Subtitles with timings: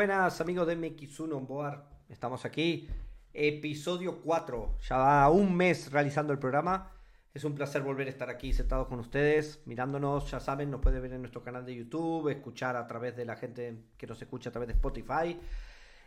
[0.00, 1.84] buenas amigos de MX1 Boar.
[2.08, 2.88] Estamos aquí,
[3.34, 4.78] episodio 4.
[4.88, 6.90] Ya va un mes realizando el programa.
[7.34, 10.30] Es un placer volver a estar aquí sentados con ustedes, mirándonos.
[10.30, 13.36] Ya saben, nos puede ver en nuestro canal de YouTube, escuchar a través de la
[13.36, 15.38] gente que nos escucha a través de Spotify.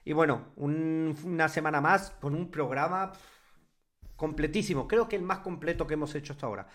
[0.03, 3.11] Y bueno, un- una semana más con un programa
[4.15, 4.87] completísimo.
[4.87, 6.67] Creo que el más completo que hemos hecho hasta ahora.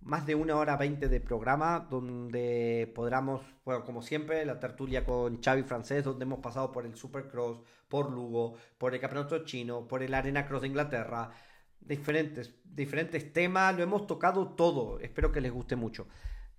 [0.00, 5.42] Más de una hora veinte de programa donde podamos, bueno, como siempre, la tertulia con
[5.42, 10.02] Xavi Francés, donde hemos pasado por el Supercross, por Lugo, por el Campeonato Chino, por
[10.02, 11.30] el Arena Cross de Inglaterra,
[11.80, 16.06] diferentes, diferentes temas, lo hemos tocado todo, espero que les guste mucho.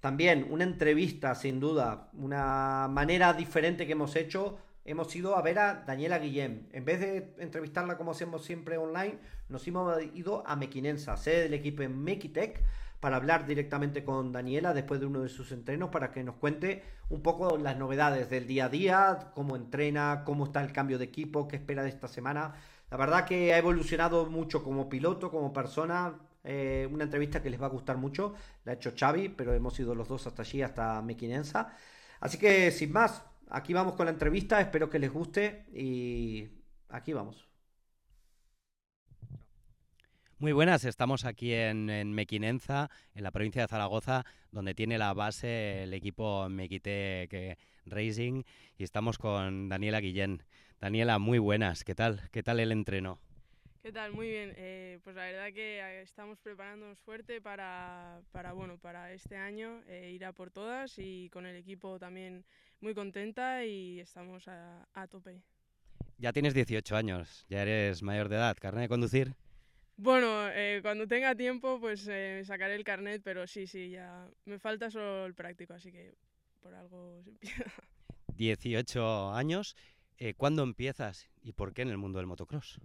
[0.02, 4.58] También una entrevista, sin duda, una manera diferente que hemos hecho.
[4.84, 6.68] Hemos ido a ver a Daniela Guillem.
[6.71, 11.54] En vez de entrevistarla como hacemos siempre online, nos hemos ido a Mequinensa, sede del
[11.54, 12.63] equipo en Mequitec,
[13.02, 16.84] para hablar directamente con Daniela después de uno de sus entrenos para que nos cuente
[17.10, 21.05] un poco las novedades del día a día, cómo entrena, cómo está el cambio de
[21.05, 22.54] equipo, qué espera de esta semana.
[22.91, 26.20] La verdad que ha evolucionado mucho como piloto, como persona.
[26.44, 28.34] Eh, una entrevista que les va a gustar mucho.
[28.66, 31.74] La ha hecho Xavi, pero hemos ido los dos hasta allí, hasta Mequinensa.
[32.20, 34.62] Así que sin más, aquí vamos con la entrevista.
[34.62, 36.49] Espero que les guste y
[36.90, 37.51] aquí vamos.
[40.42, 45.14] Muy buenas, estamos aquí en, en Mequinenza, en la provincia de Zaragoza, donde tiene la
[45.14, 48.42] base el equipo Mequitec Racing
[48.76, 50.42] y estamos con Daniela Guillén.
[50.80, 52.28] Daniela, muy buenas, ¿qué tal?
[52.32, 53.20] ¿Qué tal el entreno?
[53.84, 54.14] ¿Qué tal?
[54.14, 54.56] Muy bien.
[54.58, 59.84] Eh, pues la verdad que eh, estamos preparándonos fuerte para, para, bueno, para este año
[59.86, 62.46] eh, ir a por todas y con el equipo también
[62.80, 65.44] muy contenta y estamos a, a tope.
[66.18, 69.36] Ya tienes 18 años, ya eres mayor de edad, ¿carne de conducir?
[70.02, 74.57] Bueno, eh, cuando tenga tiempo pues eh, sacaré el carnet, pero sí, sí, ya me
[74.57, 76.16] falta solo el práctico, así que
[76.59, 77.66] por algo se empieza.
[78.35, 79.75] 18 años,
[80.17, 82.81] eh, ¿cuándo empiezas y por qué en el mundo del motocross?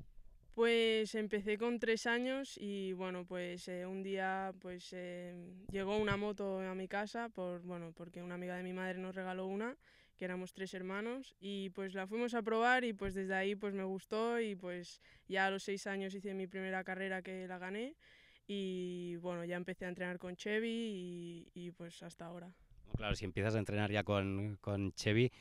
[0.52, 5.34] Pues empecé con tres años y bueno, pues eh, un día pues eh,
[5.72, 9.14] llegó una moto a mi casa por bueno, porque una amiga de mi madre nos
[9.14, 9.74] regaló una,
[10.16, 13.74] que éramos tres hermanos y pues la fuimos a probar y pues desde ahí pues
[13.74, 17.58] me gustó y pues ya a los seis años hice mi primera carrera que la
[17.58, 17.94] gané
[18.48, 22.52] y bueno, ya empecé a entrenar con Chevy y, pues hasta ahora.
[22.96, 25.32] Claro, si empiezas a entrenar ya con, con Chevy,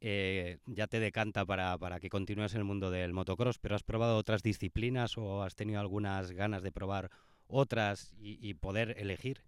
[0.00, 3.82] eh, ya te decanta para, para que continúes en el mundo del motocross, pero ¿has
[3.82, 7.10] probado otras disciplinas o has tenido algunas ganas de probar
[7.46, 9.42] otras y poder elegir?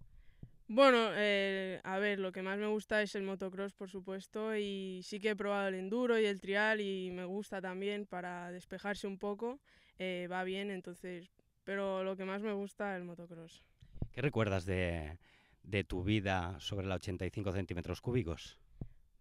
[0.71, 5.01] Bueno, eh, a ver, lo que más me gusta es el motocross, por supuesto, y
[5.03, 9.07] sí que he probado el enduro y el trial y me gusta también para despejarse
[9.07, 9.59] un poco,
[9.97, 11.31] eh, va bien, entonces,
[11.63, 13.63] pero lo que más me gusta es el motocross.
[14.11, 15.17] ¿Qué recuerdas de,
[15.63, 18.59] de tu vida sobre la 85 centímetros cúbicos?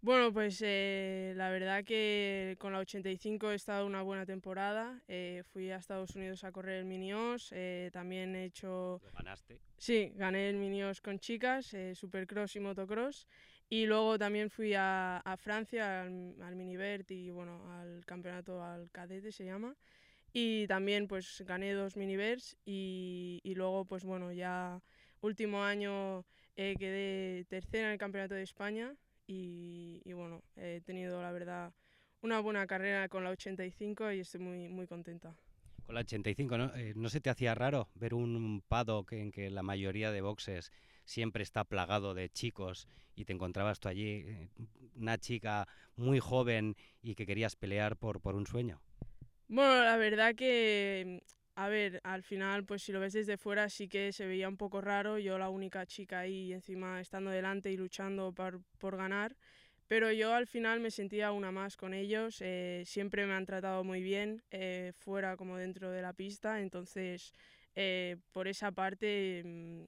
[0.01, 5.03] Bueno, pues eh, la verdad que con la 85 he estado una buena temporada.
[5.09, 7.51] Eh, fui a Estados Unidos a correr el Minios.
[7.53, 9.01] Eh, también he hecho.
[9.05, 9.59] ¿Lo ganaste?
[9.77, 13.27] Sí, gané el Minios con chicas, eh, Supercross y Motocross.
[13.69, 18.91] Y luego también fui a, a Francia al, al Minivert y bueno, al campeonato al
[18.93, 19.75] cadete se llama.
[20.33, 24.81] Y también pues gané dos Minivers y, y luego pues bueno, ya
[25.21, 28.95] último año quedé tercera en el campeonato de España
[29.29, 31.73] y, y, bueno, he tenido la verdad
[32.23, 35.37] una buena carrera con la 85 y estoy muy, muy contenta.
[35.87, 36.75] Con la 85, ¿no?
[36.75, 40.73] Eh, ¿no se te hacía raro ver un paddock en que la mayoría de boxes
[41.05, 44.49] siempre está plagado de chicos y te encontrabas tú allí, eh,
[44.97, 45.67] una chica
[45.97, 48.81] muy joven y que querías pelear por, por un sueño?
[49.49, 51.23] Bueno, la verdad que
[51.59, 54.57] a ver, al final, pues si lo ves desde fuera sí que se veía un
[54.57, 59.35] poco raro, yo la única chica ahí encima estando delante y luchando por, ganar,
[59.89, 63.83] pero yo al final me sentía una más con ellos, eh, siempre me han tratado
[63.83, 67.33] muy bien, eh, fuera como dentro de la pista, entonces
[67.75, 69.83] eh, por esa parte mmm,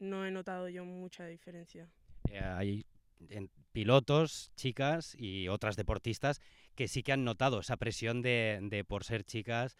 [0.00, 1.88] no he notado yo mucha diferencia.
[2.54, 2.84] hay
[3.72, 6.42] pilotos, chicas y otras deportistas
[6.74, 9.78] que sí que han notado esa presión de por ser chicas,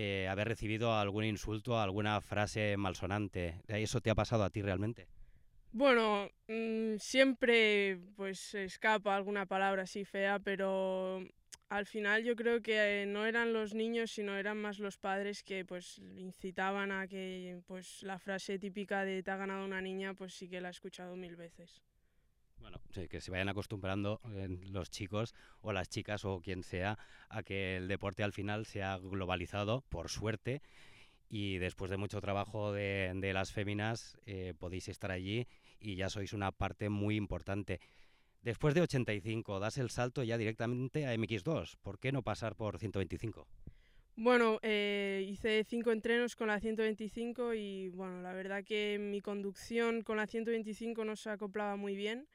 [0.00, 3.60] eh, haber recibido algún insulto, alguna frase malsonante.
[3.66, 5.08] ¿Eso te ha pasado a ti realmente?
[5.72, 11.26] Bueno, mmm, siempre pues escapa alguna palabra así fea, pero
[11.68, 15.64] al final yo creo que no eran los niños, sino eran más los padres que
[15.64, 20.32] pues incitaban a que pues la frase típica de te ha ganado una niña, pues
[20.34, 21.82] sí que la he escuchado mil veces.
[22.60, 27.42] Bueno, que se vayan acostumbrando eh, los chicos o las chicas o quien sea a
[27.42, 30.62] que el deporte al final se ha globalizado, por suerte,
[31.28, 35.46] y después de mucho trabajo de, de las féminas eh, podéis estar allí
[35.78, 37.80] y ya sois una parte muy importante.
[38.42, 41.76] Después de 85, das el salto ya directamente a MX2.
[41.82, 43.46] ¿Por qué no pasar por 125?
[44.16, 50.02] Bueno, eh, hice cinco entrenos con la 125 y bueno, la verdad que mi conducción
[50.02, 52.26] con la 125 no se acoplaba muy bien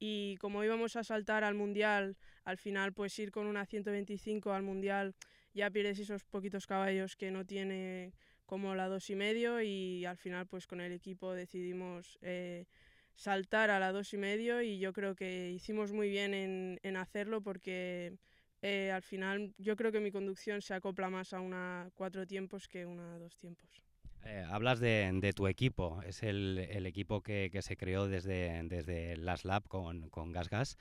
[0.00, 4.62] y como íbamos a saltar al mundial, al final pues ir con una 125 al
[4.62, 5.14] mundial
[5.52, 8.14] ya pierdes esos poquitos caballos que no tiene
[8.46, 12.66] como la dos y medio y al final pues con el equipo decidimos eh,
[13.14, 17.42] saltar a la dos y medio y yo creo que hicimos muy bien en, hacerlo
[17.42, 18.16] porque
[18.62, 22.68] eh, al final yo creo que mi conducción se acopla más a una cuatro tiempos
[22.68, 23.89] que una dos tiempos.
[24.24, 29.66] Eh, hablas de, tu equipo, es el, equipo que, se creó desde, desde Las Lab
[29.66, 30.76] con, con Gas Gas.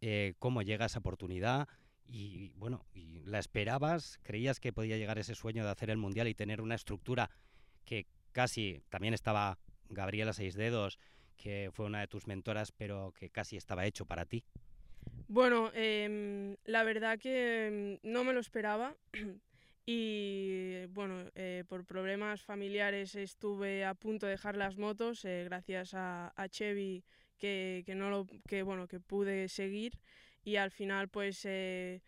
[0.00, 1.68] Eh, ¿Cómo llega esa oportunidad?
[2.06, 2.86] Y bueno,
[3.24, 4.18] ¿la esperabas?
[4.22, 7.30] ¿Creías que podía llegar ese sueño de hacer el Mundial y tener una estructura
[7.84, 10.98] que casi también estaba Gabriela Seis Dedos,
[11.36, 14.44] que fue una de tus mentoras, pero que casi estaba hecho para ti?
[15.28, 18.96] Bueno, eh, la verdad que no me lo esperaba
[19.92, 25.94] y bueno, eh, por problemas familiares estuve a punto de dejar las motos eh, gracias
[25.94, 27.02] a, a Chevy
[27.38, 29.98] que, que, no lo, que, bueno, que pude seguir
[30.44, 32.02] y al final pues eh,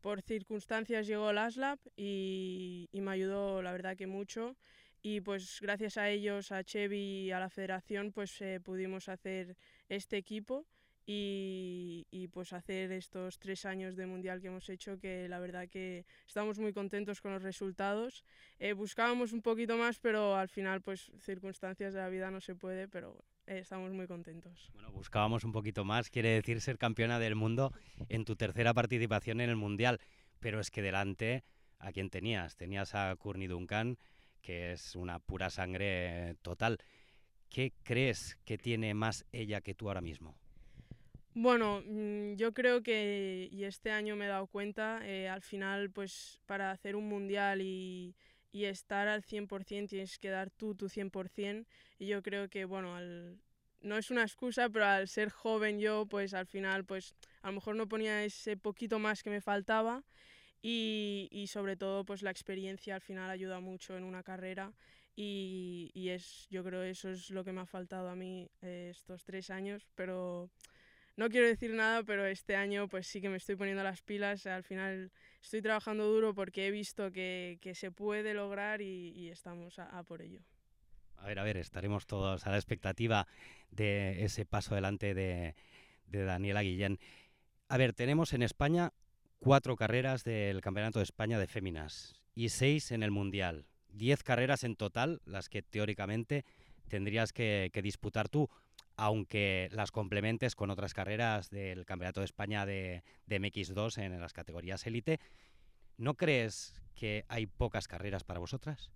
[0.00, 4.56] por circunstancias llegó el ASLAB y, y me ayudó la verdad que mucho
[5.02, 9.58] y pues gracias a ellos, a Chevy y a la federación pues eh, pudimos hacer
[9.90, 10.64] este equipo
[11.06, 15.68] y, y, pues hacer estos tres años de mundial que hemos hecho que la verdad
[15.68, 18.24] que estamos muy contentos con los resultados.
[18.58, 22.56] Eh, buscábamos un poquito más pero al final pues circunstancias de la vida no se
[22.56, 24.70] puede pero eh, estamos muy contentos.
[24.74, 27.72] Bueno buscábamos un poquito más quiere decir ser campeona del mundo
[28.08, 30.00] en tu tercera participación en el mundial
[30.40, 31.44] pero es que delante
[31.78, 33.96] a quién tenías tenías a Courtney Duncan
[34.42, 36.78] que es una pura sangre total.
[37.48, 40.36] ¿qué crees que tiene más ella que tú ahora mismo?
[41.38, 45.90] Bueno, mm, yo creo que, y este año me he dado cuenta, eh, al final,
[45.90, 48.14] pues para hacer un mundial y,
[48.52, 51.66] y estar al 100% tienes que dar tú tu 100%.
[51.98, 53.38] Y yo creo que, bueno, al,
[53.82, 57.54] no es una excusa, pero al ser joven yo, pues al final, pues a lo
[57.56, 60.04] mejor no ponía ese poquito más que me faltaba.
[60.62, 64.72] Y, y sobre todo, pues la experiencia al final ayuda mucho en una carrera.
[65.16, 68.88] Y, y es, yo creo eso es lo que me ha faltado a mí eh,
[68.90, 70.50] estos tres años, pero
[71.16, 74.46] no quiero decir nada, pero este año pues sí que me estoy poniendo las pilas.
[74.46, 75.10] Al final
[75.42, 80.02] estoy trabajando duro porque he visto que, que se puede lograr y, estamos a, a,
[80.02, 80.40] por ello.
[81.16, 83.26] A ver, a ver, estaremos todos a la expectativa
[83.70, 85.54] de ese paso adelante de,
[86.06, 86.98] de Daniela Guillén.
[87.68, 88.92] A ver, tenemos en España
[89.38, 93.66] cuatro carreras del Campeonato de España de Féminas y seis en el Mundial.
[93.88, 96.44] Diez carreras en total, las que teóricamente
[96.88, 98.48] tendrías que, que disputar tú
[98.98, 104.32] aunque las complementes con otras carreras del Campeonato de España de, de MX2 en las
[104.32, 105.20] categorías élite.
[105.98, 108.90] ¿No crees que hay pocas carreras para vosotras?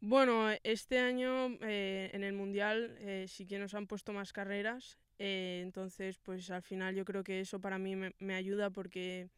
[0.00, 4.98] Bueno, este año eh, en el Mundial eh, sí que nos han puesto más carreras,
[5.18, 9.30] eh, entonces pues al final yo creo que eso para mí me, me ayuda porque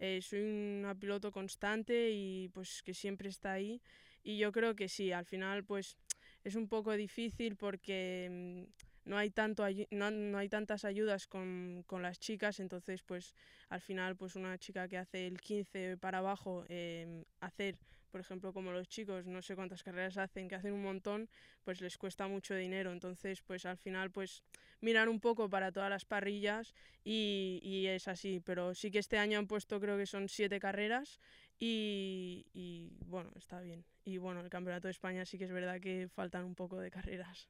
[0.00, 3.82] eh, soy una piloto constante y pues que siempre está ahí
[4.22, 5.98] y yo creo que sí, al final pues
[6.44, 8.66] es un poco difícil porque
[9.04, 13.34] no hay tanto no, no hay tantas ayudas con, con, las chicas entonces pues
[13.68, 17.76] al final pues una chica que hace el 15 para abajo eh, hacer
[18.10, 21.28] por ejemplo como los chicos no sé cuántas carreras hacen que hacen un montón
[21.64, 22.92] pues les cuesta mucho dinero.
[22.92, 24.42] Entonces pues al final pues
[24.80, 28.40] mirar un poco para todas las parrillas y, y es así.
[28.44, 31.20] Pero sí que este año han puesto creo que son siete carreras
[31.58, 35.80] y, y bueno está bien y bueno el campeonato de España sí que es verdad
[35.80, 37.48] que faltan un poco de carreras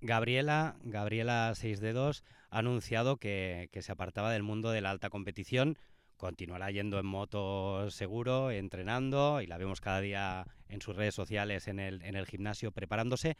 [0.00, 5.10] Gabriela, Gabriela Seis Dedos, ha anunciado que, que, se apartaba del mundo de la alta
[5.10, 5.76] competición.
[6.16, 11.66] Continuará yendo en moto seguro, entrenando, y la vemos cada día en sus redes sociales,
[11.66, 13.36] en el, en el gimnasio, preparándose.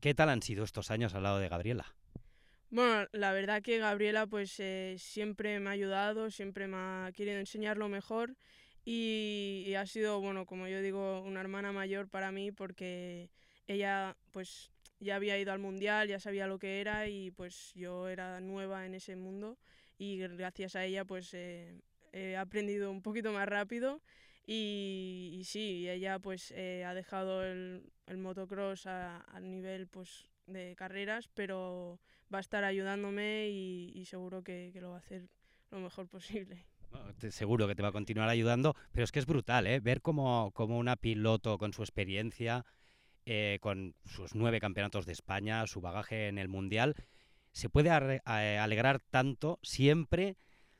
[0.00, 1.94] ¿Qué tal han sido estos años al lado de Gabriela?
[2.70, 7.38] Bueno, la verdad que Gabriela pues eh, siempre me ha ayudado, siempre me ha querido
[7.38, 8.34] enseñar lo mejor
[8.84, 13.30] y, y ha sido, bueno, como yo digo, una hermana mayor para mí porque
[13.66, 14.70] ella pues
[15.00, 18.86] ya había ido al mundial, ya sabía lo que era y pues yo era nueva
[18.86, 19.58] en ese mundo
[19.98, 21.80] y gracias a ella pues eh,
[22.12, 24.00] he aprendido un poquito más rápido
[24.46, 30.26] y, y sí, ella pues eh, ha dejado el, el motocross a, a, nivel pues
[30.46, 32.00] de carreras, pero
[32.32, 35.28] va a estar ayudándome y, y seguro que, que, lo va a hacer
[35.70, 36.66] lo mejor posible.
[37.30, 39.80] Seguro que te va a continuar ayudando, pero es que es brutal, ¿eh?
[39.80, 42.64] Ver como, como una piloto con su experiencia,
[43.24, 46.96] eh, con sus nueve campeonatos de España, su bagaje en el Mundial,
[47.52, 50.36] se puede alegrar tanto siempre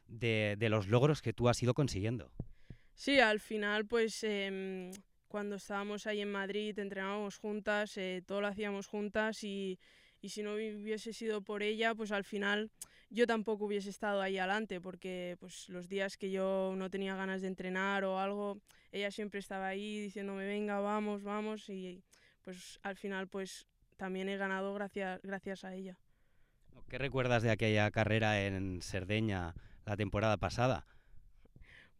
[0.08, 2.32] de, los logros que tú has ido consiguiendo.
[2.94, 4.90] Sí, al final, pues em,
[5.28, 9.78] cuando estábamos ahí en Madrid, entrenábamos juntas, eh, todo lo hacíamos juntas y,
[10.20, 12.70] y si no hubiese sido por ella, pues al final
[13.12, 17.42] yo tampoco hubiese estado ahí adelante, porque pues los días que yo no tenía ganas
[17.42, 18.58] de entrenar o algo,
[18.90, 22.02] ella siempre estaba ahí diciéndome, venga, vamos, vamos, y
[22.42, 23.66] pues al final pues
[23.96, 25.98] también he ganado gracias, gracias a ella.
[26.88, 29.54] ¿Qué recuerdas de aquella carrera en Cerdeña
[29.84, 30.86] la temporada pasada?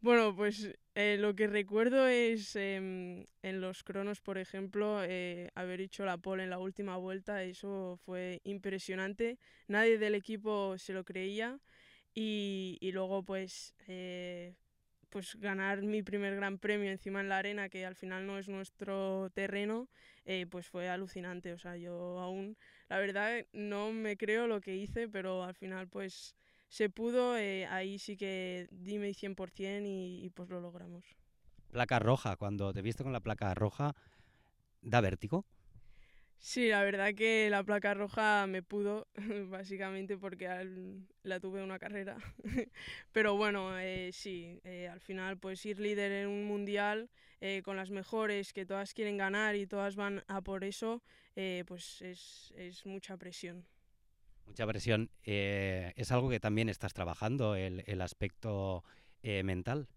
[0.02, 5.80] Bueno, pues eh, lo que recuerdo es em, en los cronos, por ejemplo, eh, haber
[5.80, 9.38] hecho la pole en la última vuelta, eso fue impresionante.
[9.68, 11.61] Nadie del equipo se lo creía
[12.14, 14.54] y, y luego pues, eh,
[15.11, 18.49] pues ganar mi primer gran premio encima en la arena, que al final no es
[18.49, 19.88] nuestro terreno,
[20.50, 21.52] pues fue alucinante.
[21.52, 22.56] O sea, yo aún,
[22.88, 26.35] la verdad, no me creo lo que hice, pero al final pues
[26.72, 31.04] se pudo, eh, ahí sí que dime 100% y, y pues lo logramos.
[31.70, 33.94] Placa roja, cuando te viste con la placa roja,
[34.80, 35.44] ¿da vértigo?
[36.38, 39.06] Sí, la verdad que la placa roja me pudo,
[39.50, 40.48] básicamente porque
[41.22, 42.16] la tuve una carrera.
[43.12, 47.10] Pero bueno, eh, sí, eh, al final pues ir líder en un mundial
[47.64, 51.02] con las mejores que todas quieren ganar y todas van a por eso,
[51.66, 53.66] pues es, es mucha presión.
[54.46, 55.11] Mucha presión.
[55.25, 58.84] Eh, ¿Es algo que también estás trabajando, el, el aspecto
[59.22, 59.88] eh, mental?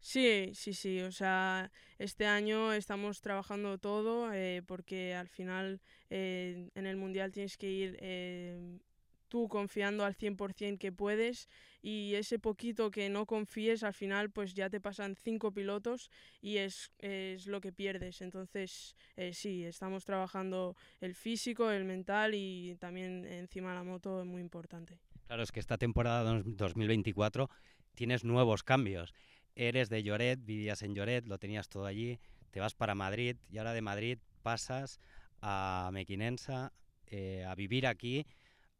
[0.00, 1.00] Sí, sí, sí.
[1.02, 7.56] O sea, este año estamos trabajando todo eh, porque al final en el Mundial tienes
[7.56, 8.80] que ir
[9.28, 11.48] tú confiando al 100% que puedes
[11.82, 16.10] y ese poquito que no confíes al final pues ya te pasan cinco pilotos
[16.40, 18.20] y es, es lo que pierdes.
[18.20, 24.26] Entonces eh, sí, estamos trabajando el físico, el mental y también encima la moto es
[24.26, 24.98] muy importante.
[25.26, 27.48] Claro, es que esta temporada 2024
[27.94, 29.14] tienes nuevos cambios.
[29.54, 32.18] Eres de Lloret, vivías en Lloret, lo tenías todo allí,
[32.50, 35.00] te vas para Madrid y ahora de Madrid pasas
[35.40, 36.72] a Mequinensa
[37.06, 38.26] eh, a vivir aquí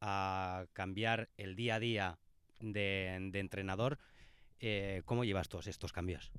[0.01, 2.19] a cambiar el día a día
[2.61, 3.99] de, entrenador.
[4.61, 6.31] Eh, ¿Cómo llevas todos estos cambios?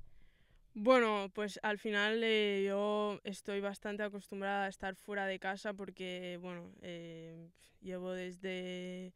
[0.74, 6.38] Bueno, pues al final eh, yo estoy bastante acostumbrada a estar fuera de casa porque,
[6.40, 7.50] bueno, eh,
[7.80, 9.12] llevo desde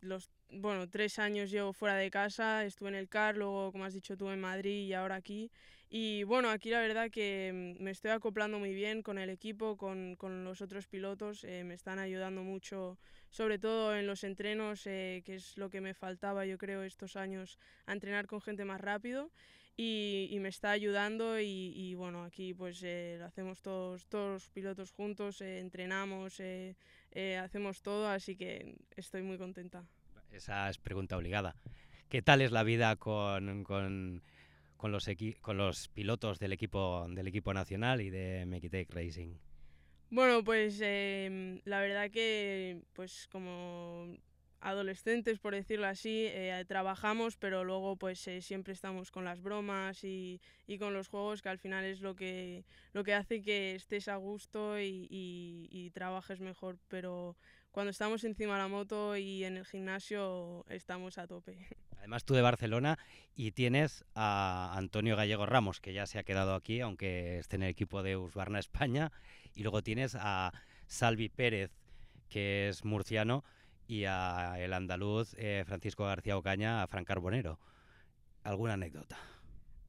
[0.00, 3.94] los, bueno, tres años llevo fuera de casa, estuve en el CAR, luego, como has
[3.94, 5.50] dicho tú, en Madrid y ahora aquí.
[5.90, 9.76] Y bueno, aquí la verdad que mm, me estoy acoplando muy bien con el equipo,
[9.76, 12.98] con, con los otros pilotos, me están ayudando mucho
[13.30, 17.16] sobre todo en los entrenos, eh, que es lo que me faltaba yo creo estos
[17.16, 19.30] años, a entrenar con gente más rápido
[19.76, 24.90] y, me está ayudando y, bueno, aquí pues eh, lo hacemos todos, todos los pilotos
[24.90, 25.40] juntos,
[27.12, 29.84] eh, hacemos todo, así que estoy muy contenta.
[30.32, 31.56] Esa es pregunta obligada.
[32.08, 34.22] ¿Qué tal es la vida con, con,
[34.76, 35.08] con los,
[35.40, 39.34] con los pilotos del equipo, del equipo nacional y de Mekitech Racing?
[40.10, 44.16] Bueno, pues em, la verdad que pues como
[44.60, 50.02] adolescentes, por decirlo así, eh, trabajamos, pero luego pues eh, siempre estamos con las bromas
[50.04, 53.74] y, y, con los juegos, que al final es lo que, lo que hace que
[53.74, 56.78] estés a gusto y, y, trabajes mejor.
[56.88, 57.36] Pero
[57.70, 61.56] cuando estamos encima de la moto y en el gimnasio estamos a tope.
[61.98, 62.98] Además tú de Barcelona
[63.34, 67.64] y tienes a Antonio Gallego Ramos, que ya se ha quedado aquí, aunque esté en
[67.64, 69.12] el equipo de Usbarna España,
[69.54, 70.52] y luego tienes a
[70.86, 71.70] Salvi Pérez,
[72.28, 73.44] que es murciano,
[73.88, 77.58] y a el andaluz eh, Francisco García Ocaña, a Fran Carbonero.
[78.44, 79.18] ¿Alguna anécdota?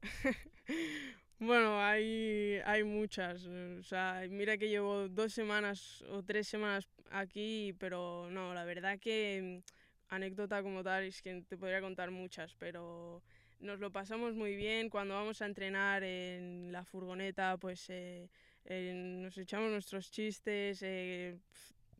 [1.38, 3.44] bueno, hay, hay muchas.
[3.44, 8.98] O sea, mira que llevo dos semanas o tres semanas aquí, pero no, la verdad
[8.98, 13.22] que mm, anécdota como tal es que te podría contar muchas, pero
[13.60, 14.88] nos lo pasamos muy bien.
[14.88, 17.88] Cuando vamos a entrenar en la furgoneta, pues...
[17.90, 18.28] Eh,
[18.66, 20.82] eh, nos echamos nuestros chistes,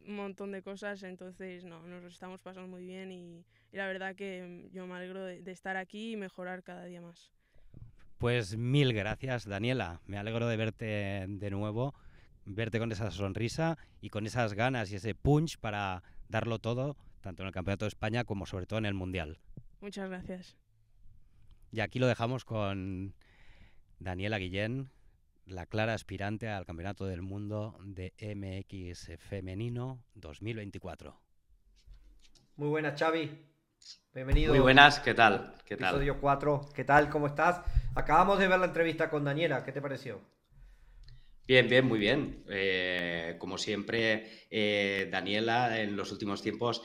[0.06, 4.68] un montón de cosas, entonces no, nos estamos pasando muy bien y, la verdad que
[4.72, 7.30] yo me alegro de, estar aquí y mejorar cada día más.
[8.18, 10.00] Pues mil gracias, Daniela.
[10.06, 11.94] Me alegro de verte de nuevo,
[12.44, 17.42] verte con esa sonrisa y con esas ganas y ese punch para darlo todo, tanto
[17.42, 19.38] en el Campeonato de España como sobre todo en el Mundial.
[19.80, 20.56] Muchas gracias.
[21.72, 23.14] Y aquí lo dejamos con
[24.00, 24.90] Daniela Guillén,
[25.50, 31.20] la clara aspirante al Campeonato del Mundo de MX Femenino 2024.
[32.56, 33.30] Muy buenas, Xavi.
[34.14, 34.52] Bienvenido.
[34.52, 35.56] Muy buenas, ¿qué tal?
[35.64, 36.68] ¿Qué Episodio 4.
[36.74, 37.10] ¿Qué tal?
[37.10, 37.62] ¿Cómo estás?
[37.94, 39.64] Acabamos de ver la entrevista con Daniela.
[39.64, 40.20] ¿Qué te pareció?
[41.48, 42.44] Bien, bien, muy bien.
[42.48, 46.82] Eh, como siempre, eh, Daniela en los últimos tiempos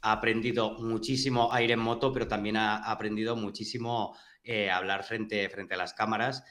[0.00, 5.04] ha aprendido muchísimo a ir en moto, pero también ha, aprendido muchísimo eh, a hablar
[5.04, 6.42] frente, frente a las cámaras.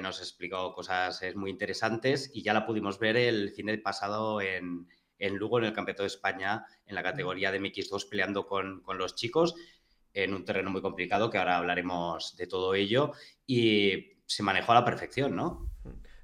[0.00, 4.86] Nos explicó cosas muy interesantes y ya la pudimos ver el fin del pasado en,
[5.18, 8.98] en Lugo, en el Campeonato de España, en la categoría de MX2, peleando con, con
[8.98, 9.54] los chicos
[10.12, 13.12] en un terreno muy complicado, que ahora hablaremos de todo ello,
[13.46, 15.70] y se manejó a la perfección, ¿no?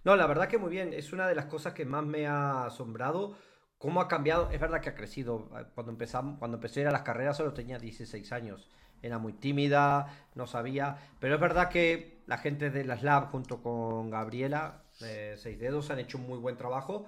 [0.05, 0.93] No, la verdad que muy bien.
[0.93, 3.37] Es una de las cosas que más me ha asombrado.
[3.79, 4.51] Cómo ha cambiado.
[4.51, 5.49] Es verdad que ha crecido.
[5.75, 8.69] Cuando empezamos, cuando empecé a ir a las carreras solo tenía 16 años.
[9.03, 10.97] Era muy tímida, no sabía.
[11.19, 15.91] Pero es verdad que la gente de las Lab junto con Gabriela, de Seis Dedos,
[15.91, 17.07] han hecho un muy buen trabajo.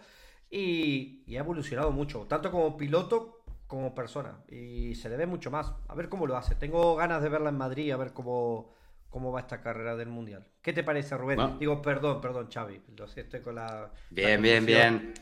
[0.50, 2.26] Y, y ha evolucionado mucho.
[2.28, 4.44] Tanto como piloto como persona.
[4.48, 5.72] Y se le ve mucho más.
[5.88, 6.54] A ver cómo lo hace.
[6.54, 8.74] Tengo ganas de verla en Madrid, a ver cómo
[9.14, 10.44] cómo va esta carrera del Mundial.
[10.60, 11.56] ¿Qué te parece, Rubén?
[11.60, 12.82] Digo, perdón, perdón, Xavi.
[12.96, 13.92] Lo sé, estoy con la...
[14.10, 15.14] Bien, bien, bien.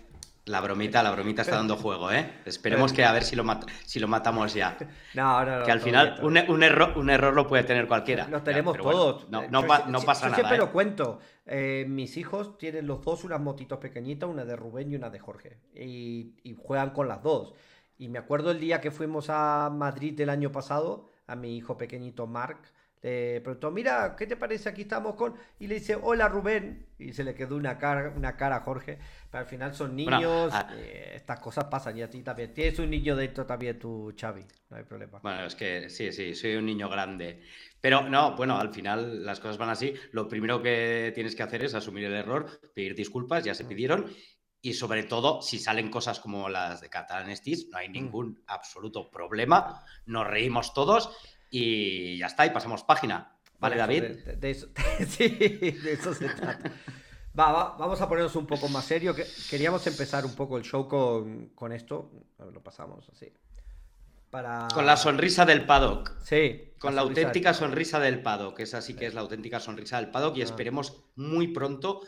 [0.46, 2.40] La bromita, la bromita está dando juego, ¿eh?
[2.44, 3.44] Esperemos que a ver si lo,
[3.84, 4.76] si lo matamos ya.
[5.14, 5.64] No, no, no.
[5.64, 8.26] Que al final un, un, error, un error lo puede tener cualquiera.
[8.28, 9.28] Lo tenemos todos.
[9.28, 10.36] no, no, pasa nada.
[10.36, 10.58] Siempre ¿eh?
[10.58, 11.20] lo cuento.
[11.46, 15.20] Eh, mis hijos tienen los dos unas motitos pequeñitas, una de Rubén y una de
[15.20, 15.58] Jorge.
[15.74, 17.54] Y, y juegan con las dos.
[17.98, 21.76] Y me acuerdo el día que fuimos a Madrid el año pasado, a mi hijo
[21.76, 22.58] pequeñito Mark
[23.02, 24.68] le preguntó, mira, ¿qué te parece?
[24.68, 25.34] Aquí estamos con...
[25.58, 26.86] Y le dice, hola Rubén.
[26.98, 28.98] Y se le quedó una cara, una cara a Jorge.
[29.28, 30.68] Pero al final son niños, ah.
[30.76, 32.54] eh, estas cosas pasan y a ti también.
[32.54, 35.18] Tienes un niño dentro también tú, Xavi, no hay problema.
[35.20, 37.42] Bueno, es que sí, sí, soy un niño grande.
[37.80, 39.92] Pero no, bueno, al final las cosas van así.
[40.12, 43.68] Lo primero que tienes que hacer es asumir el error, pedir disculpas, ya se mm.
[43.68, 44.14] pidieron.
[44.64, 47.92] Y sobre todo, si salen cosas como las de Catalan Stis, no hay mm.
[47.92, 49.84] ningún absoluto problema.
[50.06, 51.10] Nos reímos todos
[51.52, 53.36] y ya está, y pasamos página.
[53.60, 54.04] ¿Vale, David?
[55.06, 56.72] sí, de eso se trata.
[57.38, 59.14] Va, vamos a ponernos un poco más serio.
[59.50, 62.10] Queríamos empezar un poco el show con, con esto.
[62.38, 63.30] A ver, lo pasamos así.
[64.30, 64.66] Para...
[64.72, 66.18] Con la sonrisa del paddock.
[66.24, 66.72] Sí.
[66.78, 68.58] Con la, auténtica sonrisa del paddock.
[68.60, 70.38] Esa sí que es la auténtica sonrisa del paddock.
[70.38, 70.44] Y ah.
[70.44, 72.00] esperemos muy pronto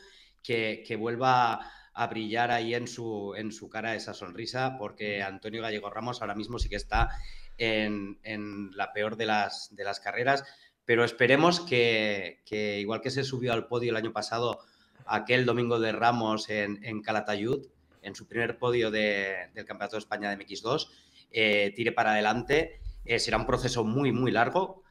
[0.43, 4.77] que, que, vuelva a brillar ahí en su, en su cara esa sonrisa.
[4.79, 7.11] Porque Antonio Gallego Ramos ahora mismo sí que está
[7.59, 9.71] en, la peor de las,
[10.03, 10.45] carreras,
[10.85, 12.41] pero esperemos que,
[12.81, 14.61] igual que se subió al podio el año pasado,
[15.07, 17.67] aquel domingo de Ramos en, Calatayud,
[18.03, 20.89] en su primer podio del Campeonato de España de MX2,
[21.31, 22.81] eh, tire para adelante.
[23.05, 24.83] Eh, será un proceso muy, muy largo,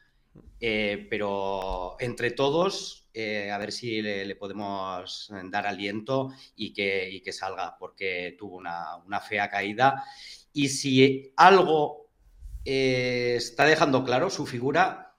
[0.60, 8.36] eh, pero entre todos, a ver si le, podemos dar aliento y que, salga, porque
[8.38, 10.04] tuvo una, fea caída.
[10.52, 12.03] Y si algo
[12.66, 15.14] eh, está dejando claro su figura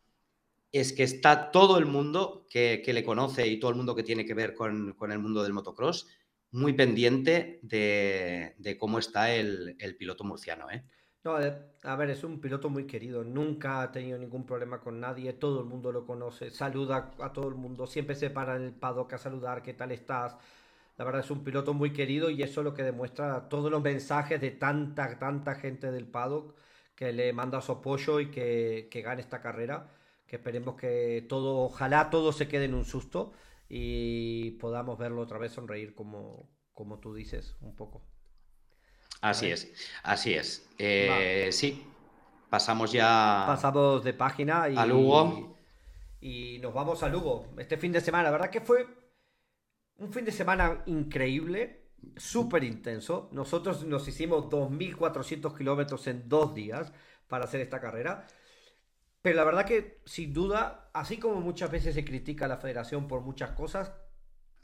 [0.75, 4.27] es que está todo el mundo que, le conoce y todo el mundo que tiene
[4.27, 6.09] que ver con, el mundo del motocross
[6.51, 10.69] muy pendiente de, cómo está el, piloto murciano.
[10.73, 10.85] ¿eh?
[11.23, 15.33] No, a ver, es un piloto muy querido, nunca ha tenido ningún problema con nadie,
[15.35, 18.73] todo el mundo lo conoce, saluda a todo el mundo, siempre se para en el
[18.73, 20.37] paddock a saludar, ¿qué tal estás?
[20.97, 23.81] La verdad es un piloto muy querido y eso es lo que demuestra todos los
[23.81, 26.57] mensajes de tanta, tanta gente del paddock
[26.95, 29.89] que le manda su apoyo y que, gane esta carrera.
[30.27, 33.33] Que esperemos que todo, ojalá todo se quede en un susto
[33.69, 38.03] y podamos verlo otra vez sonreír como, como tú dices, un poco.
[39.21, 40.69] Así es, así es.
[40.79, 41.85] Eh, sí,
[42.51, 43.45] pasamos ya.
[43.47, 45.57] Pasamos de página y, a Lugo.
[46.21, 47.47] Y, y nos vamos a Lugo.
[47.59, 48.87] Este fin de semana, la verdad que fue
[49.99, 51.84] un fin de semana increíble
[52.17, 53.29] súper intenso.
[53.33, 56.93] Nosotros nos hicimos 2.400 kilómetros en dos días
[57.29, 58.27] para hacer esta carrera.
[59.23, 63.09] Pero la verdad que, sin duda, así como muchas veces se critica a la federación
[63.09, 63.93] por muchas cosas,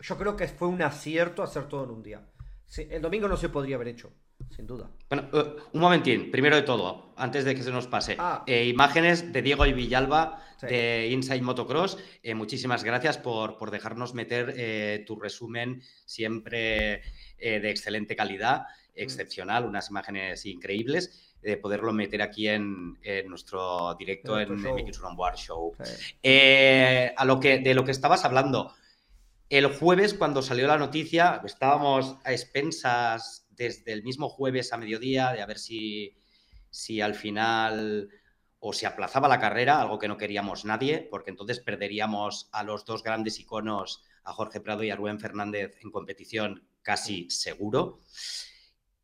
[0.01, 2.31] yo creo que fue un acierto hacer todo en un día.
[2.77, 4.13] el domingo no se podría haber hecho,
[4.49, 4.91] sin duda.
[5.09, 8.17] Bueno, eh, un momentín, primero de todo, antes de que se nos pase.
[8.19, 8.45] Ah.
[8.47, 11.99] Eh, imágenes de Diego y Villalba de Inside Motocross.
[12.23, 17.03] Eh, muchísimas gracias por, por dejarnos meter tu resumen siempre
[17.39, 24.51] de excelente calidad, excepcional, unas imágenes increíbles de poderlo meter aquí en, nuestro directo en,
[24.53, 25.75] el Board Show.
[25.81, 28.75] A lo que, de lo que estabas hablando,
[29.51, 35.33] el jueves cuando salió la noticia, estábamos a expensas desde el mismo jueves a mediodía
[35.33, 36.17] de a ver si,
[36.71, 38.09] si al final
[38.59, 42.87] o se aplazaba la carrera, algo que no queríamos nadie, porque entonces perderíamos a los
[42.87, 48.01] dos grandes iconos, a Jorge Prado y a Rubén Fernández en competición casi seguro.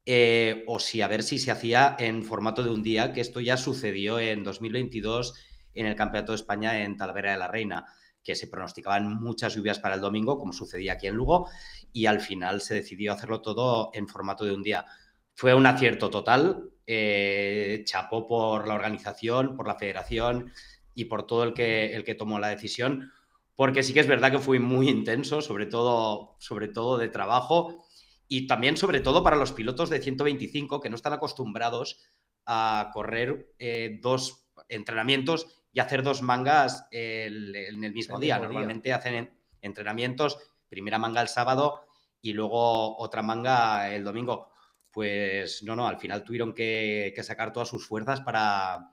[0.06, 3.40] Eh, o si a ver si se hacía en formato de un día, que esto
[3.40, 5.34] ya sucedió en 2022
[5.74, 7.86] en el Campeonato de España en Talavera de la Reina,
[8.26, 11.48] que se pronosticaban muchas lluvias para el domingo, como sucedía aquí en Lugo,
[11.92, 14.84] y al final se decidió hacerlo todo en formato de un día.
[15.32, 20.52] Fue un acierto total, eh, chapó por la organización, por la federación
[20.92, 23.12] y por todo el que, el que tomó la decisión,
[23.54, 27.84] porque sí que es verdad que fue muy intenso, sobre todo, sobre todo de trabajo
[28.26, 32.00] y también sobre todo para los pilotos de 125 que no están acostumbrados
[32.44, 38.38] a correr eh, dos entrenamientos y hacer dos mangas en el mismo día.
[38.38, 40.38] Normalmente hacen entrenamientos,
[40.70, 41.84] primera manga el sábado
[42.22, 44.52] y luego otra manga el domingo.
[44.90, 48.90] Pues no, no, al final tuvieron que, sacar todas sus fuerzas para,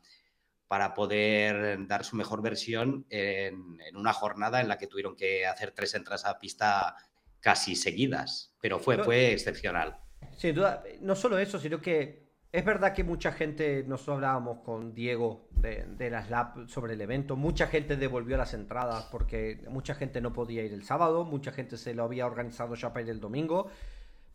[0.67, 5.71] para poder dar su mejor versión en, una jornada en la que tuvieron que hacer
[5.71, 6.97] tres entradas a pista
[7.39, 8.57] casi seguidas.
[8.59, 10.01] Pero fue, fue excepcional.
[10.35, 14.93] Sin duda, no solo eso, sino que es verdad que mucha gente, nosotros hablábamos con
[14.93, 20.21] Diego de, las lab sobre el evento, mucha gente devolvió las entradas porque mucha gente
[20.21, 23.19] no podía ir el sábado, mucha gente se lo había organizado ya para ir el
[23.19, 23.71] domingo,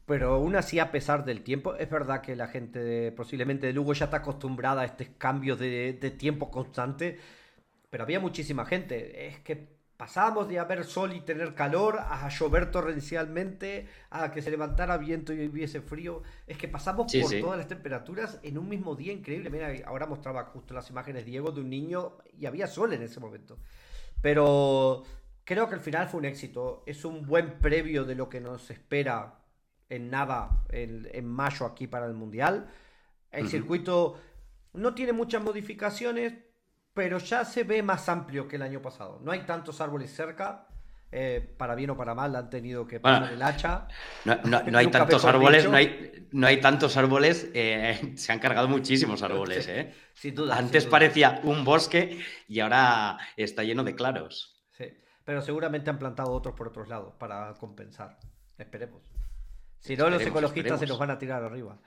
[0.05, 3.93] pero aún así a pesar del tiempo, es verdad que la gente posiblemente de Lugo
[3.93, 7.19] ya está acostumbrada a este cambio de, de tiempo constante,
[7.89, 12.71] pero había muchísima gente, es que Pasábamos de haber sol y tener calor a llover
[12.71, 16.23] torrencialmente, a que se levantara viento y hubiese frío.
[16.47, 19.51] Es que pasamos por todas las temperaturas en un mismo día increíble.
[19.51, 23.19] Mira, ahora mostraba justo las imágenes Diego de un niño y había sol en ese
[23.19, 23.59] momento.
[24.23, 25.03] Pero
[25.43, 26.85] creo que al final fue un éxito.
[26.87, 29.41] Es un buen previo de lo que nos espera
[29.89, 32.71] en nada en, mayo aquí para el Mundial.
[33.33, 34.17] El circuito
[34.75, 36.35] no tiene muchas modificaciones,
[36.99, 39.21] pero ya se ve más amplio que el año pasado.
[39.23, 40.67] No hay tantos árboles cerca.
[41.13, 43.87] Eh, para bien o para mal han tenido que poner el hacha.
[44.25, 44.37] No,
[44.77, 49.69] hay tantos árboles, no hay, no hay tantos árboles, eh, se han cargado muchísimos árboles.
[49.69, 49.95] Eh.
[50.13, 50.59] Sin duda.
[50.59, 54.61] Antes parecía un bosque y ahora está lleno de claros.
[54.73, 58.19] Sí, pero seguramente han plantado otros por otros lados para compensar.
[58.59, 59.03] Esperemos.
[59.79, 61.79] Si no, los ecologistas se nos van a tirar arriba.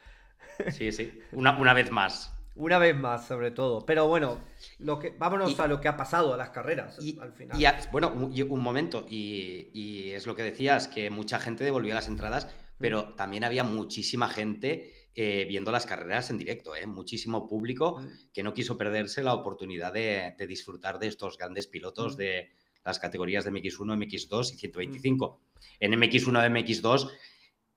[0.69, 2.33] Sí, sí, una, una vez más.
[2.55, 3.85] Una vez más, sobre todo.
[3.85, 4.39] Pero bueno,
[4.79, 7.57] lo que, vámonos a lo que ha pasado a las carreras y, al final.
[7.91, 13.03] bueno, un, momento, y, es lo que decías, que mucha gente devolvió las entradas, pero
[13.03, 13.15] mm.
[13.15, 16.85] también había muchísima gente eh, viendo las carreras en directo, ¿eh?
[16.87, 18.31] muchísimo público mm.
[18.33, 22.17] que no quiso perderse la oportunidad de, disfrutar de estos grandes pilotos mm.
[22.17, 22.49] de
[22.83, 25.41] las categorías de MX1, MX2 y 125.
[25.79, 27.11] En MX1, MX2,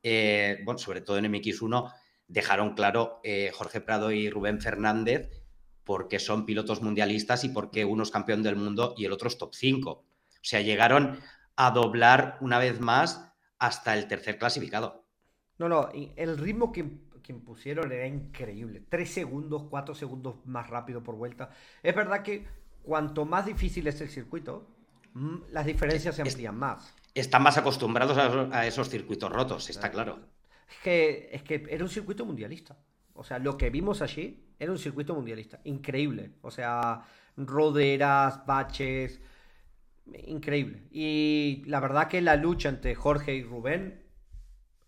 [0.02, 1.92] eh, bueno, sobre todo en MX1
[2.28, 5.30] dejaron claro eh, Jorge Prado y Rubén Fernández
[5.84, 9.38] porque son pilotos mundialistas y porque uno es campeón del mundo y el otro es
[9.38, 9.90] top 5.
[9.90, 10.04] O
[10.40, 11.20] sea, llegaron
[11.56, 15.04] a doblar una vez más hasta el tercer clasificado.
[15.58, 18.84] No, no, el ritmo que, impusieron era increíble.
[18.86, 21.50] Tres segundos, cuatro segundos más rápido por vuelta.
[21.82, 22.46] Es verdad que
[22.82, 24.68] cuanto más difícil es el circuito,
[25.14, 26.94] mm, las diferencias se amplían más.
[27.14, 30.18] Están más acostumbrados a, esos circuitos rotos, está claro.
[30.70, 32.76] Es que, es que era un circuito mundialista.
[33.14, 35.60] O sea, lo que vimos allí era un circuito mundialista.
[35.64, 36.32] Increíble.
[36.42, 37.02] O sea,
[37.36, 39.20] roderas, baches.
[40.26, 40.82] Increíble.
[40.90, 44.02] Y la verdad que la lucha entre Jorge y Rubén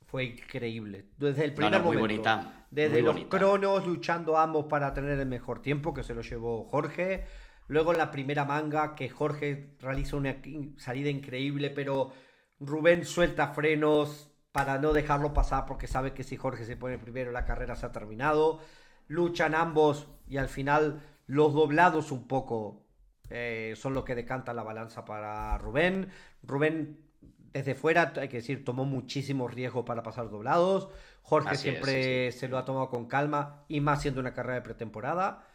[0.07, 1.07] fue increíble.
[1.19, 2.31] Desde el primer muy momento.
[2.31, 2.67] Bonita.
[2.71, 7.25] Desde los cronos luchando ambos para tener el mejor tiempo, que se lo llevó Jorge.
[7.69, 10.37] Luego en la primera manga, que Jorge realiza una
[10.77, 12.13] salida increíble, pero
[12.61, 17.31] Rubén suelta frenos, para no dejarlo pasar porque sabe que si Jorge se pone primero
[17.31, 18.59] la carrera se ha terminado.
[19.07, 22.87] Luchan ambos y al final los doblados un poco
[23.29, 26.09] eh, son los que decantan la balanza para Rubén.
[26.43, 27.05] Rubén
[27.53, 30.89] desde fuera, hay que decir, tomó muchísimos riesgos para pasar doblados.
[31.21, 35.47] Jorge siempre se lo ha tomado con calma y más siendo una carrera de pretemporada.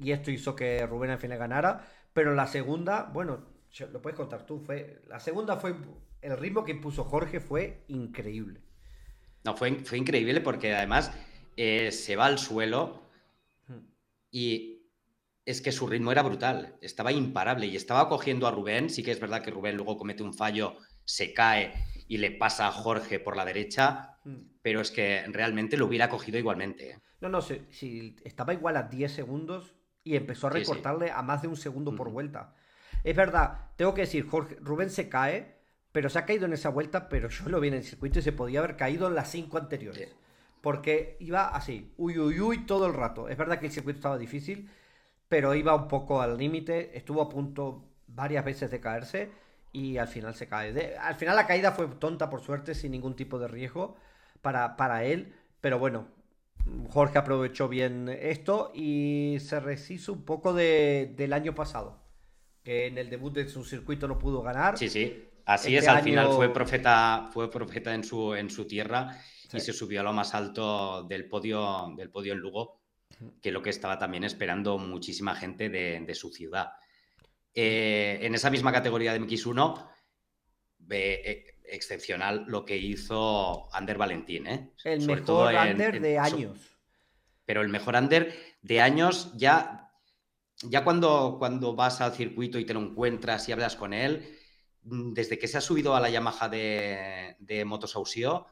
[0.00, 1.84] Y esto hizo que Rubén al final ganara.
[2.14, 3.44] Pero la segunda, bueno,
[3.92, 5.74] lo puedes contar tú, fue la segunda fue
[6.22, 8.60] el ritmo que impuso Jorge fue increíble.
[9.44, 11.12] No, fue, fue increíble porque además
[11.56, 13.02] eh, se va al suelo
[13.68, 13.78] hmm.
[14.30, 14.82] y
[15.46, 19.10] es que su ritmo era brutal, estaba imparable y estaba cogiendo a Rubén, sí que
[19.10, 21.72] es verdad que Rubén luego comete un fallo, se cae
[22.06, 24.58] y le pasa a Jorge por la derecha, hmm.
[24.62, 26.90] pero es que realmente lo hubiera cogido igualmente.
[26.90, 26.98] ¿eh?
[27.20, 31.48] No, no, si, estaba igual a 10 segundos y empezó a recortarle a más de
[31.48, 32.54] un segundo por vuelta.
[33.04, 35.59] Es verdad, tengo que decir, Jorge, Rubén se cae,
[35.92, 38.22] pero se ha caído en esa vuelta, pero yo lo vi en el circuito y
[38.22, 40.14] se podía haber caído en las cinco anteriores.
[40.60, 43.28] Porque iba así, uy, uy, uy, todo el rato.
[43.28, 44.70] Es verdad que el circuito estaba difícil,
[45.28, 49.30] pero iba un poco al límite, estuvo a punto varias veces de caerse
[49.72, 50.96] y al final se cae.
[50.96, 53.96] al final la caída fue tonta, por suerte, sin ningún tipo de riesgo
[54.42, 56.08] para, para él, pero bueno,
[56.90, 61.98] Jorge aprovechó bien esto y se reshizo un poco de, del año pasado
[62.62, 64.76] que en el debut de su circuito no pudo ganar.
[64.76, 65.24] Sí, sí.
[65.50, 69.20] Así este es, al final fue profeta, fue profeta en su, en su tierra
[69.52, 72.82] y se subió a lo más alto del podio, del podio en Lugo,
[73.42, 76.74] que es lo que estaba también esperando muchísima gente de, su ciudad.
[77.52, 79.88] Eh, en esa misma categoría de MX1,
[80.88, 84.46] eh, excepcional lo que hizo Ander Valentín.
[84.46, 84.70] ¿eh?
[84.84, 86.78] El mejor Ander de años.
[87.44, 89.90] Pero el mejor Ander de años ya,
[90.62, 94.36] ya cuando, cuando vas al circuito y te lo encuentras y hablas con él,
[94.82, 98.46] desde que se ha subido a la Yamaha de, de Motosaucio,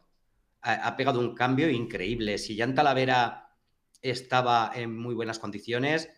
[0.60, 2.38] ha, ha, pegado un cambio increíble.
[2.38, 3.56] Si ya en Talavera
[4.02, 6.10] estaba en muy buenas condiciones,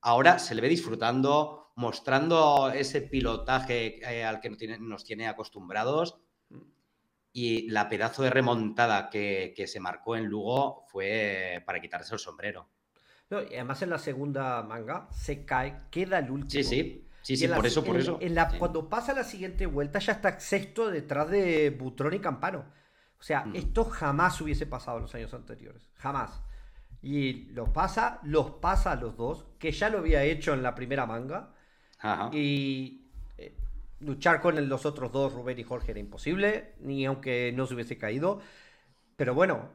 [0.00, 6.20] ahora se le ve disfrutando, mostrando ese pilotaje eh, al que nos tiene acostumbrados
[7.32, 12.68] y la pedazo de remontada que, se marcó en Lugo fue para quitarse el sombrero.
[13.30, 16.50] No, y además en la segunda manga se cae, queda el último.
[16.50, 17.07] Sí, sí.
[17.22, 18.18] Sí, sí, por eso, por eso.
[18.58, 22.64] Cuando pasa la siguiente vuelta ya está sexto detrás de Butrón y Campano.
[23.18, 23.56] O sea, mm.
[23.56, 25.90] esto jamás hubiese pasado en los años anteriores.
[25.96, 26.40] Jamás.
[27.02, 30.74] Y los pasa, los pasa a los dos, que ya lo había hecho en la
[30.74, 31.54] primera manga.
[32.32, 33.08] Y
[34.00, 37.98] luchar con los otros dos, Rubén y Jorge, era imposible, ni aunque no se hubiese
[37.98, 38.40] caído.
[39.16, 39.70] Pero bueno,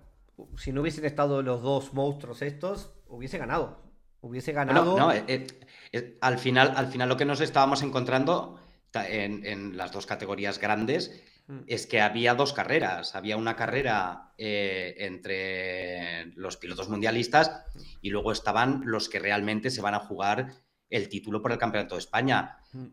[0.58, 3.82] si no hubiesen estado los dos monstruos estos, hubiese ganado.
[4.24, 4.98] Hubiese ganado.
[4.98, 5.46] No, eh,
[5.92, 8.58] eh, al, final, al final lo que nos estábamos encontrando
[8.94, 11.64] en, las dos categorías grandes mm.
[11.68, 13.16] es que había dos carreras.
[13.16, 17.66] Había una carrera eh, entre los pilotos mundialistas
[18.02, 20.54] y luego estaban los que realmente se van a jugar
[20.90, 22.60] el título por el Campeonato de España.
[22.72, 22.88] Mm.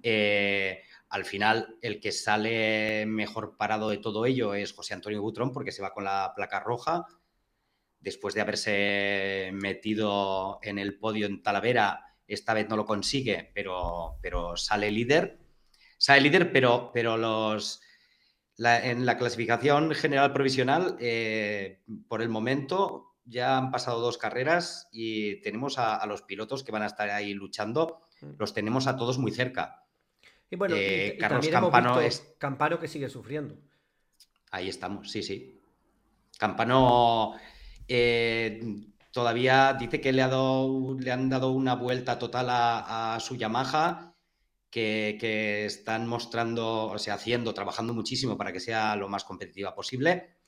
[1.11, 5.71] Al final, el que sale mejor parado de todo ello es José Antonio Butrón, porque
[5.71, 7.07] se va con la placa roja.
[8.00, 14.18] Después de haberse metido en el podio en Talavera, esta vez no lo consigue, pero,
[14.22, 15.38] pero sale líder.
[15.98, 17.82] Sale líder, pero, pero los,
[18.56, 25.40] en la clasificación general provisional, eh, por el momento, ya han pasado dos carreras y
[25.42, 28.32] tenemos a, los pilotos que van a estar ahí luchando, mm.
[28.38, 29.84] los tenemos a todos muy cerca.
[30.50, 32.34] Y bueno, eh, Carlos Campano es.
[32.38, 33.56] Campano que sigue sufriendo.
[34.50, 35.60] Ahí estamos, sí, sí.
[36.38, 37.34] Campano
[37.90, 38.61] eh,
[39.12, 44.14] todavía dice que le, ha dado, le han dado una vuelta total a, su Yamaha,
[44.70, 50.38] que, están mostrando, o sea, haciendo, trabajando muchísimo para que sea lo más competitiva posible,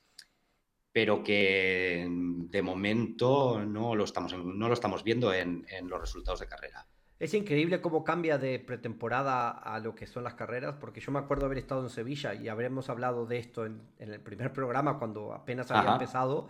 [0.93, 6.47] pero que de momento no lo estamos, no lo estamos viendo en los resultados de
[6.47, 6.87] carrera.
[7.23, 11.21] Es increíble cómo cambia de pretemporada a lo que son las carreras, porque yo me
[11.21, 15.33] acuerdo haber estado en Sevilla y habremos hablado de esto en, el primer programa cuando
[15.33, 16.49] apenas había empezado,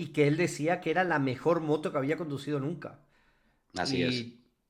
[0.00, 3.00] y que él decía que era la mejor moto que había conducido nunca.
[3.76, 4.26] Así es.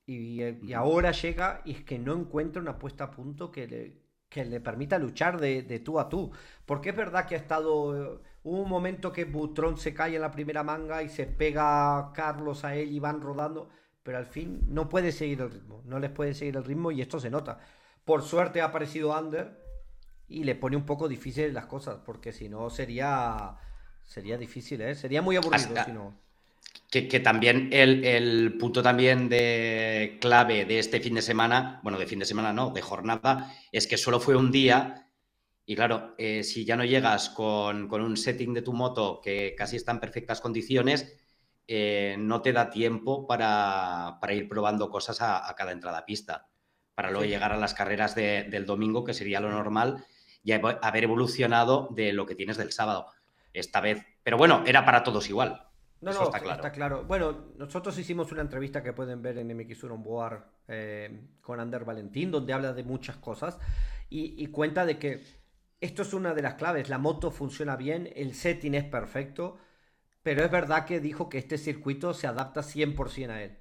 [0.07, 3.97] Y, ahora llega y es que no encuentra una puesta a punto que le,
[4.29, 6.33] que le permita luchar de, de, tú a tú.
[6.66, 8.23] Porque es verdad que ha estado.
[8.43, 12.64] Hubo un momento que Butrón se cae en la primera manga y se pega Carlos
[12.64, 13.69] a él y van rodando
[14.03, 17.01] pero al fin no puede seguir el ritmo, no les puede seguir el ritmo y
[17.01, 17.61] esto se nota.
[18.05, 19.62] Por suerte ha aparecido Ander
[20.27, 23.57] y le pone un poco difícil las cosas, porque si no sería
[24.11, 24.96] sería difícil, ¿eh?
[24.96, 26.12] sería muy aburrido si no.
[26.90, 32.07] Que, también el, el, punto también de clave de este fin de semana, bueno, de
[32.07, 35.07] fin de semana no, de jornada, es que solo fue un día
[35.64, 39.55] y claro, eh, si ya no llegas con, con, un setting de tu moto que
[39.57, 41.16] casi está en perfectas condiciones,
[41.68, 46.49] eh, no te da tiempo para, ir probando cosas a, cada entrada a pista,
[46.96, 50.05] para luego llegar a las carreras del domingo, que sería lo normal,
[50.42, 53.07] y haber evolucionado de lo que tienes del sábado.
[53.52, 55.66] Esta vez, pero bueno, era para todos igual.
[56.00, 56.56] No, no, está claro.
[56.56, 57.04] está claro.
[57.04, 62.30] Bueno, nosotros hicimos una entrevista que pueden ver en MX1 Board eh, con Ander Valentín,
[62.30, 63.58] donde habla de muchas cosas
[64.08, 65.22] y, y, cuenta de que
[65.80, 66.88] esto es una de las claves.
[66.88, 69.58] La moto funciona bien, el setting es perfecto,
[70.22, 73.58] pero es verdad que dijo que este circuito se adapta 100% a él.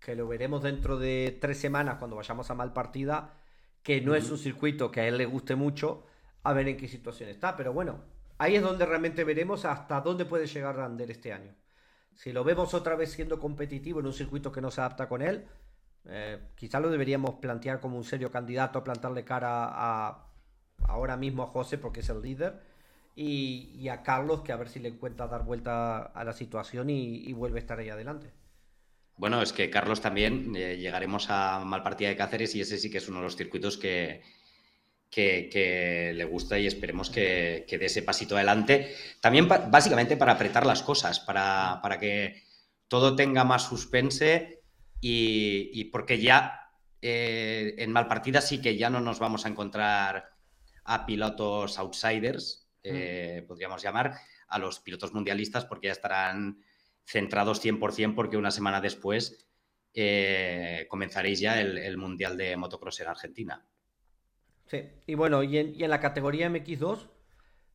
[0.00, 3.34] Que lo veremos dentro de tres semanas cuando vayamos a mal partida.
[3.82, 6.06] Que no es un circuito que a él le guste mucho.
[6.42, 7.56] A ver en qué situación está.
[7.56, 8.04] Pero bueno,
[8.38, 11.54] ahí es donde realmente veremos hasta dónde puede llegar Rander este año.
[12.14, 15.22] Si lo vemos otra vez siendo competitivo en un circuito que no se adapta con
[15.22, 15.46] él,
[16.06, 20.24] eh, quizá lo deberíamos plantear como un serio candidato a plantarle cara a
[20.86, 22.60] ahora mismo a José porque es el líder
[23.14, 27.32] y, a Carlos que a ver si le encuentra dar vuelta a la situación y,
[27.32, 28.30] vuelve a estar ahí adelante.
[29.16, 32.98] Bueno, es que Carlos también eh, llegaremos a Malpartida de Cáceres y ese sí que
[32.98, 34.22] es uno de los circuitos que,
[35.10, 38.94] que, le gusta y esperemos que, dé ese pasito adelante.
[39.20, 42.42] También básicamente para apretar las cosas, para, que
[42.88, 44.62] todo tenga más suspense
[45.00, 46.70] y, porque ya
[47.02, 50.30] eh, en Malpartida sí que ya no nos vamos a encontrar
[50.84, 54.14] a pilotos outsiders, eh, podríamos llamar,
[54.48, 56.62] a los pilotos mundialistas, porque ya estarán
[57.04, 59.46] centrados 100% porque una semana después
[59.94, 63.66] eh, comenzaréis ya el, Mundial de Motocross en Argentina.
[64.68, 67.08] Sí, y bueno, y en, la categoría MX2.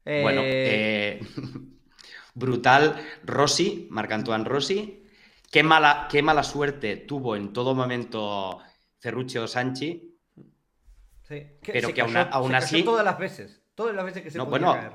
[0.05, 0.41] Bueno,
[2.35, 5.03] brutal, Rossi, Marc-Antoine Rossi.
[5.51, 8.59] Qué mala, qué mala suerte tuvo en todo momento
[8.99, 10.17] Ferruccio Sanchi.
[11.27, 12.83] Sí, pero que aún, así.
[12.83, 13.61] Todas las veces.
[13.75, 14.93] Todas las veces que se no, bueno, caer.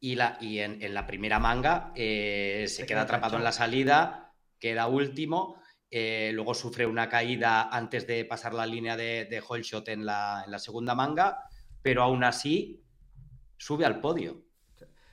[0.00, 4.86] Y, la, y en, la primera manga eh, se, queda, atrapado en la salida, queda
[4.86, 5.60] último.
[5.90, 10.42] Eh, luego sufre una caída antes de pasar la línea de, de shot en la,
[10.44, 11.44] en la segunda manga,
[11.82, 12.84] pero aún así
[13.56, 14.42] sube al podio.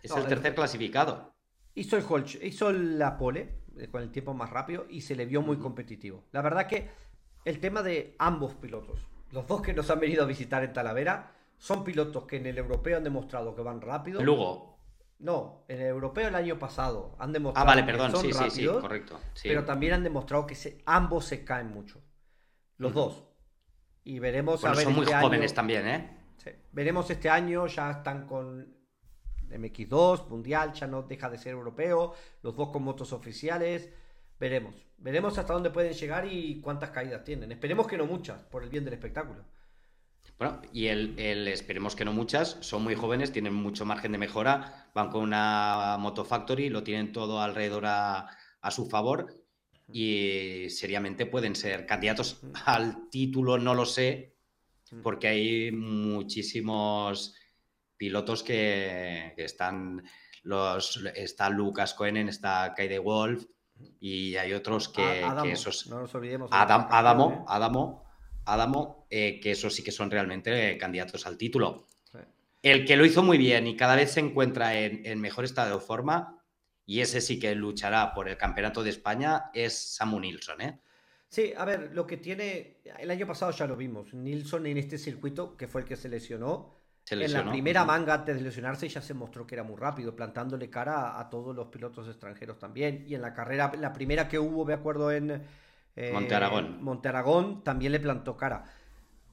[0.04, 1.34] Es el tercer clasificado.
[1.74, 5.42] Hizo, el hizo la pole eh, con el tiempo más rápido y se le vio
[5.42, 6.26] muy competitivo.
[6.32, 6.90] La verdad que
[7.44, 9.00] el tema de ambos pilotos,
[9.32, 12.58] los dos que nos han venido a visitar en Talavera, son pilotos que en el
[12.58, 14.22] europeo han demostrado que van rápido.
[14.22, 14.75] Luego.
[15.18, 18.32] No, en el europeo el año pasado han demostrado ah, vale, perdón, que son sí,
[18.32, 19.20] rápidos, sí, sí, correcto.
[19.44, 22.02] Pero también han demostrado que ambos se caen mucho.
[22.78, 23.24] Los dos.
[24.04, 24.84] Y veremos a ver.
[24.84, 26.18] Son muy este jóvenes también, ¿eh?
[26.38, 26.52] Sí.
[26.72, 28.76] Veremos este año, ya están con
[29.50, 33.90] MX2, Mundial, ya no deja de ser europeo, los dos con motos oficiales.
[34.38, 37.52] Veremos, veremos hasta dónde pueden llegar y cuántas caídas tienen.
[37.52, 39.46] Esperemos que no muchas, por el bien del espectáculo.
[40.38, 44.90] Bueno, y el, esperemos que no muchas, son muy jóvenes, tienen mucho margen de mejora,
[44.94, 48.30] van con una Moto Factory, lo tienen todo alrededor a,
[48.62, 49.46] a su favor
[49.88, 54.36] y seriamente pueden ser candidatos al título, no lo sé,
[55.04, 57.36] porque hay muchísimos
[57.98, 60.04] pilotos que, están,
[60.44, 63.46] los, está Lucas Coenen, está Kaide Wolf
[64.00, 65.88] y hay otros que, Adamo, esos...
[65.88, 66.50] No nos olvidemos.
[66.52, 68.05] Adamo, Adamo,
[68.46, 71.88] Adamo, eh, que esos sí que son realmente candidatos al título.
[72.62, 75.86] El que lo hizo muy bien y cada vez se encuentra en, mejor estado de
[75.86, 76.42] forma,
[76.86, 80.62] y ese sí que luchará por el campeonato de España, es Samu Nilsson.
[80.62, 80.80] ¿eh?
[81.30, 84.98] Sí, a ver, lo que tiene, el año pasado ya lo vimos, Nilsson en este
[84.98, 86.76] circuito, que fue el que se lesionó,
[87.12, 90.70] en la primera manga antes de lesionarse ya se mostró que era muy rápido, plantándole
[90.70, 93.06] cara a, todos los pilotos extranjeros también.
[93.08, 95.44] Y en la carrera, la primera que hubo, me acuerdo, en
[95.96, 97.64] eh, Monte Aragón.
[97.64, 98.66] también le plantó cara.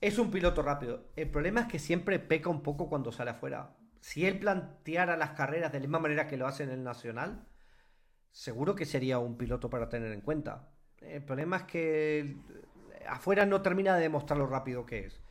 [0.00, 1.10] Es un piloto rápido.
[1.16, 3.76] El problema es que siempre peca un poco cuando sale afuera.
[4.00, 7.46] Si él planteara las carreras de la misma manera que lo hace en el Nacional,
[8.30, 10.70] seguro que sería un piloto para tener en cuenta.
[10.98, 12.36] El problema es que
[13.08, 15.22] afuera no termina de demostrar lo rápido que es.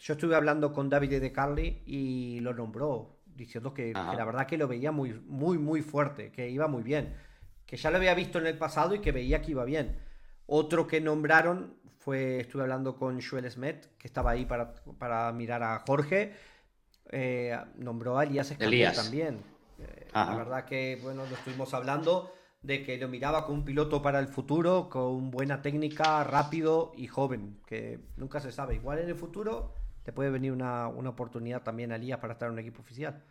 [0.00, 4.56] Yo estuve hablando con David de Carly y lo nombró, diciendo que, la verdad que
[4.56, 7.14] lo veía muy, muy, muy fuerte, que iba muy bien,
[7.70, 9.96] que ya lo había visto en el pasado y que veía que iba bien.
[10.46, 15.62] Otro que nombraron fue, estuve hablando con Joel Smet, que estaba ahí para, para mirar
[15.62, 16.34] a Jorge,
[17.12, 18.52] eh, nombró a Elías
[18.96, 19.40] también.
[19.78, 24.02] Eh, la verdad que, bueno, lo estuvimos hablando de que lo miraba como un piloto
[24.02, 28.74] para el futuro, con buena técnica, rápido y joven, que nunca se sabe.
[28.74, 32.54] Igual en el futuro te puede venir una, oportunidad también a Elías para estar en
[32.54, 33.22] un equipo oficial.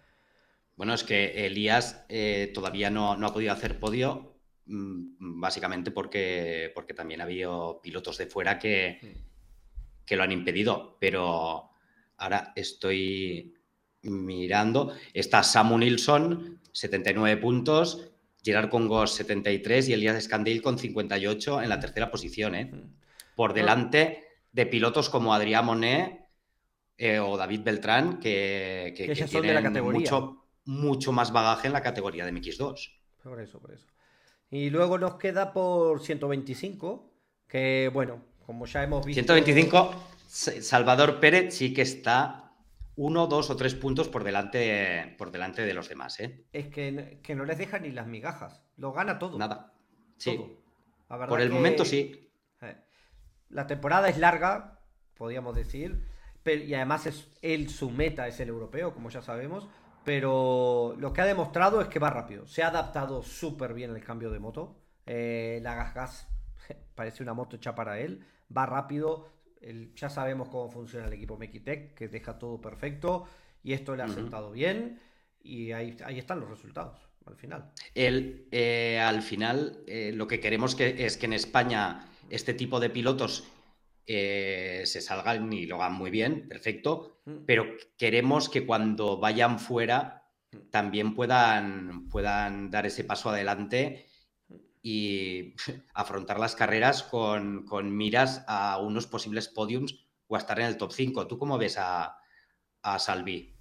[0.79, 6.93] Bueno, es que Elías eh, todavía no, ha podido hacer podio, mm, básicamente porque, porque
[6.93, 8.97] también ha habido pilotos de fuera que,
[10.05, 10.95] que lo han impedido.
[10.97, 11.71] Pero
[12.15, 13.55] ahora estoy
[14.03, 14.93] mirando.
[15.13, 18.11] Está Samu Nilsson, 79 puntos,
[18.41, 22.55] Gerard Congos, 73 y Elías Escandil con 58 en la tercera posición.
[22.55, 22.71] ¿eh?
[23.35, 26.21] Por delante de pilotos como Adrián Monet
[26.97, 32.31] eh, o David Beltrán, que, que, tienen mucho, mucho más bagaje en la categoría de
[32.31, 32.91] MX2.
[33.23, 33.87] Por eso, por eso.
[34.51, 37.11] Y luego nos queda por 125,
[37.47, 39.21] que bueno, como ya hemos visto.
[39.21, 39.93] 125,
[40.27, 42.53] Salvador Pérez sí que está
[42.95, 46.19] uno, dos o tres puntos por delante, por delante de los demás.
[46.19, 46.45] ¿eh?
[46.53, 49.37] Es que, no les deja ni las migajas, lo gana todo.
[49.37, 49.73] Nada.
[50.17, 50.39] Sí.
[51.07, 52.31] Por el momento sí.
[52.61, 52.75] Eh,
[53.49, 54.79] la temporada es larga,
[55.15, 56.03] podríamos decir
[56.45, 59.67] y además es él su meta es el europeo, como ya sabemos,
[60.09, 62.47] pero lo que ha demostrado es que va rápido.
[62.47, 64.75] Se ha adaptado súper bien el cambio de moto.
[65.05, 66.27] Eh, la Gas Gas
[66.95, 68.25] parece una moto hecha para él.
[68.57, 69.29] Va rápido.
[69.93, 73.27] ya sabemos cómo funciona el equipo Mekitech, que deja todo perfecto.
[73.61, 74.99] Y esto le ha sentado bien.
[75.43, 76.97] Y ahí, ahí están los resultados
[77.27, 77.69] al final.
[77.93, 82.79] El, eh, al final, eh, lo que queremos que, es que en España este tipo
[82.79, 83.47] de pilotos
[84.11, 87.45] eh, se salgan y lo hagan muy bien, perfecto, mm.
[87.45, 90.23] pero queremos que cuando vayan fuera
[90.71, 94.07] también puedan, puedan dar ese paso adelante
[94.81, 95.53] y
[95.93, 100.91] afrontar las carreras con, miras a unos posibles podiums o a estar en el top
[100.91, 101.27] 5.
[101.27, 102.17] ¿Tú cómo ves a,
[102.97, 103.55] Salvi?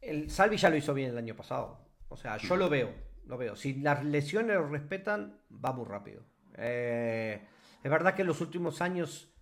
[0.00, 1.90] El Salvi ya lo hizo bien el año pasado.
[2.08, 2.94] O sea, yo lo veo,
[3.26, 3.54] lo veo.
[3.54, 6.24] Si las lesiones lo respetan, va muy rápido.
[6.56, 7.46] Eh,
[7.84, 9.34] es verdad que en los últimos años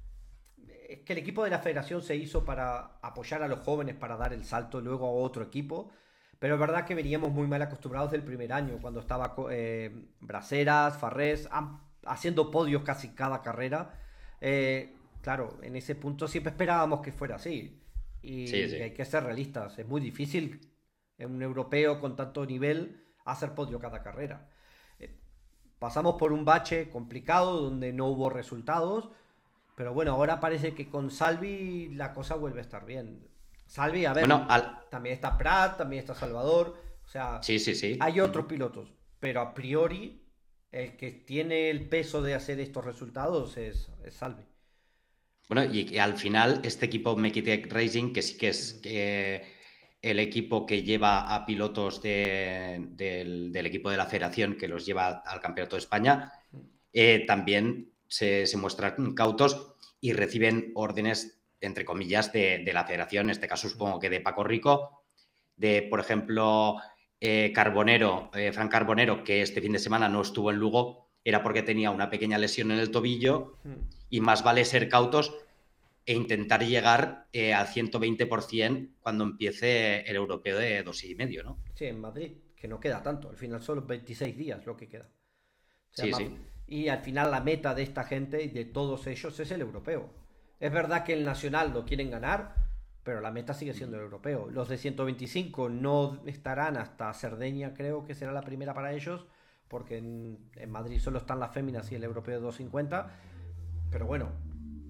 [0.89, 4.17] es que el equipo de la federación se hizo para apoyar a los jóvenes para
[4.17, 5.91] dar el salto luego a otro equipo.
[6.39, 10.99] Pero es verdad que veníamos muy mal acostumbrados del primer año, cuando estaba eh, Braceras,
[10.99, 11.49] Farrés,
[12.05, 13.99] haciendo podios casi cada carrera.
[14.41, 17.83] Eh, claro, en ese punto siempre esperábamos que fuera así.
[18.23, 19.79] Y hay que ser realistas.
[19.79, 20.61] Es muy difícil
[21.17, 24.51] en un europeo con tanto nivel hacer podio cada carrera.
[24.99, 25.19] Eh,
[25.79, 29.11] pasamos por un bache complicado donde no hubo resultados.
[29.77, 33.29] Pero bueno, ahora parece que con Salvi la cosa vuelve a estar bien.
[33.67, 34.27] Salvi, a ver,
[34.91, 37.99] también está Prat, también está Salvador, o sea, sí, sí, sí.
[38.01, 40.23] hay otros pilotos, pero a priori
[40.73, 44.45] el que tiene el peso de hacer estos resultados es, Salvi.
[45.49, 48.81] Bueno, y al final este equipo Mekitech Racing, que sí que es
[50.03, 55.41] el equipo que lleva a pilotos del, equipo de la federación que los lleva al
[55.41, 56.33] Campeonato de España,
[56.93, 63.31] eh, también se, se muestran cautos y reciben órdenes entre comillas, de, la federación, en
[63.31, 65.03] este caso supongo que de Paco Rico,
[65.57, 66.77] de, por ejemplo,
[67.21, 71.43] eh, Carbonero, eh, Fran Carbonero, que este fin de semana no estuvo en Lugo, era
[71.43, 73.57] porque tenía una pequeña lesión en el tobillo
[74.11, 75.35] y más vale ser cautos
[76.05, 81.59] e intentar llegar eh, al 120% cuando empiece el europeo de dos y medio, ¿no?
[81.75, 85.09] Sí, en Madrid, que no queda tanto, al final son 26 días lo que queda.
[85.91, 86.31] sí, sí.
[86.67, 90.11] Y al final la meta de esta gente y de todos ellos es el europeo.
[90.59, 92.55] Es verdad que el nacional lo quieren ganar,
[93.03, 94.49] pero la meta sigue siendo el europeo.
[94.51, 99.27] Los de 125 no estarán hasta Cerdeña, creo que será la primera para ellos,
[99.69, 103.11] porque en, Madrid solo están las féminas y el europeo de 250.
[103.91, 104.33] Pero bueno,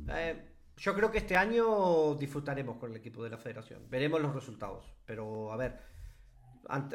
[0.09, 3.83] eh, yo creo que este año disfrutaremos con el equipo de la federación.
[3.91, 4.95] Veremos los resultados.
[5.05, 5.79] Pero a ver,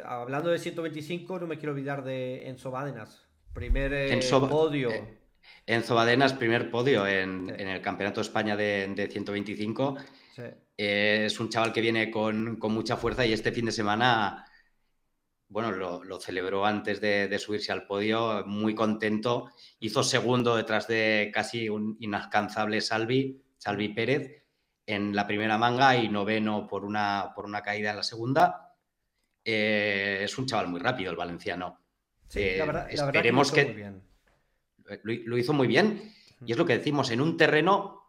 [0.05, 3.30] hablando de 125, no me quiero olvidar de Enzo Bádenas.
[3.53, 4.91] Primer eh, podio.
[4.91, 5.17] Eh,
[5.65, 9.97] Enzo Badenas, primer podio en, el Campeonato de España de, 125.
[10.77, 14.45] es un chaval que viene con, mucha fuerza y este fin de semana,
[15.49, 19.51] bueno, lo, celebró antes de, subirse al podio, muy contento.
[19.79, 24.43] Hizo segundo detrás de casi un inalcanzable Salvi, Salvi Pérez,
[24.85, 28.75] en la primera manga y noveno por una, por una caída en la segunda.
[29.43, 31.80] Eh, es un chaval muy rápido el valenciano.
[32.31, 34.01] Sí, la verdad, esperemos que, muy bien
[35.03, 36.13] lo, hizo muy bien.
[36.45, 38.01] Y es lo que decimos, en un terreno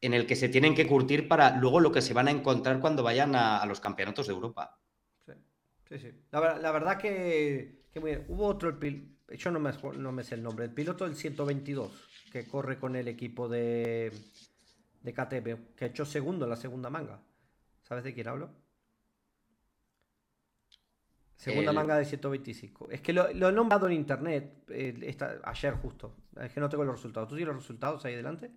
[0.00, 2.80] en el que se tienen que curtir para luego lo que se van a encontrar
[2.80, 4.78] cuando vayan a, los campeonatos de Europa.
[5.24, 5.32] Sí,
[5.88, 6.10] sí, sí.
[6.32, 6.40] La,
[6.72, 7.84] verdad que,
[8.28, 11.90] Hubo otro, yo no me, no me sé el nombre, el piloto del 122,
[12.30, 14.12] que corre con el equipo de,
[15.00, 17.22] de KTM, que ha hecho segundo en la segunda manga.
[17.84, 18.50] ¿Sabes de quién hablo?
[21.36, 22.88] Segunda manga de 125.
[22.90, 26.16] Es que lo, he nombrado en internet eh, ayer justo.
[26.40, 27.28] Es que no tengo los resultados.
[27.28, 28.50] ¿Tú tienes los resultados ahí delante?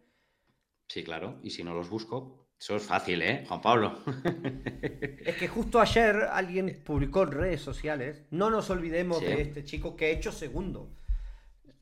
[0.87, 1.39] Sí, claro.
[1.43, 3.99] Y si no los busco, eso es fácil, ¿eh, Juan Pablo?
[4.23, 8.25] es que justo ayer alguien publicó en redes sociales.
[8.31, 10.95] No nos olvidemos de este chico que ha hecho segundo.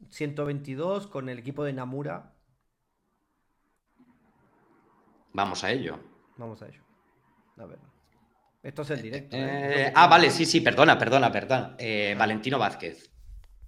[0.10, 2.34] 122 con el equipo de Namura.
[5.34, 6.00] Vamos a ello.
[6.38, 6.82] Vamos a ello.
[7.58, 7.80] A ver.
[8.64, 9.36] Esto es el directo.
[9.36, 9.88] ¿eh?
[9.88, 11.76] Eh, ah, vale, sí, sí, perdona, perdona, perdona.
[11.78, 13.12] Eh, Valentino Vázquez.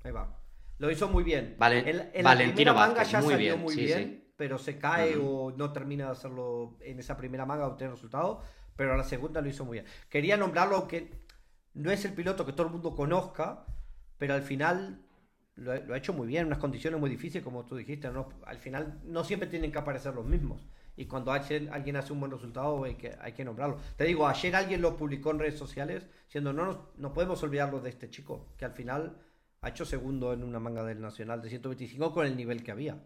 [0.04, 0.36] Ahí va.
[0.78, 1.56] Lo hizo muy bien.
[1.58, 6.06] Vale, Valentino Vázquez, ya muy salió bien, muy bien, pero se cae o no termina
[6.06, 8.42] de hacerlo en esa primera manga obtener resultado,
[8.76, 9.86] pero a la segunda lo hizo muy bien.
[10.10, 11.12] Quería nombrarlo que
[11.74, 13.66] no es el piloto que todo el mundo conozca,
[14.18, 15.02] pero al final
[15.56, 18.10] lo, ha hecho muy bien, en unas condiciones muy difíciles, como tú dijiste.
[18.10, 18.30] ¿no?
[18.46, 20.66] Al final no siempre tienen que aparecer los mismos
[21.00, 23.78] y cuando alguien hace un buen resultado hay que, hay que nombrarlo.
[23.96, 27.90] Te digo, ayer alguien lo publicó en redes sociales diciendo, no, no podemos olvidarlo de
[27.90, 29.18] este chico, que al final
[29.62, 33.02] ha hecho segundo en una manga del Nacional de 125 con el nivel que había.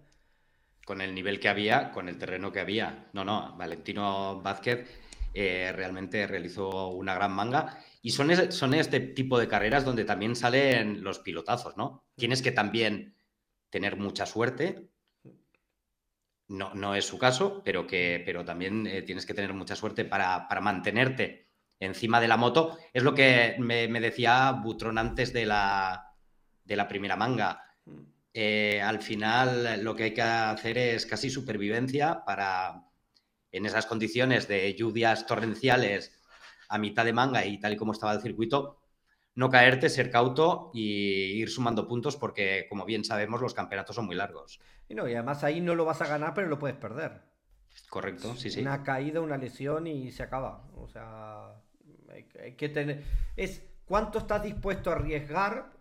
[0.83, 3.11] Con el nivel que había, con el terreno que había.
[3.13, 4.89] No, no, Valentino Vázquez
[5.35, 7.77] eh, realmente realizó una gran manga.
[8.01, 12.05] Y son, son este tipo de carreras donde también salen los pilotazos, ¿no?
[12.15, 13.15] Tienes que también
[13.69, 14.89] tener mucha suerte,
[16.47, 20.05] no, no es su caso, pero, que, pero también eh, tienes que tener mucha suerte
[20.05, 22.77] para, mantenerte encima de la moto.
[22.93, 26.15] Es lo que me, decía Butrón antes de la,
[26.63, 27.63] de la primera manga.
[27.85, 28.01] Mm.
[28.35, 32.87] Eh, al final lo que hay que hacer es casi supervivencia para,
[33.51, 36.19] en esas condiciones de lluvias torrenciales
[36.69, 38.82] a mitad de manga y tal y como estaba el circuito,
[39.35, 44.05] no caerte, ser cauto y ir sumando puntos porque, como bien sabemos, los campeonatos son
[44.05, 44.59] muy largos.
[44.87, 47.21] Y, no, y además ahí no lo vas a ganar, pero lo puedes perder.
[47.89, 48.61] Correcto, sí, sí.
[48.61, 50.67] Una caída, una lesión y se acaba.
[50.75, 51.55] O sea,
[52.11, 53.03] hay, que tener...
[53.35, 55.71] Es cuánto estás dispuesto a arriesgar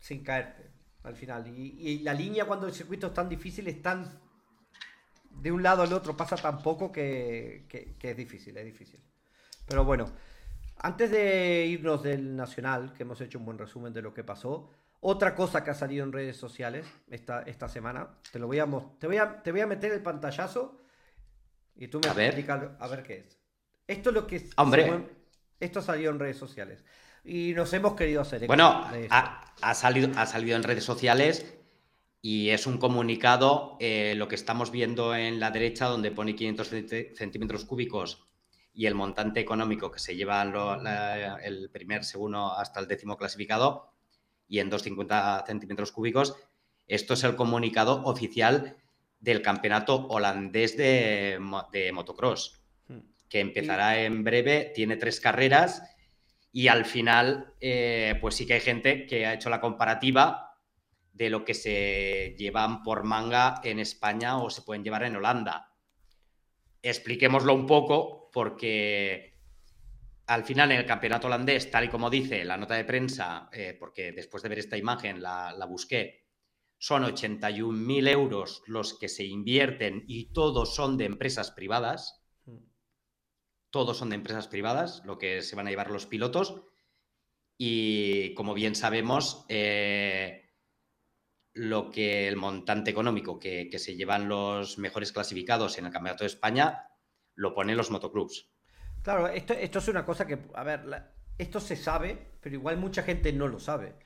[0.00, 0.70] sin caerte
[1.04, 1.46] al final.
[1.46, 4.20] Y, la línea cuando el circuito es tan difícil es tan...
[5.30, 9.00] De un lado al otro pasa tan poco que, que es difícil, es difícil.
[9.66, 10.06] Pero bueno,
[10.84, 14.68] antes de irnos del Nacional, que hemos hecho un buen resumen de lo que pasó,
[15.00, 18.66] otra cosa que ha salido en redes sociales esta, esta semana, te lo voy a,
[18.98, 20.78] te voy a te voy a meter el pantallazo
[21.74, 22.44] y tú me a ver.
[22.78, 23.38] a ver qué es.
[23.88, 25.06] Esto es lo que Hombre.
[25.58, 26.84] esto salió en redes sociales
[27.24, 28.46] y nos hemos querido hacer.
[28.46, 31.56] Bueno, ha, salido, ha salido en redes sociales
[32.20, 36.68] y es un comunicado, eh, lo que estamos viendo en la derecha, donde pone 500
[37.14, 38.33] centímetros cúbicos
[38.74, 40.42] y el montante económico que se lleva
[41.42, 43.92] el primer, segundo hasta el décimo clasificado
[44.48, 46.36] y en 250 centímetros cúbicos.
[46.88, 48.76] Esto es el comunicado oficial
[49.20, 52.98] del campeonato holandés de, motocross, hmm.
[53.28, 55.82] que empezará en breve, tiene tres carreras
[56.52, 60.58] y al final, eh, pues sí que hay gente que ha hecho la comparativa
[61.12, 65.72] de lo que se llevan por manga en España o se pueden llevar en Holanda.
[66.82, 69.38] Expliquémoslo un poco porque
[70.26, 73.76] al final en el campeonato holandés, tal y como dice la nota de prensa, eh,
[73.78, 76.26] porque después de ver esta imagen la, busqué,
[76.76, 82.22] son 81.000 euros los que se invierten y todos son de empresas privadas.
[83.70, 86.62] Todos son de empresas privadas, lo que se van a llevar los pilotos.
[87.56, 90.50] Y como bien sabemos, eh,
[91.52, 96.24] lo que el montante económico que, que, se llevan los mejores clasificados en el Campeonato
[96.24, 96.88] de España
[97.34, 98.48] lo ponen los motoclubs.
[99.02, 103.02] Claro, esto, esto es una cosa que, a ver, esto se sabe, pero igual mucha
[103.02, 103.96] gente no lo sabe.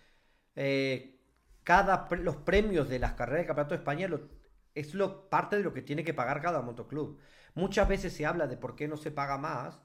[0.56, 1.20] Eh,
[1.62, 4.08] cada los premios de las carreras de Campeonato de España
[4.74, 7.18] es lo, parte de lo que tiene que pagar cada motoclub.
[7.54, 9.80] Muchas veces se habla de por qué no se paga más,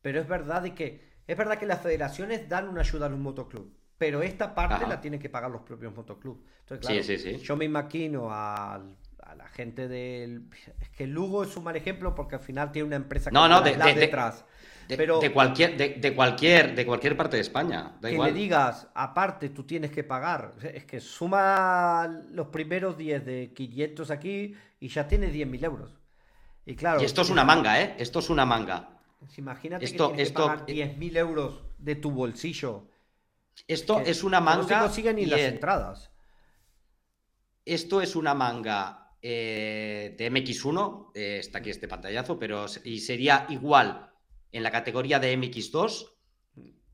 [0.00, 3.18] pero es verdad de que es verdad que las federaciones dan una ayuda a los
[3.18, 6.42] motoclubs, pero esta parte la tienen que pagar los propios motoclubs.
[6.60, 8.96] Entonces, claro, yo me imagino al
[9.28, 10.48] a la gente del...
[10.80, 13.60] Es que Lugo es un mal ejemplo porque al final tiene una empresa no, no,
[13.60, 14.44] de, detrás.
[14.88, 17.98] De, pero de cualquier, de, cualquier, de cualquier parte de España.
[18.00, 20.54] que le digas, aparte tú tienes que pagar.
[20.62, 25.90] Es que suma los primeros 10 de 500 aquí y ya tienes 10.000 euros.
[26.64, 27.02] Y claro.
[27.02, 27.96] Y esto es una manga, ¿eh?
[27.98, 28.88] Esto es una manga.
[29.36, 32.88] Imagínate esto, que tienes esto, que pagar 10.000 euros de tu bolsillo.
[33.66, 34.62] Esto es una manga.
[34.62, 36.10] No se consiguen ni las entradas.
[37.66, 43.46] Esto es una manga eh, de MX1, eh, está aquí este pantallazo, pero y sería
[43.48, 44.12] igual
[44.52, 46.12] en la categoría de MX2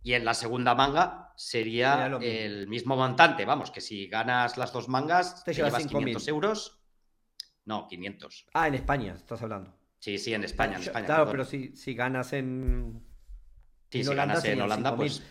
[0.02, 3.44] y en la segunda manga sería el mismo montante.
[3.44, 6.80] Vamos, que si ganas las dos mangas, te, llevas 500 euros.
[7.66, 8.46] No, 500.
[8.54, 9.74] Ah, en España, estás hablando.
[9.98, 10.76] Sí, sí, en España.
[10.76, 13.02] En España claro, pero si, si, ganas en.
[13.90, 15.22] Sí, si Holanda, ganas en Holanda, pues.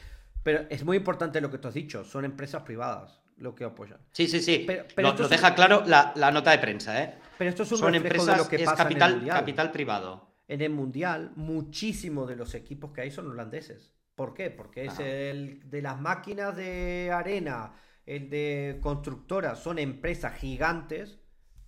[0.44, 4.00] Pero es muy importante lo que tú has dicho, son empresas privadas lo que apoyan.
[4.12, 4.66] Sí, sí, sí.
[4.68, 7.16] Pero, lo, deja claro la, nota de prensa, ¿eh?
[7.38, 9.40] Pero esto es un Son empresas, de lo que pasa capital, en el mundial.
[9.40, 10.34] capital privado.
[10.48, 13.92] En el mundial, muchísimos de los equipos que hay son holandeses.
[14.16, 14.52] ¿Por qué?
[14.52, 17.74] Porque es el de las máquinas de arena,
[18.06, 21.20] el de constructoras, son empresas gigantes.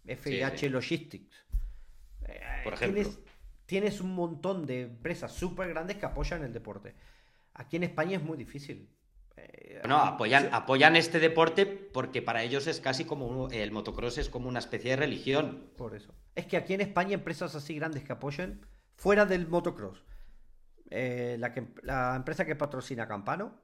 [0.06, 1.46] FIH Logistics.
[2.20, 3.02] Por eh, ejemplo.
[3.02, 3.20] Tienes,
[3.66, 6.94] tienes un montón de empresas súper grandes que apoyan el deporte.
[7.56, 8.95] Aquí en España es muy difícil.
[9.88, 14.50] No, apoyan, apoyan este deporte porque para ellos es casi como el motocross es como
[14.50, 15.70] una especie de religión.
[15.78, 16.14] Por eso.
[16.36, 18.66] Es que aquí en España empresas así grandes que apoyen,
[18.96, 20.04] fuera del motocross,
[20.90, 23.60] eh, la, que, la empresa que patrocina Campano,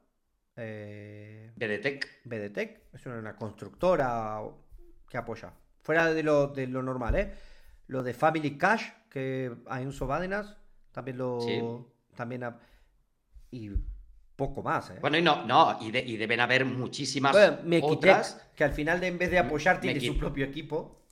[0.55, 2.21] eh, BDTEC.
[2.25, 4.41] BDTEC, es una, constructora
[5.09, 5.53] que apoya.
[5.81, 7.33] Fuera de lo, de lo normal, ¿eh?
[7.87, 10.57] Lo de Family Cash, que hay un Bádenas,
[10.91, 11.87] también lo...
[12.15, 12.43] También
[13.51, 13.69] y
[14.35, 14.89] poco más.
[14.89, 14.97] ¿eh?
[15.01, 17.35] Bueno, y no, no, y, deben haber muchísimas
[17.81, 18.49] otras.
[18.55, 21.03] que al final de, en vez de apoyar tiene su propio equipo.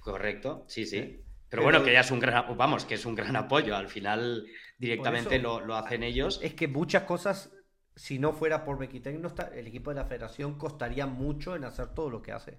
[0.00, 1.24] Correcto, sí, sí.
[1.48, 3.76] Pero, bueno, que ya es un gran, vamos, que es un gran apoyo.
[3.76, 4.46] Al final
[4.78, 6.40] directamente lo, hacen ellos.
[6.42, 7.52] Es que muchas cosas,
[7.94, 11.64] si no fuera por Mequitec, no está, el equipo de la federación costaría mucho en
[11.64, 12.58] hacer todo lo que hace.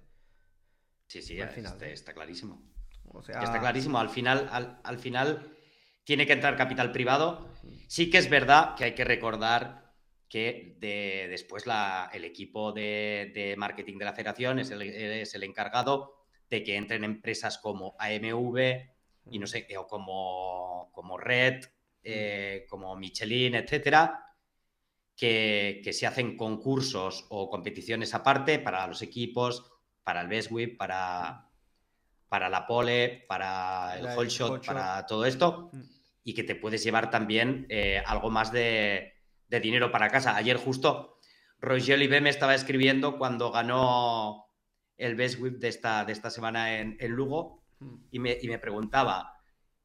[1.08, 2.62] Sí, sí, al final, este, está clarísimo.
[3.08, 3.98] O sea, está clarísimo.
[3.98, 5.54] Al final, al final
[6.04, 7.50] tiene que entrar capital privado.
[7.88, 9.83] Sí que es verdad que hay que recordar
[10.34, 11.62] que de, después
[12.12, 17.94] el equipo de, marketing de la federación es el, encargado de que entren empresas como
[18.00, 18.58] AMV
[19.30, 21.66] y no sé, o como, como Red,
[22.02, 24.26] eh, como Michelin, etcétera,
[25.16, 29.70] que, se hacen concursos o competiciones aparte para los equipos,
[30.02, 31.48] para el Best Whip, para,
[32.28, 35.82] para la pole, para el whole shot, para todo esto, mm.
[36.24, 39.13] y que te puedes llevar también eh, algo más de,
[39.48, 40.36] dinero para casa.
[40.36, 41.18] Ayer justo
[41.60, 44.46] Roger Olive me estaba escribiendo cuando ganó
[44.96, 47.94] el Best Whip de esta, de esta semana en, Lugo mm.
[48.10, 49.34] y me, y me preguntaba,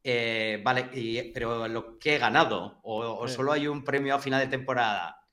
[0.03, 4.47] eh, vale, pero lo que he ganado, o, solo hay un premio a final de
[4.47, 5.27] temporada.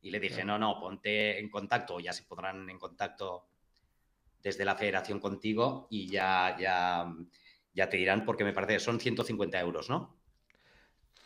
[0.00, 3.46] Y le dije, no, no, ponte en contacto, ya se podrán en contacto
[4.42, 7.06] desde la federación contigo y ya, ya,
[7.72, 10.16] ya te dirán, porque me parece que son 150 euros, ¿no?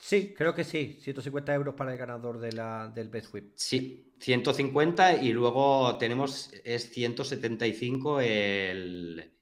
[0.06, 3.50] Sí, creo que sí, 150 euros para el ganador de la, del Best Whip.
[3.56, 9.32] Sí, 150 y luego tenemos, es 175 el,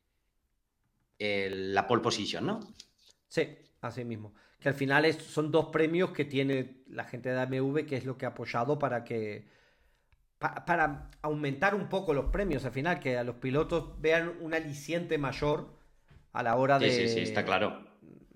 [1.18, 2.60] el, la pole position, ¿no?
[3.28, 3.46] Sí,
[3.82, 4.32] así mismo.
[4.58, 8.16] Que al final son dos premios que tiene la gente de AMV, que es lo
[8.16, 9.46] que ha apoyado para que.
[10.38, 15.18] para aumentar un poco los premios al final, que a los pilotos vean un aliciente
[15.18, 15.76] mayor
[16.32, 16.90] a la hora de.
[16.90, 17.93] Sí, sí, está claro.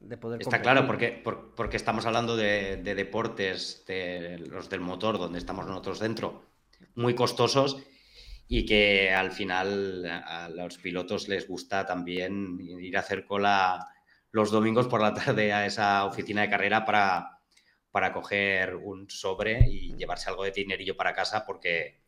[0.08, 1.22] De poder está claro, porque,
[1.54, 6.46] porque estamos hablando de, deportes, de los del motor, donde estamos nosotros dentro,
[6.94, 7.76] muy costosos
[8.48, 13.86] y que al final a los pilotos les gusta también ir a hacer cola
[14.30, 17.40] los domingos por la tarde a esa oficina de carrera para,
[17.90, 22.00] para coger un sobre y llevarse algo de dinerillo para casa porque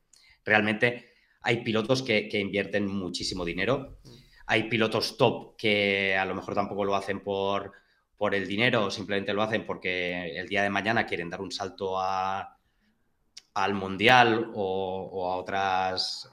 [0.43, 1.11] realmente
[1.43, 3.99] hay pilotos que, invierten muchísimo dinero.
[4.47, 7.73] Hay pilotos top que a lo mejor tampoco lo hacen por,
[8.21, 11.99] por el dinero, simplemente lo hacen porque el día de mañana quieren dar un salto
[11.99, 12.59] a,
[13.55, 16.31] al mundial o, o, a otras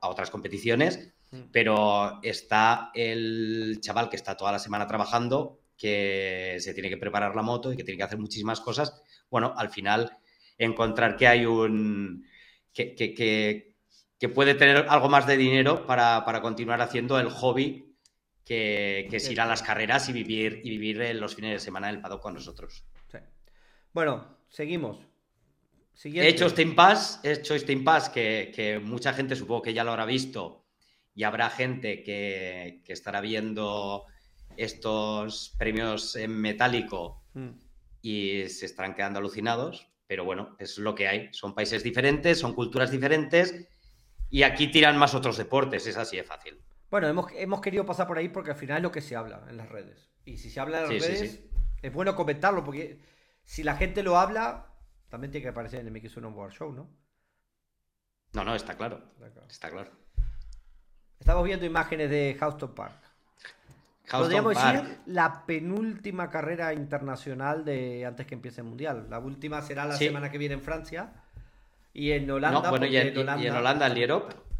[0.00, 1.40] a otras competiciones Mm.
[1.52, 7.36] Pero está el chaval que está toda la semana trabajando, que se tiene que preparar
[7.36, 9.02] la moto y que tiene que hacer muchísimas cosas.
[9.30, 10.16] Bueno, al final
[10.56, 12.26] encontrar que hay un...
[12.72, 17.87] que, que, puede tener algo más de dinero para, continuar haciendo el hobby
[18.48, 21.88] que, que es ir a las carreras y vivir, y vivir los fines de semana
[21.88, 22.82] del paddock con nosotros.
[23.92, 24.98] Bueno, seguimos.
[26.02, 29.84] He hecho Steam Pass, he hecho Steam Pass, que, que, mucha gente supongo que ya
[29.84, 30.64] lo habrá visto,
[31.14, 34.06] y habrá gente que, estará viendo
[34.56, 37.50] estos premios en metálico mm.
[38.00, 41.28] y se estarán quedando alucinados, pero bueno, es lo que hay.
[41.32, 43.68] Son países diferentes, son culturas diferentes
[44.30, 46.62] y aquí tiran más otros deportes, es así de fácil.
[46.90, 49.56] Bueno, hemos, querido pasar por ahí porque al final es lo que se habla en
[49.56, 50.08] las redes.
[50.24, 51.40] Y si se habla en las redes,
[51.82, 52.98] es bueno comentarlo porque
[53.44, 54.66] si la gente lo habla,
[55.08, 56.88] también tiene que aparecer en el MX1 World Show, ¿no?
[58.32, 59.02] No, no, está claro.
[59.48, 59.90] Está claro.
[61.18, 63.08] Estamos viendo imágenes de Houston Park.
[64.10, 69.06] Podríamos decir la penúltima carrera internacional de antes que empiece el mundial.
[69.10, 71.12] La última será la semana que viene en Francia.
[71.92, 72.70] Y en Holanda.
[72.70, 73.94] bueno, y, en, Holanda, el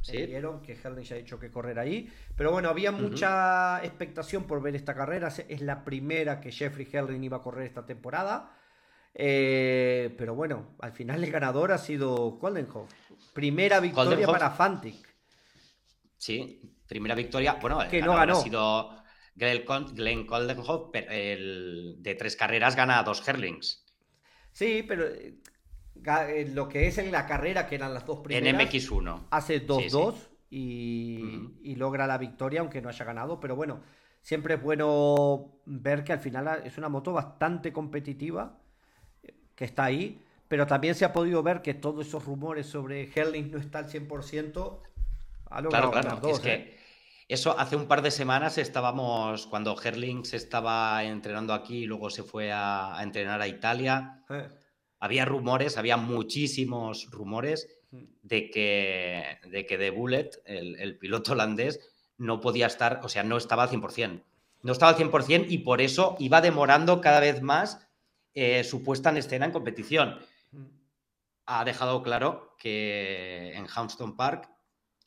[0.01, 0.13] Sí.
[0.13, 2.11] que Herling ya ha dicho que correr ahí.
[2.37, 5.29] Pero bueno, había mucha expectación por ver esta carrera.
[5.49, 8.55] Es la primera que Jeffrey Herling iba a correr esta temporada.
[9.15, 12.91] Eh, pero bueno, al final el ganador ha sido Coldenhoff.
[13.33, 15.09] Primera victoria para Fantic.
[16.17, 17.55] Sí, primera victoria.
[17.55, 18.39] Bueno, que no ganó.
[18.39, 19.03] ha sido
[19.35, 23.85] Glenn Coldenhoff, pero el, de tres carreras gana dos Herlings.
[24.53, 25.05] Sí, pero
[26.55, 28.61] lo que es en la carrera, que eran las dos primeras.
[28.61, 29.21] En MX1.
[29.31, 30.15] Hace 2-2
[30.51, 33.41] y, logra la victoria, aunque no haya ganado.
[33.41, 33.81] Pero bueno,
[34.23, 38.59] siempre es bueno ver que al final es una moto bastante competitiva,
[39.55, 40.25] que está ahí.
[40.49, 43.91] Pero también se ha podido ver que todos esos rumores sobre Herlings no está al
[43.91, 44.81] 100%
[45.69, 46.29] claro, claro.
[46.29, 46.77] es que ¿eh?
[47.29, 52.23] eso hace un par de semanas estábamos, cuando Herlings estaba entrenando aquí y luego se
[52.23, 54.23] fue a, entrenar a Italia.
[54.31, 54.49] Eh.
[55.01, 58.05] Había rumores, había muchísimos rumores mm.
[58.23, 61.81] de que de, que de Bullet, el, piloto holandés,
[62.17, 64.23] no podía estar, o sea, no estaba al 100%.
[64.63, 67.87] No estaba al 100% y por eso iba demorando cada vez más
[68.35, 70.19] eh, su puesta en escena en competición.
[70.53, 70.65] Mm.
[71.47, 74.51] Ha dejado claro que en Houston Park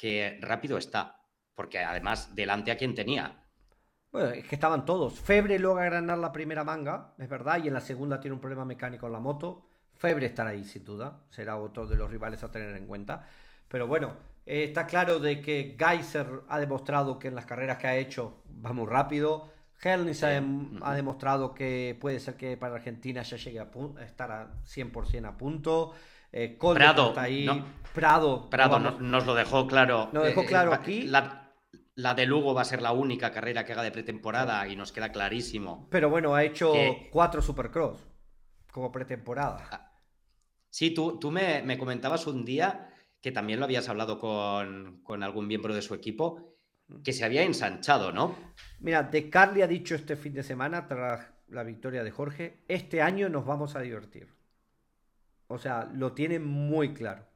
[0.01, 1.21] que rápido está,
[1.53, 3.41] porque además delante a quien tenía.
[4.11, 5.19] Bueno, es que estaban todos.
[5.19, 8.65] Febre logra ganar la primera manga, es verdad, y en la segunda tiene un problema
[8.65, 9.69] mecánico en la moto.
[10.01, 11.19] Febre estará ahí, sin duda.
[11.29, 13.23] Será otro de los rivales a tener en cuenta.
[13.67, 14.13] Pero bueno,
[14.47, 18.41] eh, está claro de que Geyser ha demostrado que en las carreras que ha hecho
[18.65, 19.51] va muy rápido.
[19.79, 20.31] Hellnis ha,
[20.95, 23.69] demostrado que puede ser que para Argentina ya llegue a,
[24.03, 25.93] estar a 100% a punto.
[26.31, 27.63] Eh, Prado está ahí.
[27.93, 28.49] Prado.
[28.49, 30.09] Prado nos, lo dejó claro.
[30.13, 31.03] Nos dejó eh, claro aquí.
[31.03, 34.91] La, de Lugo va a ser la única carrera que haga de pretemporada y nos
[34.91, 35.87] queda clarísimo.
[35.91, 36.73] Pero bueno, ha hecho
[37.11, 38.07] cuatro Supercross
[38.71, 39.90] como pretemporada.
[40.71, 42.91] Sí, tú, tú me, me comentabas un día
[43.21, 46.55] que también lo habías hablado con, con algún miembro de su equipo,
[47.03, 48.35] que se había ensanchado, ¿no?
[48.79, 53.01] Mira, De Carli ha dicho este fin de semana, tras la victoria de Jorge, este
[53.01, 54.27] año nos vamos a divertir.
[55.47, 57.27] O sea, lo tiene muy claro.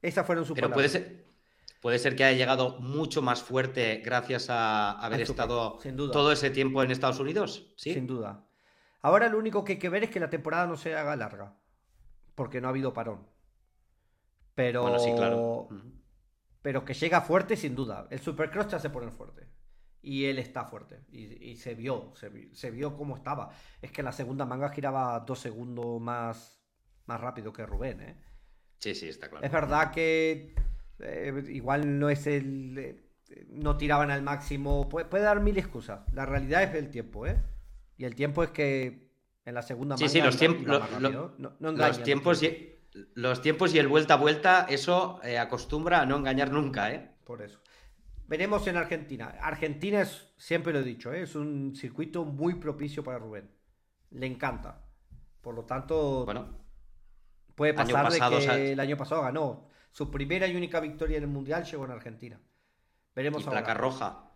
[0.00, 1.24] Esas fueron sus Pero puede ser,
[1.80, 6.12] puede ser que haya llegado mucho más fuerte gracias a haber estado sin duda.
[6.12, 7.94] todo ese tiempo en Estados Unidos, ¿sí?
[7.94, 8.44] Sin duda.
[9.00, 11.56] Ahora lo único que hay que ver es que la temporada no se haga larga.
[12.34, 13.26] Porque no ha habido parón.
[14.54, 14.82] Pero.
[14.82, 15.68] Bueno, sí, claro.
[16.62, 18.06] Pero que llega fuerte sin duda.
[18.10, 19.48] El Supercross te hace poner fuerte.
[20.00, 21.00] Y él está fuerte.
[21.10, 23.50] Y, y se vio, se, vi- se vio cómo estaba.
[23.80, 26.62] Es que la segunda manga giraba dos segundos más,
[27.06, 28.16] más rápido que Rubén, ¿eh?
[28.78, 29.44] Sí, sí, está claro.
[29.44, 30.54] Es verdad que
[30.98, 32.76] eh, igual no es el.
[32.78, 33.10] eh,
[33.48, 34.88] no tiraban al máximo.
[34.88, 36.00] Puede, puede dar mil excusas.
[36.12, 37.42] La realidad es el tiempo, ¿eh?
[37.96, 39.03] Y el tiempo es que
[39.44, 41.34] en la segunda Sí, manga sí, los, iba tiemp- más lo- rápido.
[41.38, 42.74] lo- No- no los tiempos y,
[43.14, 47.10] los tiempos y el vuelta a vuelta, eso eh, acostumbra a no engañar nunca, ¿eh?
[47.24, 47.58] Por eso.
[48.26, 49.34] Veremos en Argentina.
[49.42, 51.22] Argentina es, siempre lo he dicho, ¿eh?
[51.22, 53.50] es un circuito muy propicio para Rubén.
[54.10, 54.80] Le encanta.
[55.42, 56.64] Por lo tanto, Bueno,
[57.54, 59.68] puede pasar de que o sea- el año pasado ganó.
[59.90, 62.40] Su primera y única victoria en el Mundial llegó en Argentina.
[63.14, 63.60] Veremos y ahora.
[63.60, 64.30] placa roja.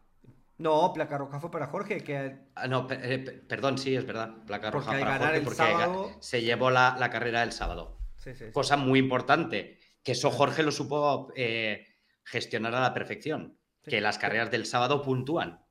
[0.58, 4.44] No, placa roja fue para Jorge, que Ah, no, eh, pe- perdón, sí, es verdad.
[4.44, 7.98] Placa roja para Jorge porque sábado- se llevó la, la carrera el sábado.
[8.16, 8.52] sí, sí, sí.
[8.52, 11.86] Cosa muy importante, que eso Jorge lo supo eh,
[12.24, 13.56] gestionar a la perfección.
[13.84, 15.64] Que las carreras del sábado puntúan.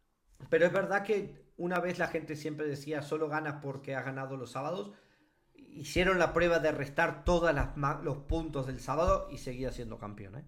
[0.50, 4.38] Pero es verdad que una vez la gente siempre decía solo ganas porque ha ganado
[4.38, 4.92] los sábados.
[5.54, 7.54] Hicieron la prueba de restar todos
[8.04, 10.46] los puntos del sábado y seguía siendo campeón, ¿eh?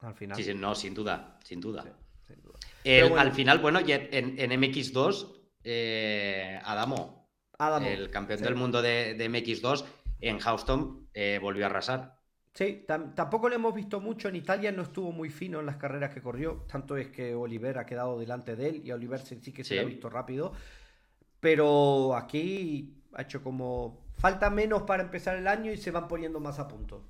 [0.00, 0.36] Al final.
[0.36, 1.84] Sí, sí, no, sin duda, sin duda.
[2.28, 2.58] Sí, sin duda.
[2.84, 3.20] El- Pero bueno.
[3.22, 8.44] Al final, bueno, y en, en MX2, eh, Adamo, Adamo, el campeón sí.
[8.44, 9.84] del mundo de, de MX2,
[10.20, 12.18] en Houston eh, volvió a arrasar.
[12.54, 14.28] Sí, tam- tampoco lo hemos visto mucho.
[14.28, 16.64] En Italia no estuvo muy fino en las carreras que corrió.
[16.70, 19.62] Tanto es que Oliver ha quedado delante de él y a Oliver sí, sí que
[19.64, 19.74] se Sí.
[19.76, 20.52] le ha visto rápido.
[21.40, 24.06] Pero aquí ha hecho como.
[24.16, 27.04] Falta menos para empezar el año y se van poniendo más a punto.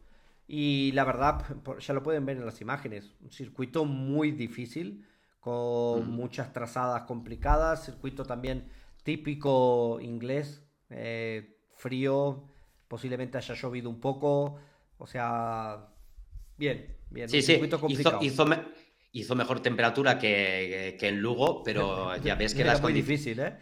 [0.47, 1.43] Y la verdad,
[1.81, 3.15] ya lo pueden ver en las imágenes.
[3.23, 5.07] Un circuito muy difícil,
[5.41, 6.15] con Mm.
[6.17, 7.85] muchas trazadas complicadas.
[7.85, 8.69] Circuito también
[9.03, 12.45] típico inglés, eh, frío.
[12.89, 14.59] Posiblemente haya llovido un poco.
[14.99, 15.89] O sea,
[16.57, 17.29] bien, bien.
[17.29, 18.19] Sí, un circuito complicado.
[18.23, 18.65] hizo, me-
[19.13, 23.21] hizo mejor temperatura que, que en Lugo, pero ya ves que Era las muy condiciones...
[23.25, 23.57] difícil, ¿eh?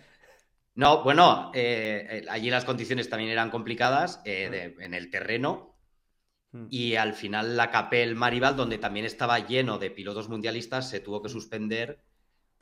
[0.74, 5.75] No, bueno, eh, eh, allí las condiciones también eran complicadas eh, de- en el terreno.
[6.70, 11.20] Y al final la Capel Maribal, donde también estaba lleno de pilotos mundialistas, se tuvo
[11.22, 11.98] que suspender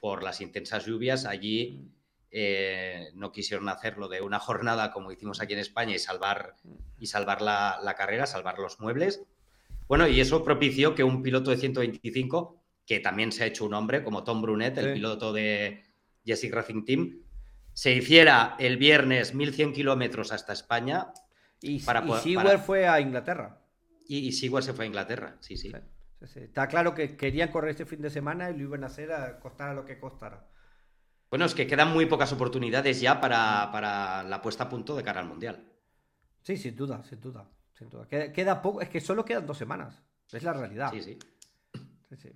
[0.01, 1.26] por las intensas lluvias.
[1.26, 1.89] Allí
[2.32, 6.57] eh, no quisieron hacerlo de una jornada como hicimos aquí en España y salvar,
[6.99, 9.22] y salvar la, la carrera, salvar los muebles.
[9.87, 13.74] Bueno, y eso propició que un piloto de 125, que también se ha hecho un
[13.74, 14.93] hombre, como Tom Brunet, el Sí.
[14.95, 15.85] piloto de
[16.24, 17.18] Jessic Racing Team,
[17.74, 21.12] se hiciera el viernes 1100 kilómetros hasta España
[21.61, 23.61] Y, para y poder- Sewell para- fue a Inglaterra.
[24.07, 25.37] Y, y Sewell se fue a Inglaterra.
[25.41, 25.71] Sí, sí.
[25.71, 25.77] Sí,
[26.21, 26.41] sí, sí.
[26.41, 29.39] Está claro que querían correr este fin de semana y lo iban a hacer a
[29.41, 30.47] costara lo que costara.
[31.31, 35.03] Bueno, es que quedan muy pocas oportunidades ya para, para la puesta a punto de
[35.03, 35.65] cara al Mundial.
[36.43, 37.49] Sí, sin duda, sin duda.
[37.73, 38.07] Sin duda.
[38.07, 40.01] Queda, queda poco, es que solo quedan dos semanas.
[40.31, 40.91] Es la realidad.
[40.93, 41.19] Sí, sí.
[42.09, 42.33] Sí, sí.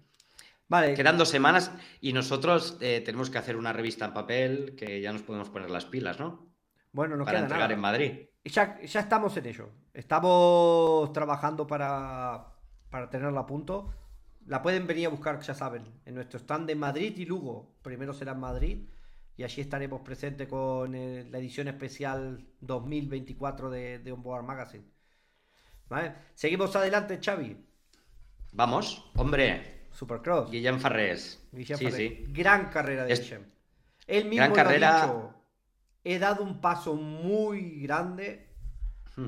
[0.68, 5.00] Vale, Quedan dos semanas y nosotros eh, tenemos que hacer una revista en papel que
[5.00, 6.47] ya nos podemos poner las pilas, ¿no?
[6.92, 7.74] Bueno, no para queda entregar nada.
[7.74, 8.20] en Madrid.
[8.44, 9.68] Ya, ya estamos en ello.
[9.92, 12.46] Estamos trabajando para,
[12.90, 13.92] para tenerla a punto.
[14.46, 17.76] La pueden venir a buscar, ya saben, en nuestro stand de Madrid y Lugo.
[17.82, 18.88] Primero será en Madrid
[19.36, 24.84] y allí estaremos presentes con eh, la edición especial 2024 de, de Onboard Magazine.
[25.88, 26.14] ¿Vale?
[26.34, 27.56] Seguimos adelante, Xavi.
[28.52, 30.50] Vamos, hombre, Supercross.
[30.50, 31.46] Guillem Farrés.
[31.52, 32.24] Guillem Sí, sí.
[32.28, 33.44] Gran carrera de Es- Guillem.
[34.06, 35.02] Él mismo Gran lo ha carrera.
[35.02, 35.34] dicho.
[36.10, 38.26] He dado un paso muy grande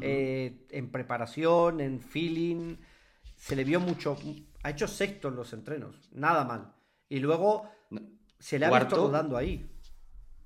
[0.00, 2.76] eh, en preparación, en feeling.
[3.36, 4.16] Se le vio mucho.
[4.62, 5.96] Ha hecho sexto en los entrenos.
[6.12, 6.72] Nada mal.
[7.08, 7.68] Y luego
[8.38, 9.06] se le ha visto Cuarto.
[9.08, 9.66] rodando ahí.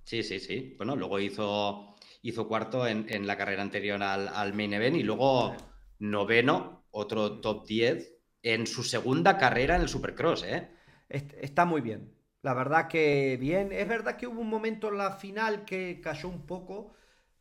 [0.04, 0.74] Sí, sí, sí.
[0.76, 5.02] Bueno, luego hizo, hizo cuarto en, en la carrera anterior al, al main event y
[5.02, 5.54] luego
[5.98, 8.12] noveno, otro top 10
[8.42, 10.68] en su segunda carrera en el Supercross, ¿eh?
[11.08, 12.13] Est- Está muy bien.
[12.44, 13.72] La verdad que bien.
[13.72, 16.92] Es verdad que hubo un momento en la final que cayó un poco,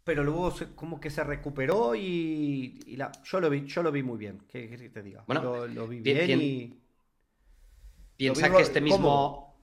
[0.04, 3.92] pero luego se- como que se recuperó y, y la- yo lo vi, yo lo
[3.92, 4.40] vi muy bien.
[4.48, 5.24] ¿Qué te diga?
[5.28, 6.42] Bueno, lo, lo vi bien- bien, bien.
[6.42, 6.80] y
[8.16, 9.62] Piensa vi que este mismo.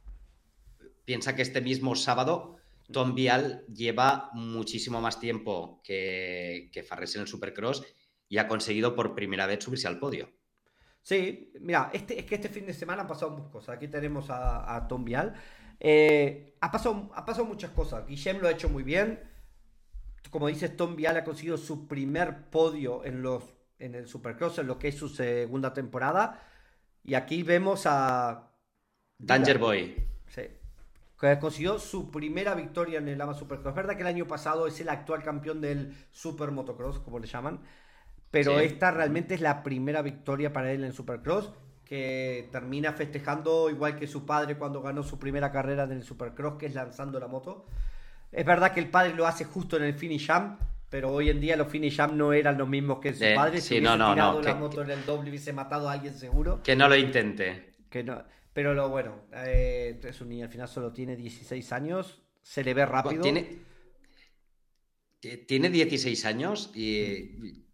[1.04, 2.56] Piensa que este mismo sábado
[2.92, 7.82] Tom Vial lleva muchísimo más tiempo que, que Farres en el Supercross
[8.28, 10.30] y ha conseguido por primera vez subirse al podio.
[11.02, 13.76] Sí, mira, este, es que este fin de semana han pasado muchas cosas.
[13.76, 15.34] Aquí tenemos a, Tom Vial.
[15.78, 18.06] Eh, ha, pasado, ha pasado muchas cosas.
[18.06, 19.20] Guillem lo ha hecho muy bien.
[20.30, 23.42] Como dices, Tom Vial ha conseguido su primer podio en, los,
[23.78, 26.46] en el Supercross, en lo que es su segunda temporada.
[27.02, 28.52] Y aquí vemos a...
[29.18, 29.96] Danger Boy.
[30.28, 30.42] Sí.
[31.18, 33.72] Que consiguió su primera victoria en el AMA Supercross.
[33.72, 37.26] Es verdad que el año pasado es el actual campeón del Super Motocross, como le
[37.26, 37.60] llaman.
[38.30, 41.50] Pero esta realmente es la primera victoria para él en Supercross,
[41.84, 46.54] que termina festejando igual que su padre cuando ganó su primera carrera en el Supercross,
[46.56, 47.66] que es lanzando la moto.
[48.30, 50.58] Es verdad que el padre lo hace justo en el finish jam,
[50.88, 53.60] pero hoy en día los finish jam no eran los mismos que su padre.
[53.60, 56.62] si hubiese no, tirado la moto en el doble hubiese matado a alguien seguro.
[56.62, 57.72] Que no lo intente.
[57.88, 58.22] Que no.
[58.52, 62.74] Pero lo bueno, eh, es un niño, al final solo tiene 16 años, se le
[62.74, 63.22] ve rápido.
[63.22, 63.58] Tiene,
[65.46, 67.64] tiene 16 años y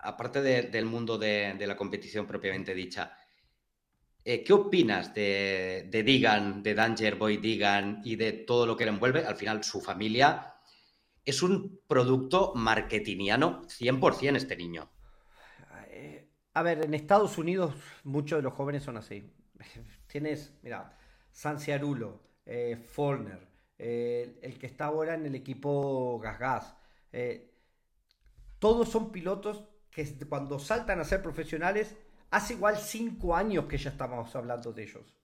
[0.00, 3.16] aparte del mundo de, la competición propiamente dicha,
[4.24, 8.90] eh, ¿qué opinas de, Digan, de Danger Boy Digan y de todo lo que le
[8.90, 9.24] envuelve?
[9.24, 10.54] Al final, su familia
[11.24, 14.90] es un producto marketingiano 100% este niño.
[15.88, 19.30] Eh, a ver, en Estados Unidos muchos de los jóvenes son así.
[20.06, 20.96] Tienes, mira,
[21.30, 23.48] Sanciarulo, eh, Forner,
[23.78, 26.76] eh, el que está ahora en el equipo Gas Gas.
[28.64, 31.96] Todos son pilotos que cuando saltan a ser profesionales,
[32.30, 35.14] hace igual cinco años que ya estamos hablando de ellos.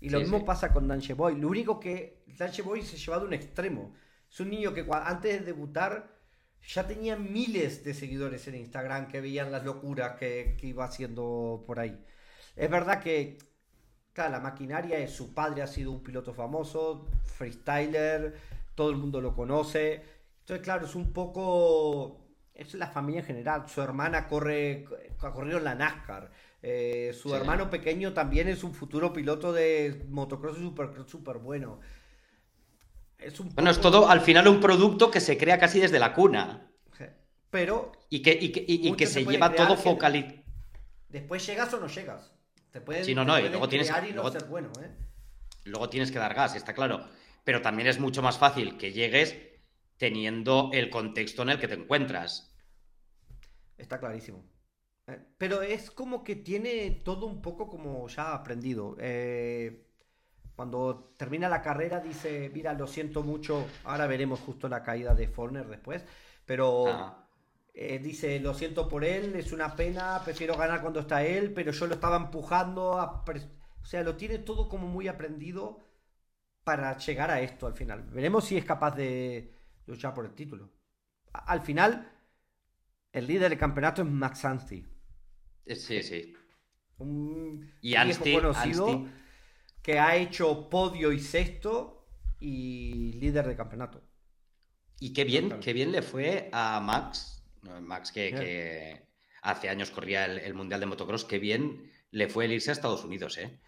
[0.00, 1.36] Y lo mismo pasa con Danche Boy.
[1.36, 3.94] Lo único que Danche Boy se ha llevado a un extremo.
[4.28, 6.18] Es un niño que antes de debutar
[6.66, 11.78] ya tenía miles de seguidores en Instagram que veían las locuras que, iba haciendo por
[11.78, 12.04] ahí.
[12.56, 13.38] Es verdad que,
[14.12, 18.34] claro, la maquinaria es su padre ha sido un piloto famoso, freestyler,
[18.74, 20.02] todo el mundo lo conoce.
[20.40, 22.23] Entonces, claro, es un poco
[22.54, 23.68] es la familia en general.
[23.68, 24.86] Su hermana corre,
[25.20, 26.30] ha corrido en la NASCAR.
[26.62, 31.80] Eh, su hermano pequeño también es un futuro piloto de motocross super, super bueno.
[33.18, 36.14] Es un bueno, es todo al final un producto que se crea casi desde la
[36.14, 36.70] cuna.
[37.50, 37.92] Pero.
[38.10, 38.50] Y que, y
[38.96, 40.42] que, se, lleva todo focalizado.
[41.08, 42.32] Después llegas o no llegas.
[42.72, 43.92] Te puedes, sí, no, no, y luego tienes
[44.48, 44.90] bueno, ¿eh?
[45.64, 47.04] Luego tienes que dar gas, está claro.
[47.44, 49.36] Pero también es mucho más fácil que llegues
[49.96, 52.54] teniendo el contexto en el que te encuentras.
[53.76, 54.44] Está clarísimo.
[55.06, 58.96] Eh, pero es como que tiene todo un poco como ya aprendido.
[58.98, 59.86] Eh,
[60.56, 65.26] cuando termina la carrera dice, mira, lo siento mucho, ahora veremos justo la caída de
[65.26, 66.04] Forner después,
[66.46, 67.28] pero ah.
[67.74, 71.72] eh, dice, lo siento por él, es una pena, prefiero ganar cuando está él, pero
[71.72, 75.80] yo lo estaba empujando, o sea, lo tiene todo como muy aprendido
[76.62, 78.02] para llegar a esto al final.
[78.10, 79.53] Veremos si es capaz de,
[79.86, 80.70] luchar por el título.
[81.32, 82.12] Al final,
[83.12, 84.86] el líder del campeonato es Max Anstey.
[85.66, 86.34] Eh, sí, sí.
[86.98, 89.06] Un y Anstey, conocido
[89.82, 92.06] que ha hecho podio y sexto
[92.40, 94.02] y líder del campeonato.
[95.00, 97.44] Y qué bien, qué bien le fue a Max.
[97.80, 99.06] Max que,
[99.42, 103.04] hace años corría el, Mundial de Motocross, qué bien le fue el irse a Estados
[103.04, 103.60] Unidos, ¿eh?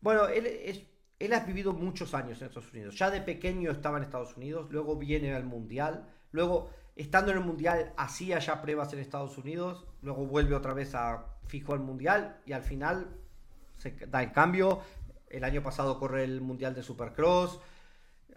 [0.00, 0.82] Bueno, él es,
[1.24, 2.98] él ha vivido muchos años en Estados Unidos.
[2.98, 7.44] Ya de pequeño estaba en Estados Unidos, luego viene al Mundial, luego estando en el
[7.44, 12.40] Mundial hacía ya pruebas en Estados Unidos, luego vuelve otra vez a fijo al Mundial
[12.44, 13.06] y al final
[13.78, 14.80] se da el cambio.
[15.28, 17.60] El año pasado corre el Mundial de Supercross.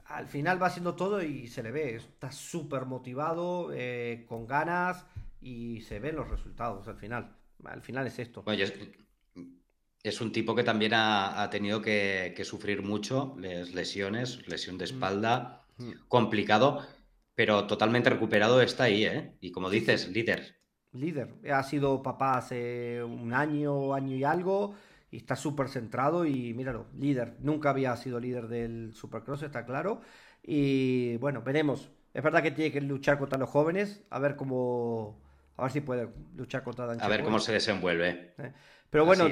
[0.06, 1.96] Al final va haciendo todo y se le ve.
[1.96, 5.06] Está súper motivado, eh, con ganas
[5.42, 7.36] y se ven los resultados al final.
[7.64, 8.44] Al final es esto
[10.06, 14.90] es un tipo que también ha, tenido que, sufrir mucho lesiones, lesión de mm.
[14.90, 15.92] espalda, mm.
[16.08, 16.86] complicado,
[17.34, 19.36] pero totalmente recuperado está ahí, ¿eh?
[19.42, 20.58] Y como dices, líder.
[20.92, 21.34] Líder.
[21.52, 24.76] Ha sido papá hace un año, año y algo,
[25.10, 27.38] y está súper centrado y míralo, líder.
[27.40, 30.02] Nunca había sido líder del Supercross, está claro.
[30.44, 31.90] Y bueno, veremos.
[32.14, 35.20] Es verdad que tiene que luchar contra los jóvenes, a ver cómo...
[35.58, 38.34] A ver si puede luchar contra A ver cómo se desenvuelve.
[38.38, 38.52] Eh,
[38.90, 39.28] pero bueno,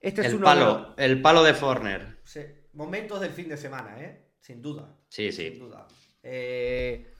[0.00, 2.20] este el palo, el palo de Forner.
[2.72, 4.30] Momentos del fin de semana, ¿eh?
[4.40, 4.96] Sin duda.
[5.08, 5.50] Sí, sí.
[5.50, 5.86] Sin duda.
[6.22, 7.12] Eh,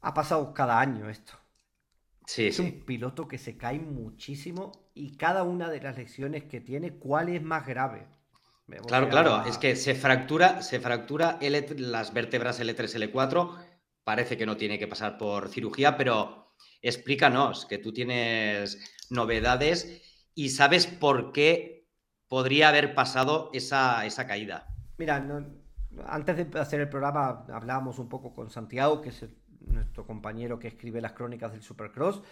[0.00, 1.34] ha pasado cada año esto.
[2.26, 6.60] Sí, es un piloto que se cae muchísimo y cada una de las lecciones que
[6.60, 8.06] tiene, ¿cuál es más grave?
[8.86, 11.38] Claro, claro, es que se fractura, se fractura
[11.76, 13.58] las vértebras L3, L4,
[14.04, 20.00] parece que no tiene que pasar por cirugía, pero explícanos que tú tienes novedades
[20.34, 21.86] y sabes por qué
[22.28, 24.66] podría haber pasado esa, caída.
[24.98, 25.24] Mira,
[26.06, 29.24] antes de hacer el programa hablábamos un poco con Santiago, que es
[29.60, 32.22] nuestro compañero que escribe las crónicas del Supercross,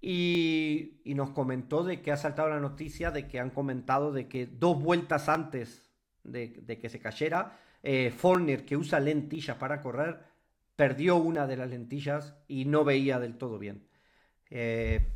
[0.00, 4.46] y, nos comentó de que ha saltado la noticia de que han comentado de que
[4.46, 5.88] dos vueltas antes
[6.22, 8.12] de, que se cayera, eh,
[8.66, 10.20] que usa lentillas para correr,
[10.74, 13.88] perdió una de las lentillas y no veía del todo bien.
[14.50, 15.15] Eh,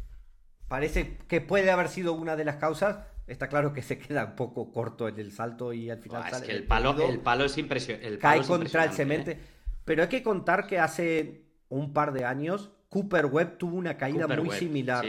[0.71, 3.01] parece que puede haber sido una de las causas.
[3.27, 6.43] Está claro que se queda un poco corto en el salto y al final es
[6.43, 8.19] que el palo, el palo es impresionante.
[8.19, 9.33] Cae contra el cemento.
[9.33, 9.39] ¿eh?
[9.85, 14.29] Pero hay que contar que hace un par de años Cooper Webb tuvo una caída
[14.29, 15.05] muy similar.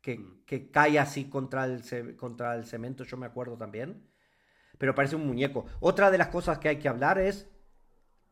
[0.00, 0.44] Que, mm.
[0.46, 4.08] que, cae así contra el, contra el cemento, yo me acuerdo también.
[4.78, 5.66] Pero parece un muñeco.
[5.80, 7.50] Otra de las cosas que hay que hablar es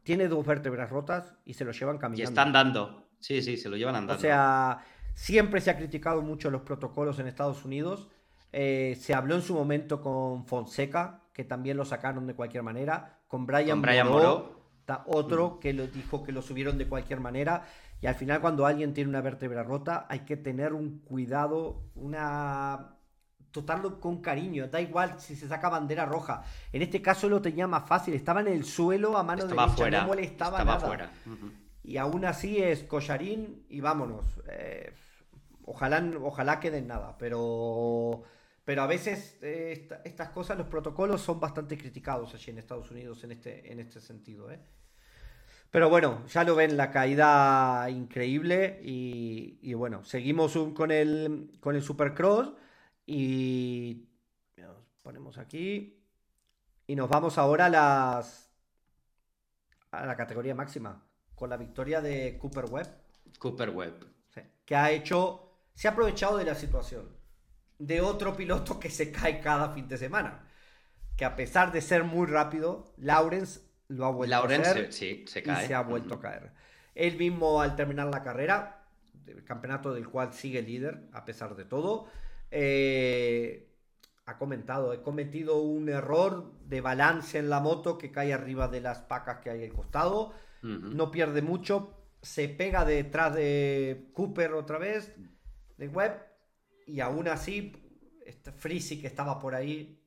[0.02, 2.22] tiene dos vértebras rotas y se lo llevan caminando.
[2.22, 3.04] Y están dando.
[3.20, 4.18] Sí, sí, se lo llevan andando.
[4.18, 4.82] O sea,
[5.14, 8.08] siempre se ha criticado mucho los protocolos en Estados Unidos.
[8.52, 13.20] Eh, se habló en su momento con Fonseca, que también lo sacaron de cualquier manera.
[13.28, 14.52] Con Brian, Moreau,
[15.06, 15.58] otro mm.
[15.60, 17.64] que lo dijo que lo subieron de cualquier manera.
[18.00, 22.94] Y al final, cuando alguien tiene una vértebra rota, hay que tener un cuidado, una
[23.54, 26.42] totarlo con cariño, da igual si se saca bandera roja.
[26.72, 29.90] En este caso lo tenía más fácil, estaba en el suelo a mano de derecha,
[29.90, 30.86] no molestaba estaba nada.
[30.86, 31.10] Fuera.
[31.84, 34.24] Y aún así es collarín y vámonos.
[34.48, 34.92] Eh,
[35.66, 38.22] ojalá, ojalá queden nada, pero,
[38.64, 43.22] pero a veces eh, estas cosas, los protocolos son bastante criticados allí en Estados Unidos
[43.24, 44.50] en este, en este sentido.
[44.50, 44.60] ¿eh?
[45.74, 51.82] Pero bueno, ya lo ven, la caída increíble y, bueno, seguimos con el, con el
[51.82, 52.52] Supercross.
[53.06, 54.08] Y
[54.56, 56.00] nos ponemos aquí.
[56.86, 58.52] Y nos vamos ahora a las
[59.90, 61.02] a la categoría máxima.
[61.34, 62.88] Con la victoria de Cooper Webb.
[63.40, 64.06] Cooper Webb.
[64.64, 65.43] que ha hecho.
[65.74, 67.08] Se ha aprovechado de la situación.
[67.78, 70.48] De otro piloto que se cae cada fin de semana.
[71.16, 74.92] Que a pesar de ser muy rápido, Lawrence lo ha vuelto a hacer.
[74.92, 75.64] Sí, se cae.
[75.64, 76.52] Y se ha vuelto a caer.
[76.94, 78.86] Él mismo al terminar la carrera,
[79.26, 82.06] el campeonato del cual sigue líder, a pesar de todo,
[82.50, 83.68] eh,
[84.26, 88.80] ha comentado, he cometido un error de balance en la moto que cae arriba de
[88.80, 94.78] las pacas que hay al costado, no pierde mucho, se pega detrás de Cooper otra
[94.78, 95.12] vez,
[95.76, 96.20] de Webb,
[96.86, 97.72] y aún así,
[98.26, 100.00] este Freezy que estaba por ahí.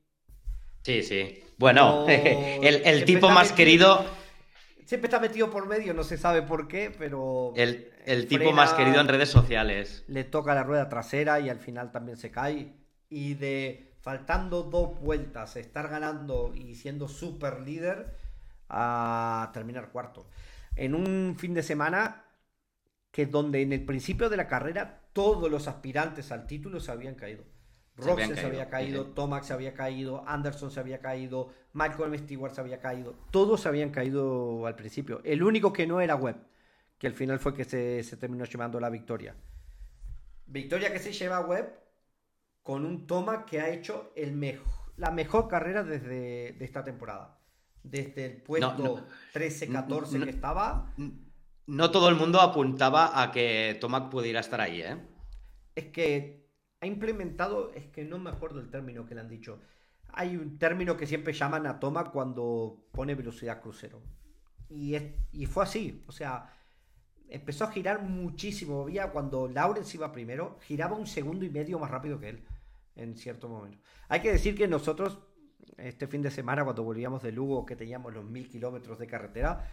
[0.84, 1.44] Sí, sí.
[1.58, 4.06] Bueno, el, tipo más querido.
[4.86, 7.54] Siempre está metido por medio, no se sabe por qué, pero.
[7.56, 10.06] El, el tipo más querido en redes sociales.
[10.08, 12.74] Le toca la rueda trasera y al final también se cae.
[13.10, 18.16] Y de faltando dos vueltas, estar ganando y siendo super líder
[18.70, 20.30] a terminar cuarto.
[20.76, 22.24] En un fin de semana
[23.12, 27.16] que donde en el principio de la carrera todos los aspirantes al título se habían
[27.16, 27.44] caído.
[27.96, 32.62] Roxen se, había caído, Tomax se había caído, Anderson se había caído, Malcolm Stewart se
[32.62, 33.16] había caído.
[33.32, 35.22] Todos se habían caído al principio.
[35.24, 36.38] El único que no era Webb
[37.00, 39.36] que al final fue que se, terminó llevando la victoria.
[40.46, 41.68] Victoria que se lleva a Webb
[42.62, 44.62] con un toma que ha hecho el
[44.98, 47.40] la mejor carrera desde de esta temporada.
[47.82, 49.04] Desde el puesto
[49.34, 50.94] 13-14 que estaba.
[51.68, 54.98] No todo el mundo apuntaba a que Tomac pudiera estar ahí, ¿eh?
[55.76, 56.48] Es que
[56.80, 59.60] ha implementado, es que no me acuerdo el término que le han dicho.
[60.14, 64.02] Hay un término que siempre llaman a Tomac cuando pone velocidad crucero.
[64.70, 64.98] Y,
[65.46, 66.04] fue así.
[66.08, 66.54] O sea,
[67.28, 68.84] empezó a girar muchísimo.
[68.84, 72.44] Había cuando Lawrence iba primero, giraba un segundo y medio más rápido que él
[72.96, 73.78] en cierto momento.
[74.08, 75.20] Hay que decir que nosotros,
[75.78, 79.70] este fin de semana, cuando volvíamos de Lugo, que teníamos los mil kilómetros de carretera.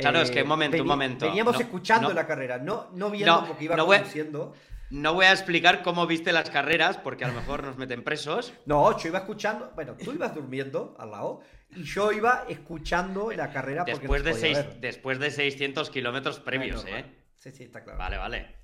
[0.00, 1.26] Claro, es que un momento, un momento.
[1.26, 4.54] Veníamos escuchando la carrera, no, no viendo porque iba conduciendo.
[4.90, 8.52] No voy a explicar cómo viste las carreras, porque a lo mejor nos meten presos.
[8.66, 9.72] No, yo iba escuchando.
[9.74, 11.40] Bueno, tú ibas durmiendo al lado
[11.74, 13.84] y yo iba escuchando la carrera.
[13.84, 17.06] Después, de, seis, después de 600 kilómetros previos, ¿eh?
[17.36, 17.98] Sí, sí, está claro.
[17.98, 18.54] Vale, vale.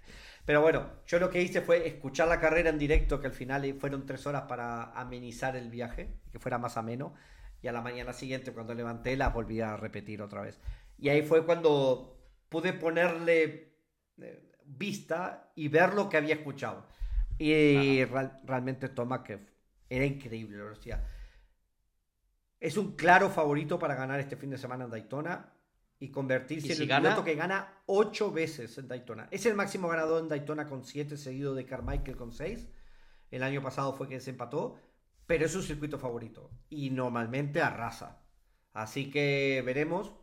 [0.45, 3.75] Pero bueno, yo lo que hice fue escuchar la carrera en directo, que al final
[3.79, 7.15] fueron tres horas para amenizar el viaje, que fuera más ameno.
[7.63, 10.59] Y a la mañana siguiente, cuando levanté, la volví a repetir otra vez.
[11.01, 13.73] Y ahí fue cuando pude ponerle
[14.21, 16.87] eh, vista y ver lo que había escuchado.
[17.39, 19.41] Y realmente toma que
[19.89, 21.09] era increíble, o sea,
[22.61, 25.55] es un claro favorito para ganar este fin de semana en Daytona
[25.99, 29.29] y convertirse en el piloto que gana ocho veces en Daytona.
[29.31, 32.69] Es el máximo ganador en Daytona con siete, seguido de Carmichael con seis.
[33.31, 34.79] El año pasado fue que se empató,
[35.27, 38.23] pero es su circuito favorito y normalmente arrasa.
[38.73, 40.15] Así que veremos.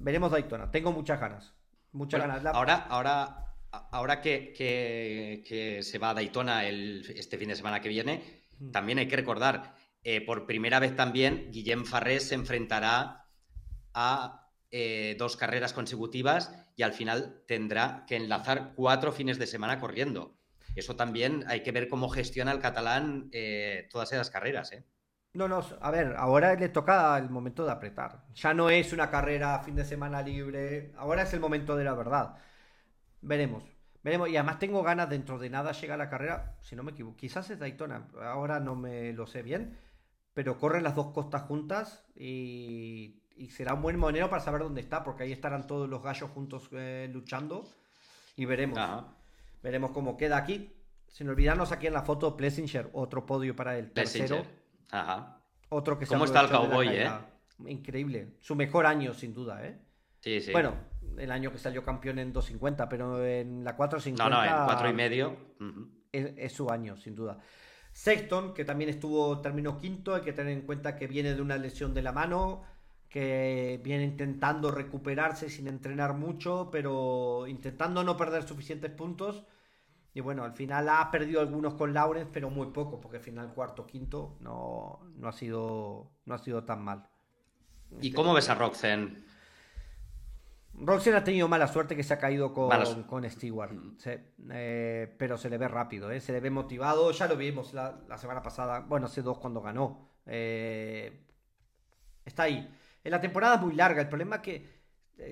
[0.00, 0.70] Veremos Daytona.
[0.70, 1.54] Tengo muchas ganas.
[1.92, 2.44] Muchas ganas.
[2.46, 7.88] Ahora, ahora, ahora que, que, se va a Daytona el, este fin de semana que
[7.88, 8.22] viene,
[8.72, 13.28] también hay que recordar, eh, por primera vez también, Guillem Farrés se enfrentará
[13.92, 19.78] a eh, dos carreras consecutivas y al final tendrá que enlazar cuatro fines de semana
[19.80, 20.38] corriendo.
[20.76, 24.72] Eso también hay que ver cómo gestiona el catalán eh, todas esas carreras.
[24.72, 24.84] ¿eh?
[25.32, 28.24] No, no, a ver, ahora le toca el momento de apretar.
[28.34, 31.94] Ya no es una carrera fin de semana libre, ahora es el momento de la
[31.94, 32.36] verdad.
[33.20, 33.64] Veremos,
[34.02, 34.28] veremos.
[34.28, 37.48] Y además tengo ganas dentro de nada llega la carrera, si no me equivoco, quizás
[37.50, 39.78] es Daytona, ahora no me lo sé bien,
[40.34, 44.82] pero corren las dos costas juntas y y será un buen monero para saber dónde
[44.82, 47.66] está, porque ahí estarán todos los gallos juntos eh, luchando
[48.36, 48.78] y veremos.
[49.62, 50.76] Veremos cómo queda aquí.
[51.08, 54.44] Sin olvidarnos aquí en la foto, Plessinger, otro podio para el tercero.
[54.92, 55.40] Ajá.
[55.68, 57.10] Otro que ¿Cómo está el cowboy, eh?
[57.66, 58.34] Increíble.
[58.40, 59.78] Su mejor año, sin duda, ¿eh?
[60.20, 60.52] Sí, sí.
[60.52, 60.74] Bueno,
[61.18, 64.28] el año que salió campeón en 250, pero en la 450.
[64.28, 65.36] No, no, en 4 y medio.
[66.12, 67.38] es, su año, sin duda.
[67.92, 71.56] Sexton, que también estuvo, terminó quinto, hay que tener en cuenta que viene de una
[71.56, 72.64] lesión de la mano
[73.08, 79.42] que viene intentando recuperarse sin entrenar mucho, pero intentando no perder suficientes puntos.
[80.12, 83.52] Y bueno, al final ha perdido algunos con Lawrence, pero muy poco, porque al final
[83.54, 87.08] cuarto, quinto no, no, ha, sido, no ha sido tan mal.
[88.00, 89.24] ¿Y este, cómo ves a Roxen?
[90.74, 92.70] Roxen ha tenido mala suerte que se ha caído con,
[93.04, 93.72] con Stewart,
[94.50, 96.20] eh, pero se le ve rápido, ¿eh?
[96.20, 100.08] se le ve motivado, ya lo vimos la, semana pasada, bueno, hace dos cuando ganó.
[100.26, 101.26] Eh,
[102.24, 102.68] está ahí.
[103.02, 104.02] En la temporada es muy larga.
[104.02, 104.79] El problema es que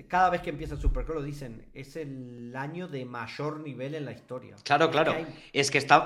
[0.07, 4.05] cada vez que empieza el Supercross lo dicen, es el año de mayor nivel en
[4.05, 4.55] la historia.
[4.63, 5.15] Claro, claro.
[5.53, 6.05] Es que está,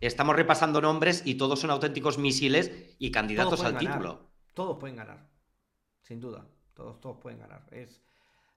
[0.00, 4.28] estamos repasando nombres y todos son auténticos misiles y candidatos al título.
[4.54, 5.28] Todos pueden ganar,
[6.02, 6.46] sin duda.
[6.74, 7.66] Todos, todos pueden ganar.
[7.70, 8.00] Es...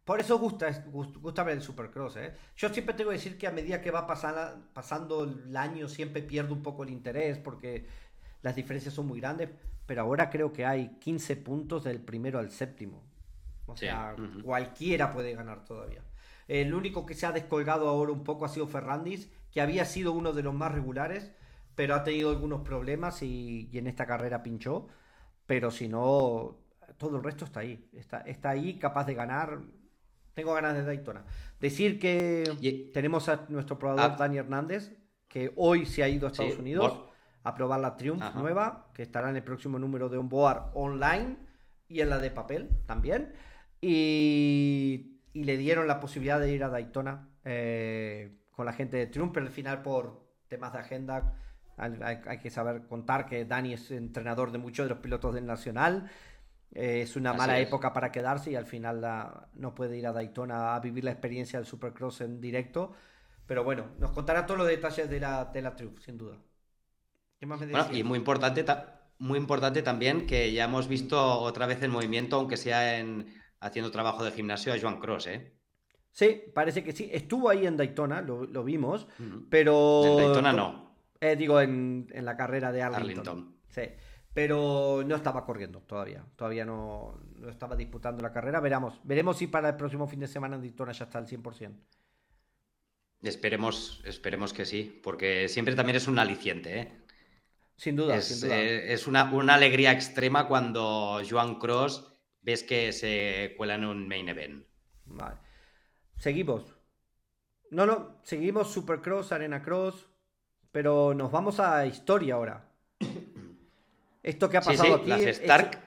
[0.03, 2.17] Por eso gusta, gusta ver el Supercross.
[2.17, 2.33] ¿eh?
[2.55, 6.53] Yo siempre tengo que decir que a medida que va pasando el año siempre pierdo
[6.53, 7.87] un poco el interés porque
[8.41, 9.49] las diferencias son muy grandes
[9.91, 13.03] pero ahora creo que hay 15 puntos del primero al séptimo.
[13.65, 16.03] O sea, cualquiera puede ganar todavía.
[16.47, 20.11] El único que se ha descolgado ahora un poco ha sido Ferrandis, que había sido
[20.11, 21.31] uno de los más regulares,
[21.75, 24.87] pero ha tenido algunos problemas y, en esta carrera pinchó.
[25.45, 26.57] Pero si no,
[26.97, 27.89] todo el resto está ahí.
[27.93, 29.61] Está, está ahí capaz de ganar.
[30.33, 31.25] Tengo ganas de Daytona.
[31.59, 34.15] Decir que tenemos a nuestro probador ah.
[34.17, 34.97] Dani Hernández,
[35.27, 36.99] que hoy se ha ido a Estados Unidos
[37.43, 41.37] a probar la Triumph nueva, que estará en el próximo número de Onboard online
[41.87, 43.33] y en la de papel también.
[43.81, 49.31] Y, le dieron la posibilidad de ir a Daytona eh, con la gente de Triumph,
[49.33, 51.35] pero al final por temas de agenda
[51.77, 56.11] hay, que saber contar que Dani es entrenador de muchos de los pilotos del Nacional.
[56.73, 59.01] Eh, es una mala época para quedarse y al final
[59.53, 62.93] no puede ir a Daytona a vivir la experiencia del Supercross en directo.
[63.47, 66.37] Pero bueno, nos contará todos los detalles de la, de la Triumph, sin duda
[67.91, 68.65] y muy importante,
[69.17, 73.91] muy importante también que ya hemos visto otra vez en movimiento, aunque sea en haciendo
[73.91, 75.53] trabajo de gimnasio, a Joan Cross, ¿eh?
[76.11, 77.09] Sí, parece que sí.
[77.13, 79.07] Estuvo ahí en Daytona, lo, vimos,
[79.49, 80.03] pero...
[80.05, 80.95] En Daytona no.
[81.21, 83.55] Eh, digo, en, la carrera de Arlington.
[83.69, 83.83] Sí,
[84.33, 86.25] pero no estaba corriendo todavía.
[86.35, 88.59] Todavía no, no, estaba disputando la carrera.
[88.59, 91.73] Veremos, veremos si para el próximo fin de semana en Daytona ya está al 100%.
[93.21, 96.91] Esperemos, esperemos que sí, porque siempre también es un aliciente, ¿eh?
[97.75, 98.59] Sin duda, es, sin duda.
[98.59, 102.10] Eh, es una, alegría extrema cuando Joan Cross
[102.41, 104.65] ves que se cuela en un main event.
[105.05, 105.37] Vale.
[106.17, 106.75] Seguimos.
[107.71, 110.07] No, no, seguimos Supercross, Arena Cross,
[110.71, 112.69] pero nos vamos a historia ahora.
[114.23, 115.09] Esto que ha pasado aquí.
[115.09, 115.79] Las Stark.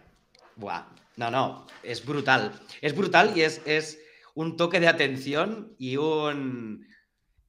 [0.57, 0.87] Buah.
[1.17, 2.53] No, no, es brutal.
[2.81, 4.01] Es brutal y es, es
[4.35, 6.87] un toque de atención y un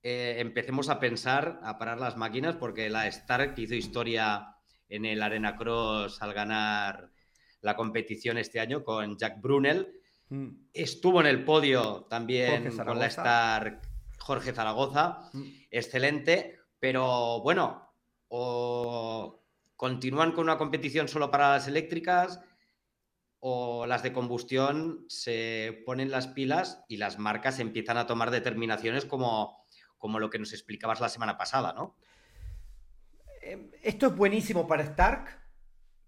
[0.04, 4.56] eh, empecemos a pensar, a parar las máquinas, porque la Stark hizo historia
[4.88, 7.10] en el Arena Cross al ganar
[7.66, 9.92] la competición este año con Jack Brunel.
[10.30, 10.50] Mm.
[10.72, 13.82] Estuvo en el podio también con la Stark
[14.20, 15.30] Jorge Zaragoza.
[15.34, 15.44] Mm.
[15.72, 17.92] Excelente, pero bueno,
[18.28, 19.42] o
[19.76, 22.40] continúan con una competición solo para las eléctricas
[23.40, 29.06] o las de combustión se ponen las pilas y las marcas empiezan a tomar determinaciones
[29.06, 29.66] como
[29.98, 31.96] como lo que nos explicabas la semana pasada, ¿no?
[33.42, 35.45] Em, esto es buenísimo para Stark,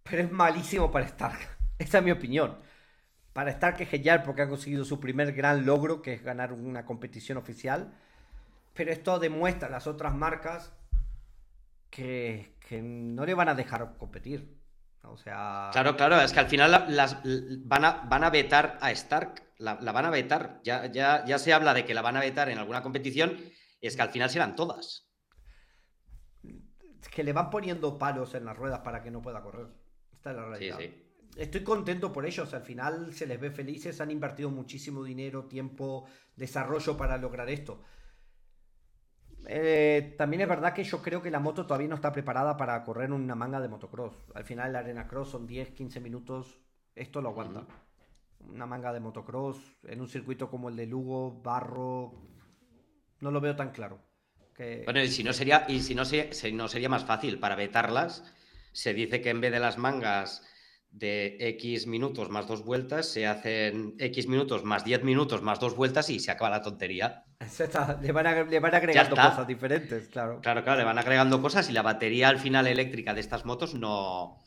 [0.09, 1.39] pero es malísimo para Stark.
[1.79, 2.57] Esa es mi opinión.
[3.33, 6.85] Para Stark es genial porque ha conseguido su primer gran logro, que es ganar una
[6.85, 7.93] competición oficial.
[8.73, 10.73] Pero esto demuestra a las otras marcas
[11.89, 14.57] que, no le van a dejar competir.
[15.03, 15.69] O sea.
[15.71, 17.17] Claro, claro, es que al final las,
[17.63, 19.43] van, a, van a vetar a Stark.
[19.59, 20.59] La, van a vetar.
[20.63, 23.37] Ya, ya, ya se habla de que la van a vetar en alguna competición
[23.81, 25.07] es que al final serán todas.
[27.01, 29.67] Es que le van poniendo palos en las ruedas para que no pueda correr.
[30.17, 30.79] Esta es la realidad.
[31.35, 32.53] estoy contento por ellos.
[32.53, 37.83] Al final se les ve felices, han invertido muchísimo dinero, tiempo, desarrollo para lograr esto.
[39.49, 42.83] Eh, también es verdad que yo creo que la moto todavía no está preparada para
[42.83, 44.13] correr una manga de motocross.
[44.35, 46.59] Al final la arena cross son 10, 15 minutos.
[46.95, 47.65] Esto lo aguanta.
[48.39, 52.13] Una manga de motocross en un circuito como el de Lugo, Barro.
[53.21, 53.99] No lo veo tan claro.
[54.57, 56.01] Bueno, y si no sería, y si no,
[56.53, 58.23] no sería más fácil para vetarlas,
[58.77, 60.43] se dice que en vez de las mangas
[60.91, 65.75] de X minutos más dos vueltas, se hacen X minutos más 10 minutos más dos
[65.75, 67.25] vueltas y se acaba la tontería.
[68.01, 70.39] le, van agregando cosas diferentes, claro.
[70.41, 73.73] Claro, claro, le van agregando cosas y la batería al final eléctrica de estas motos
[73.73, 74.43] no,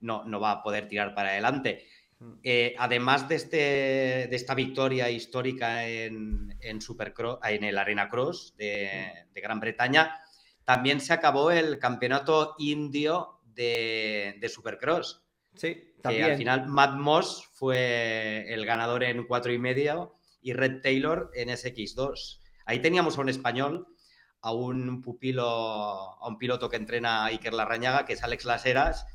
[0.00, 1.86] no, va a poder tirar para adelante.
[2.18, 2.32] Mm.
[2.44, 8.54] Eh, además de, este, de esta victoria histórica en, en, Supercross, en el Arena Cross
[8.56, 10.18] de, de, Gran Bretaña,
[10.64, 15.22] también se acabó el campeonato indio de, de Supercross.
[15.56, 16.30] Sí, también.
[16.30, 20.12] al final Matt Moss fue el ganador en cuatro y medio
[20.42, 22.40] y Red Taylor en SX2.
[22.66, 23.86] Ahí teníamos a un español,
[24.42, 29.06] a un pupilo, a un piloto que entrena a Iker Larrañaga, que es Alex Laseras,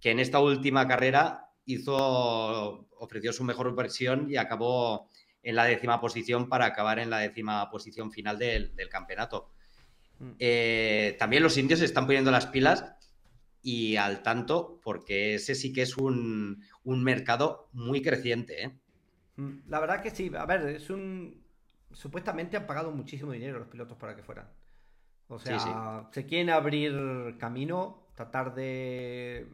[0.00, 5.08] que en esta última carrera hizo, ofreció su mejor versión y acabó
[5.42, 9.50] en la décima posición para acabar en la décima posición final del, campeonato.
[10.18, 10.32] Mm.
[10.38, 12.84] Eh, también los indios se están poniendo las pilas
[13.62, 18.64] y al tanto, porque ese sí que es un, mercado muy creciente.
[18.64, 18.78] ¿eh?
[19.36, 21.42] Mm, la verdad que sí, a ver, es un...
[21.92, 24.48] Supuestamente han pagado muchísimo dinero los pilotos para que fueran.
[25.28, 29.48] O sea, se quieren abrir camino, tratar de,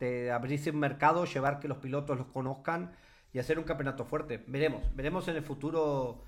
[0.00, 2.92] de abrirse un mercado, llevar que los pilotos los conozcan
[3.32, 4.42] y hacer un campeonato fuerte.
[4.46, 6.24] Veremos, veremos en el futuro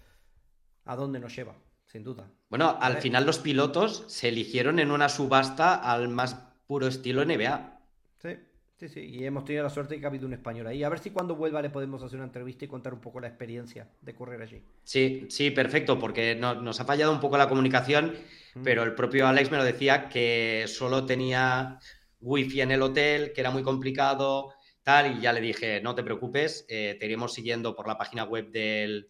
[0.85, 1.55] a dónde nos lleva
[1.90, 2.30] sin duda.
[2.48, 6.36] Bueno, al final los pilotos se eligieron en una subasta al más
[6.66, 7.80] puro estilo NBA.
[8.22, 8.36] Sí,
[8.76, 9.00] sí, sí.
[9.00, 10.84] Y hemos tenido la suerte de que ha habido un español ahí.
[10.84, 13.26] A ver si cuando vuelva le podemos hacer una entrevista y contar un poco la
[13.26, 14.62] experiencia de correr allí.
[14.84, 18.14] Sí, sí, perfecto, porque nos ha fallado un poco la comunicación,
[18.54, 18.62] mm.
[18.62, 21.80] pero el propio Alex me lo decía que solo tenía
[22.20, 24.54] wifi en el hotel, que era muy complicado,
[24.84, 28.24] tal, y ya le dije, no te preocupes, eh, te iremos siguiendo por la página
[28.24, 29.06] web de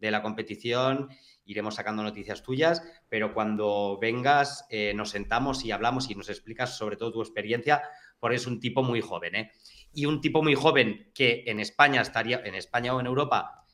[0.00, 1.08] la competición
[1.48, 6.76] iremos sacando noticias tuyas, pero cuando vengas eh, nos sentamos y hablamos y nos explicas
[6.76, 7.82] sobre todo tu experiencia,
[8.20, 9.52] porque es un tipo muy joven, ¿eh?
[9.92, 13.64] Y un tipo muy joven que en España estaría, en España o en Europa,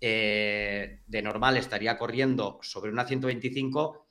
[0.00, 4.04] eh, de normal estaría corriendo sobre una 125,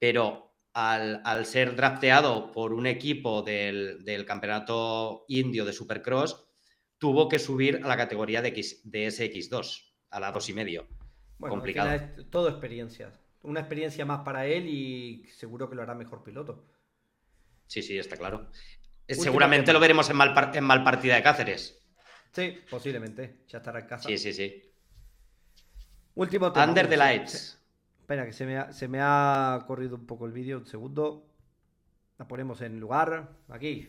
[0.00, 6.44] pero al, ser drafteado por un equipo del, del, campeonato indio de Supercross,
[6.98, 10.95] tuvo que subir a la categoría de, X, de SX2, a la 2,5.
[11.38, 12.00] Bueno, complicado.
[12.30, 13.12] Todo experiencia.
[13.42, 16.64] Una experiencia más para él y seguro que lo hará mejor piloto.
[17.66, 18.48] Sí, sí, está claro.
[19.06, 20.34] Eh, seguramente lo veremos en mal,
[20.84, 21.80] partida de Cáceres.
[22.32, 23.44] Sí, posiblemente.
[23.48, 24.08] Ya estará en casa.
[24.08, 24.62] Sí, sí, sí.
[26.14, 26.66] Último tema.
[26.66, 27.60] Under the lights.
[28.00, 28.46] Espera, que se
[28.88, 30.58] me, ha, corrido un poco el vídeo.
[30.58, 31.28] Un segundo.
[32.18, 33.36] La ponemos en lugar.
[33.48, 33.88] Aquí.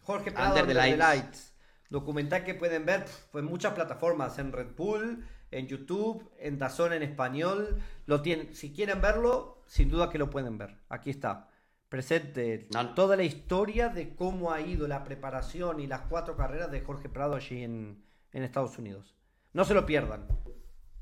[0.00, 1.54] Jorge Prado, Under, the, lights.
[1.88, 4.38] Documental que pueden ver pues, en muchas plataformas.
[4.38, 7.80] En Red Bull, en YouTube, en Dazón en español.
[8.06, 10.78] Lo tienen, si quieren verlo, sin duda que lo pueden ver.
[10.88, 11.48] Aquí está.
[11.88, 16.80] Presente toda la historia de cómo ha ido la preparación y las cuatro carreras de
[16.80, 18.02] Jorge Prado allí en,
[18.32, 19.14] Estados Unidos.
[19.52, 20.26] No se lo pierdan.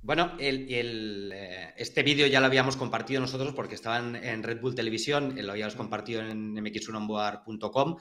[0.02, 4.74] Bueno, el, eh, este vídeo ya lo habíamos compartido nosotros porque estaba en, Red Bull
[4.74, 7.96] Televisión, lo habíamos compartido en mx1onboard.com.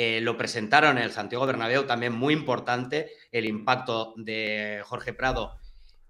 [0.00, 5.58] Eh, lo presentaron en el Santiago Bernabéu, también muy importante el impacto de Jorge Prado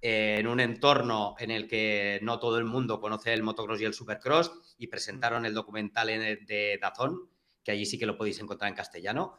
[0.02, 3.86] eh, en un entorno en el que no todo el mundo conoce el motocross y
[3.86, 7.30] el supercross y presentaron el documental de Dazón,
[7.64, 9.38] que allí sí que lo podéis encontrar en castellano.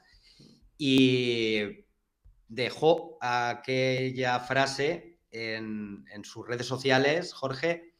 [0.79, 1.85] Y
[2.47, 7.93] dejó aquella frase en, sus redes sociales, Jorge,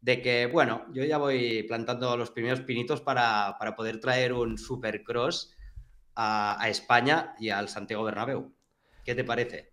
[0.00, 4.58] de que, bueno, yo ya voy plantando los primeros pinitos para, para poder traer un
[4.58, 5.54] supercross
[6.14, 8.52] a, España y al Santiago Bernabéu.
[9.04, 9.72] ¿Qué te parece?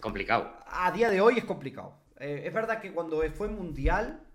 [0.00, 0.56] Complicado.
[0.66, 2.02] A día de hoy es complicado.
[2.18, 4.26] Eh, es verdad que cuando fue mundial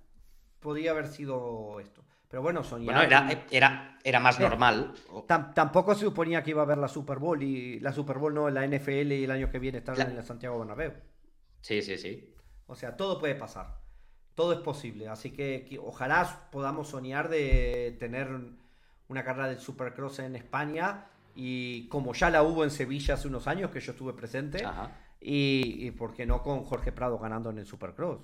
[0.60, 2.04] podía haber sido esto.
[2.28, 3.08] Pero bueno, soñar.
[3.08, 4.94] Bueno, era, era, más normal.
[5.28, 8.48] tampoco se suponía que iba a haber la Super Bowl y la Super Bowl no
[8.48, 10.94] en la NFL y el año que viene estar en el Santiago Bernabéu.
[11.62, 12.36] Sí, sí, sí.
[12.68, 13.80] O sea, todo puede pasar.
[14.34, 15.08] Todo es posible.
[15.08, 18.28] Así que, ojalá podamos soñar de tener
[19.08, 21.06] una carrera de Supercross en España
[21.36, 24.66] y como ya la hubo en Sevilla hace unos años que yo estuve presente,
[25.20, 28.22] y, y por qué no con Jorge Prado ganando en el Supercross.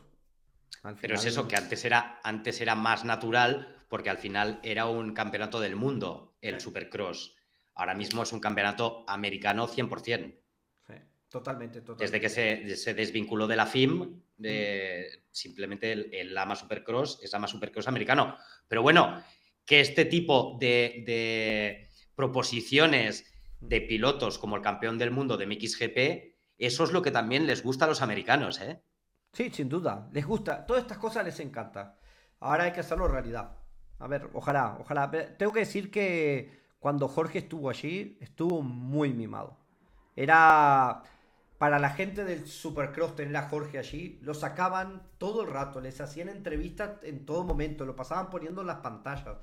[1.00, 5.14] Pero es eso, que antes era, antes era más natural porque al final era un
[5.14, 7.36] campeonato del mundo el Supercross.
[7.76, 10.34] Ahora mismo es un campeonato americano 100%.
[10.88, 10.94] Sí,
[11.30, 12.04] totalmente, totalmente.
[12.04, 17.32] Desde que se, se desvinculó de la FIM, de, simplemente el, el Lama Supercross es
[17.32, 18.38] Lama Supercross americano.
[18.68, 19.24] Pero bueno,
[19.66, 23.26] que este tipo de, de proposiciones
[23.60, 27.64] de pilotos como el campeón del mundo de MXGP, eso es lo que también les
[27.64, 28.82] gusta a los americanos, ¿eh?
[29.34, 30.10] Sí, sin duda.
[30.12, 30.66] Les gusta.
[30.66, 31.98] Todas estas cosas les encanta.
[32.40, 33.58] Ahora hay que hacerlo realidad.
[34.00, 35.10] A ver, ojalá, ojalá.
[35.38, 39.58] Tengo que decir que cuando Jorge estuvo allí, estuvo muy mimado.
[40.16, 41.04] Era
[41.62, 46.02] para la gente del Supercross tener a Jorge allí, lo sacaban todo el rato, les
[46.02, 49.38] hacían entrevistas en todo momento, lo pasaban poniendo en las pantallas.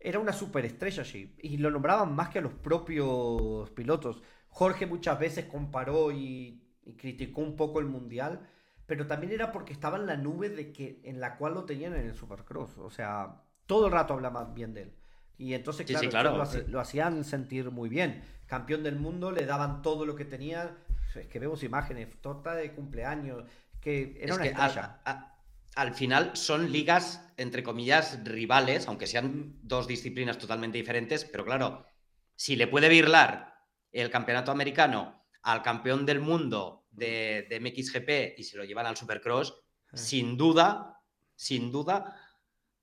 [0.00, 4.22] Era una superestrella allí y lo nombraban más que a los propios pilotos.
[4.48, 8.48] Jorge muchas veces comparó y, y criticó un poco el mundial,
[8.86, 11.94] pero también era porque estaba en la nube de que en la cual lo tenían
[11.94, 12.78] en el Supercross.
[12.78, 14.92] O sea, todo el rato hablaban bien de él.
[15.38, 16.44] Y entonces, claro, sí, claro.
[16.68, 18.22] lo, hacían sentir muy bien.
[18.46, 20.76] Campeón del mundo, le daban todo lo que tenía.
[21.14, 23.44] Es que vemos imágenes, torta de cumpleaños,
[23.80, 25.00] que era Es una que estrella.
[25.04, 25.39] a-
[25.76, 31.86] al final son ligas, entre comillas, rivales, aunque sean dos disciplinas totalmente diferentes, pero claro,
[32.34, 33.54] si le puede virlar
[33.92, 38.96] el campeonato americano al campeón del mundo de, de MXGP y se lo llevan al
[38.96, 39.54] Supercross,
[39.92, 41.02] sin duda,
[41.34, 42.16] sin duda,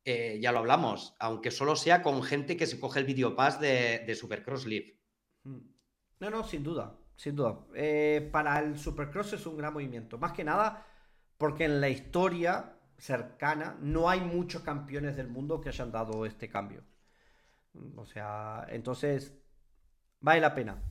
[0.03, 3.99] eh, ya lo hablamos, aunque solo sea con gente que se coge el videopass de,
[4.07, 4.97] de Supercross Live.
[5.43, 5.57] Mm.
[6.19, 7.59] No, no, sin duda, sin duda.
[7.75, 10.17] Eh, para el Supercross es un gran movimiento.
[10.17, 10.85] Más que nada
[11.37, 16.49] porque en la historia cercana no hay muchos campeones del mundo que hayan dado este
[16.49, 16.83] cambio.
[17.95, 19.37] O sea, entonces
[20.19, 20.81] vale la pena.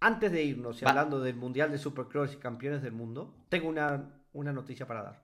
[0.00, 3.68] Antes de irnos y Va- hablando del Mundial de Supercross y campeones del mundo, tengo
[3.68, 5.22] una, una noticia para dar.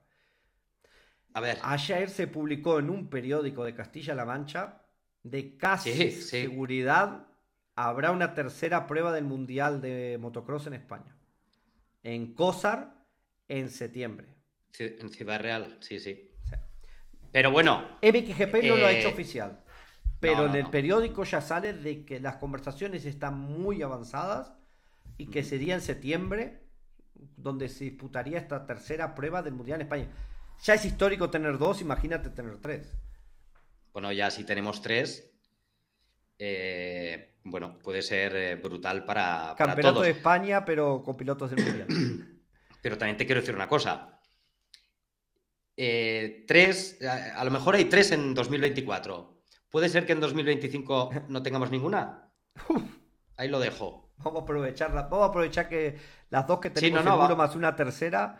[1.34, 4.82] A ver, Ayer se publicó en un periódico de Castilla-La Mancha
[5.22, 6.22] de casi Sí, sí.
[6.22, 7.26] seguridad
[7.74, 11.16] habrá una tercera prueba del Mundial de Motocross en España.
[12.02, 13.04] En Cosar
[13.48, 14.35] en septiembre.
[14.80, 16.30] En Ciudad Real, sí, sí.
[17.32, 19.62] Pero bueno, MXGP no lo ha Eh, hecho oficial.
[20.20, 20.70] Pero no, en el no.
[20.70, 24.54] periódico ya sale de que las conversaciones están muy avanzadas
[25.18, 26.62] y que sería en septiembre
[27.14, 30.08] donde se disputaría esta tercera prueba del Mundial en España.
[30.62, 32.94] Ya es histórico tener dos, imagínate tener tres.
[33.92, 35.30] Bueno, ya si tenemos tres,
[36.38, 40.06] eh, bueno, puede ser eh, brutal para, para Campeonato todos.
[40.06, 41.88] de España, pero con pilotos del Mundial.
[42.82, 44.15] Pero también te quiero decir una cosa.
[45.76, 49.42] Eh, tres, a, a lo mejor hay tres en 2024.
[49.70, 52.30] ¿Puede ser que en 2025 no tengamos ninguna?
[53.36, 54.10] Ahí lo dejo.
[54.18, 55.98] Vamos a aprovecharla, vamos a aprovechar que
[56.30, 58.38] las dos que Sí, tenemos no, no, seguro más una tercera.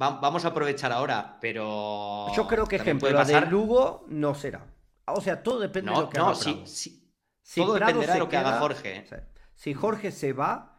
[0.00, 2.26] Va- vamos a aprovechar ahora, pero.
[2.36, 4.64] Yo creo que ejemplo, puede la de pasar- Lugo no será.
[5.06, 7.12] O sea, todo depende de lo que no, haga sí, sí.
[7.42, 9.04] Si todo Prado dependerá de lo que haga Jorge.
[9.08, 9.16] sí.
[9.54, 10.78] Si Jorge se va,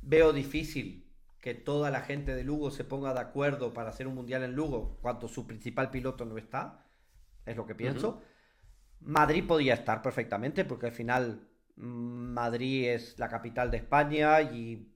[0.00, 1.07] veo difícil
[1.40, 4.54] que toda la gente de Lugo se ponga de acuerdo para hacer un mundial en
[4.54, 6.84] Lugo cuando su principal piloto no está.
[7.46, 8.20] Es lo que pienso.
[9.00, 14.92] Madrid podía estar perfectamente porque al final mm, Madrid es la capital de España y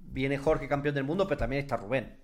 [0.00, 2.18] viene Jorge campeón del mundo, pero también está Rubén.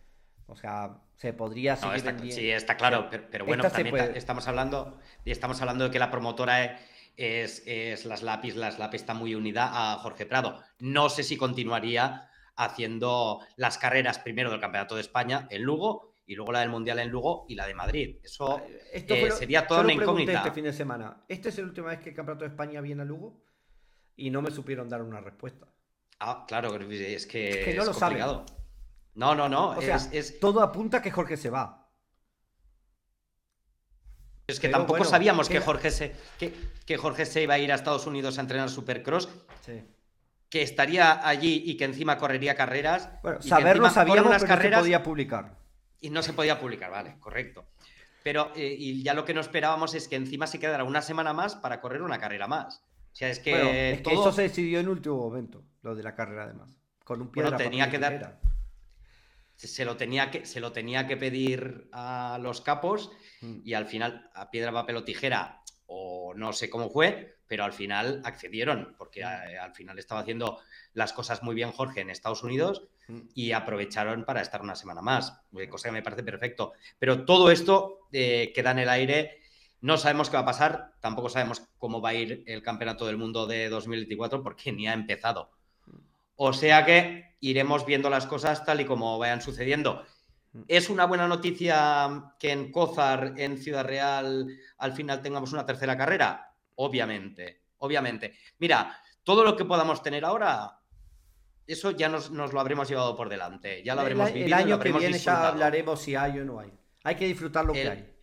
[0.46, 4.16] O sea, se podría No, seguir está, sí, está claro, pero, pero bueno, también puede-
[4.16, 6.78] estamos hablando, y estamos hablando de que la promotora
[7.16, 10.62] es, es Las Lapis, Las Lapis está muy unida a Jorge Prado.
[10.78, 16.34] No sé si continuaría haciendo las carreras primero del Campeonato de España en Lugo y
[16.34, 18.16] luego la del Mundial en Lugo y la de Madrid.
[18.22, 18.60] Eso
[18.92, 20.38] Esto eh, fue sería toda una incógnita.
[20.38, 21.24] este fin de semana.
[21.28, 23.40] ¿Esta es la última vez que el Campeonato de España viene a Lugo?
[24.16, 25.68] Y no me supieron dar una respuesta.
[26.18, 28.18] Ah, claro, es que, Es que no lo saben.
[28.18, 28.44] complicado.
[29.14, 29.70] No, no, no.
[29.70, 31.88] O sea, es, todo apunta a que Jorge se va.
[34.48, 36.52] es que pero tampoco bueno, sabíamos que Jorge, se, que,
[36.84, 39.28] que Jorge se iba a ir a Estados Unidos a entrenar Supercross
[39.64, 39.82] Sí.
[40.50, 43.10] Que estaría allí y que encima correría carreras.
[43.22, 45.56] Bueno, y saberlo sabíamos, unas pero no carreras se podía publicar.
[46.00, 47.66] y no se podía publicar, vale, correcto.
[48.22, 51.32] Pero eh, y ya lo que no esperábamos es que encima se quedara una semana
[51.32, 52.82] más para correr una carrera más.
[53.12, 55.94] O sea, es que, Bueno, es que todo- eso se decidió en último momento, lo
[55.94, 56.70] de la carrera además.
[57.04, 58.40] Con un pie Bueno, de la tenía familia que dar- Figuera.
[59.56, 63.10] se, lo tenía que, se lo tenía que pedir a los capos
[63.40, 63.60] Mm.
[63.64, 67.72] y al final a piedra, papel o tijera, o no sé cómo fue, pero al
[67.72, 70.60] final accedieron, porque eh, al final estaba haciendo
[70.94, 73.20] las cosas muy bien Jorge en Estados Unidos Mm.
[73.34, 76.74] y aprovecharon para estar una semana más, eh, cosa que me parece perfecto.
[76.98, 79.40] Pero todo esto eh, queda en el aire,
[79.80, 83.16] no sabemos qué va a pasar, tampoco sabemos cómo va a ir el Campeonato del
[83.16, 85.50] Mundo de 2024 porque ni ha empezado.
[86.36, 90.04] O sea que iremos viendo las cosas tal y como vayan sucediendo.
[90.66, 94.46] ¿Es una buena noticia que en Cózar, en Ciudad Real,
[94.78, 96.52] al final tengamos una tercera carrera?
[96.76, 98.34] Obviamente, obviamente.
[98.58, 100.80] Mira, Todo lo que podamos tener ahora,
[101.66, 103.82] eso ya nos, nos lo habremos llevado por delante.
[103.84, 104.46] Ya lo habremos el, vivido.
[104.46, 106.72] el lo año que viene ya hablaremos si hay o no hay.
[107.04, 108.14] Hay que disfrutar lo que hay.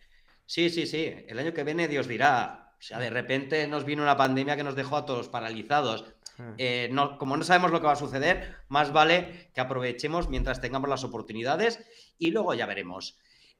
[0.44, 1.14] Sí, sí, sí.
[1.28, 2.72] El año que viene Dios dirá.
[2.76, 6.04] O sea, de repente nos vino una pandemia que nos dejó a todos paralizados.
[6.58, 10.60] Eh, no- como no sabemos lo que va a suceder, más vale que aprovechemos mientras
[10.60, 11.84] tengamos las oportunidades
[12.18, 13.18] y luego ya veremos.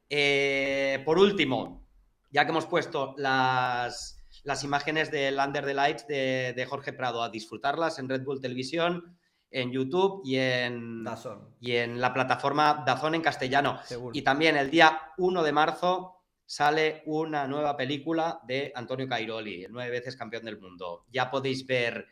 [0.09, 1.85] Eh, por último,
[2.31, 7.21] ya que hemos puesto las, las imágenes del Under the Lights de, de Jorge Prado,
[7.23, 9.17] a disfrutarlas en Red Bull Televisión,
[9.51, 13.79] en YouTube y en, Dazón, y en la plataforma Dazón en castellano.
[13.83, 14.11] seguro.
[14.13, 16.13] Y también el día 1 de marzo
[16.45, 21.05] sale una nueva película de Antonio Cairoli, nueve veces campeón del mundo.
[21.11, 22.07] Ya podéis ver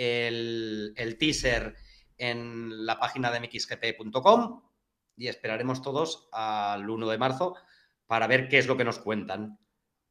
[0.00, 1.74] el, el teaser
[2.16, 4.62] en la página de mxgp.com
[5.16, 7.54] y esperaremos todos al 1 de marzo
[8.06, 9.58] para ver qué es lo que nos cuentan.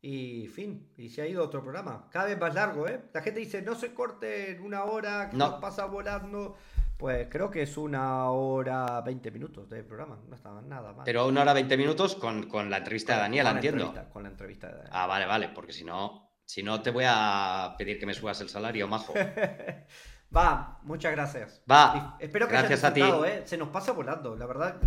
[0.01, 2.07] Y fin, y se ha ido otro programa.
[2.11, 3.01] Cada vez más largo, ¿eh?
[3.13, 5.49] La gente dice, no se corte en una hora, que No.
[5.51, 6.55] nos pasa volando.
[6.97, 10.21] Pues creo que es una hora 20 minutos de programa.
[10.27, 11.03] No está nada mal.
[11.05, 14.09] Pero una hora 20 minutos con, con la entrevista de Con- Daniela, con la entiendo.
[14.13, 15.03] con la entrevista de Daniela.
[15.03, 18.41] Ah, vale, vale, porque si no, si no te voy a pedir que me subas
[18.41, 19.13] el salario, majo.
[20.35, 21.61] Va, muchas gracias.
[21.69, 23.01] Va, Espero que gracias hayan a ti.
[23.01, 23.43] disfrutado, ¿eh?
[23.45, 24.77] Se nos pasa volando, la verdad,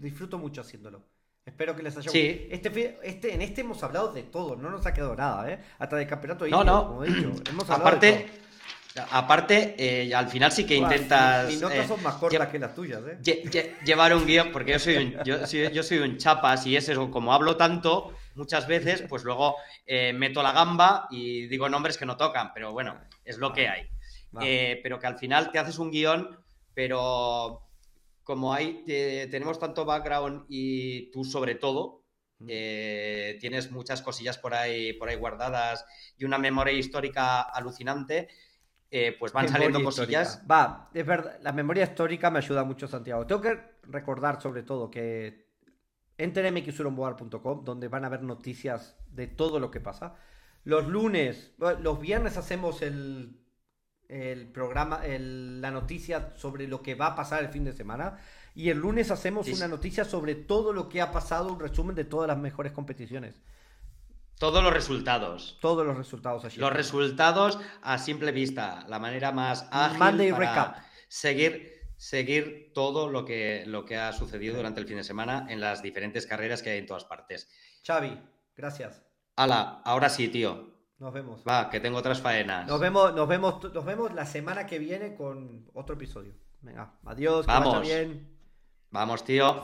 [0.00, 1.02] disfruto mucho haciéndolo.
[1.44, 2.46] Espero que les haya Sí.
[2.48, 5.60] Este, este, en este hemos hablado de todo, no nos ha quedado nada, ¿eh?
[5.80, 6.86] Hasta del campeonato No, indio, no.
[6.86, 7.32] como he dicho.
[7.50, 8.30] Hemos hablado de Aparte,
[9.10, 10.86] aparte eh, al final sí que todo.
[10.86, 13.18] Buah, intentas Mis notas eh, son más cortas que las tuyas, ¿eh?
[13.20, 16.66] lle- lle- llevar un guion, porque yo soy un, yo, soy, yo soy un chapas
[16.66, 21.46] y es eso, como hablo tanto, muchas veces, pues luego eh, meto la gamba y
[21.46, 23.88] digo nombres que no tocan, pero bueno, es lo que hay.
[24.42, 26.38] Eh, pero que al final te haces un guion,
[26.74, 27.68] pero
[28.22, 32.04] como hay, tenemos tanto background y tú sobre todo,
[32.48, 35.84] eh, tienes muchas cosillas por ahí, por ahí guardadas
[36.16, 38.28] y una memoria histórica alucinante,
[38.90, 40.20] eh, pues van Memoria saliendo histórica.
[40.20, 40.42] cosillas.
[40.50, 43.26] Va, es verdad, la memoria histórica me ayuda mucho, Santiago.
[43.26, 45.49] Tengo que recordar sobre todo que
[46.24, 50.14] entren en mxuronboar.com, donde van a ver noticias de todo lo que pasa.
[50.64, 53.40] Los lunes, los viernes hacemos el,
[54.08, 58.18] el programa, el- la noticia sobre lo que va a pasar el fin de semana.
[58.54, 61.94] Y el lunes hacemos Sí, una noticia sobre todo lo que ha pasado, un resumen
[61.94, 63.40] de todas las mejores competiciones.
[64.38, 65.58] Todos los resultados.
[65.60, 66.58] Todos los resultados allí.
[66.58, 70.76] Los resultados a simple vista, la manera más ágil Monday para recap.
[71.08, 75.60] seguir seguir todo lo que, lo que ha sucedido durante el fin de semana en
[75.60, 77.50] las diferentes carreras que hay en todas partes.
[77.86, 78.18] Xavi,
[78.56, 79.04] gracias.
[79.36, 80.70] Hala, ahora sí, tío.
[80.98, 81.42] Nos vemos.
[81.46, 82.66] Va, que tengo otras faenas.
[82.66, 86.32] Nos vemos, nos vemos, nos vemos la semana que viene con otro episodio.
[86.62, 87.78] Venga, adiós, que Vamos.
[87.80, 88.34] vaya bien.
[88.90, 89.62] Vamos, tío.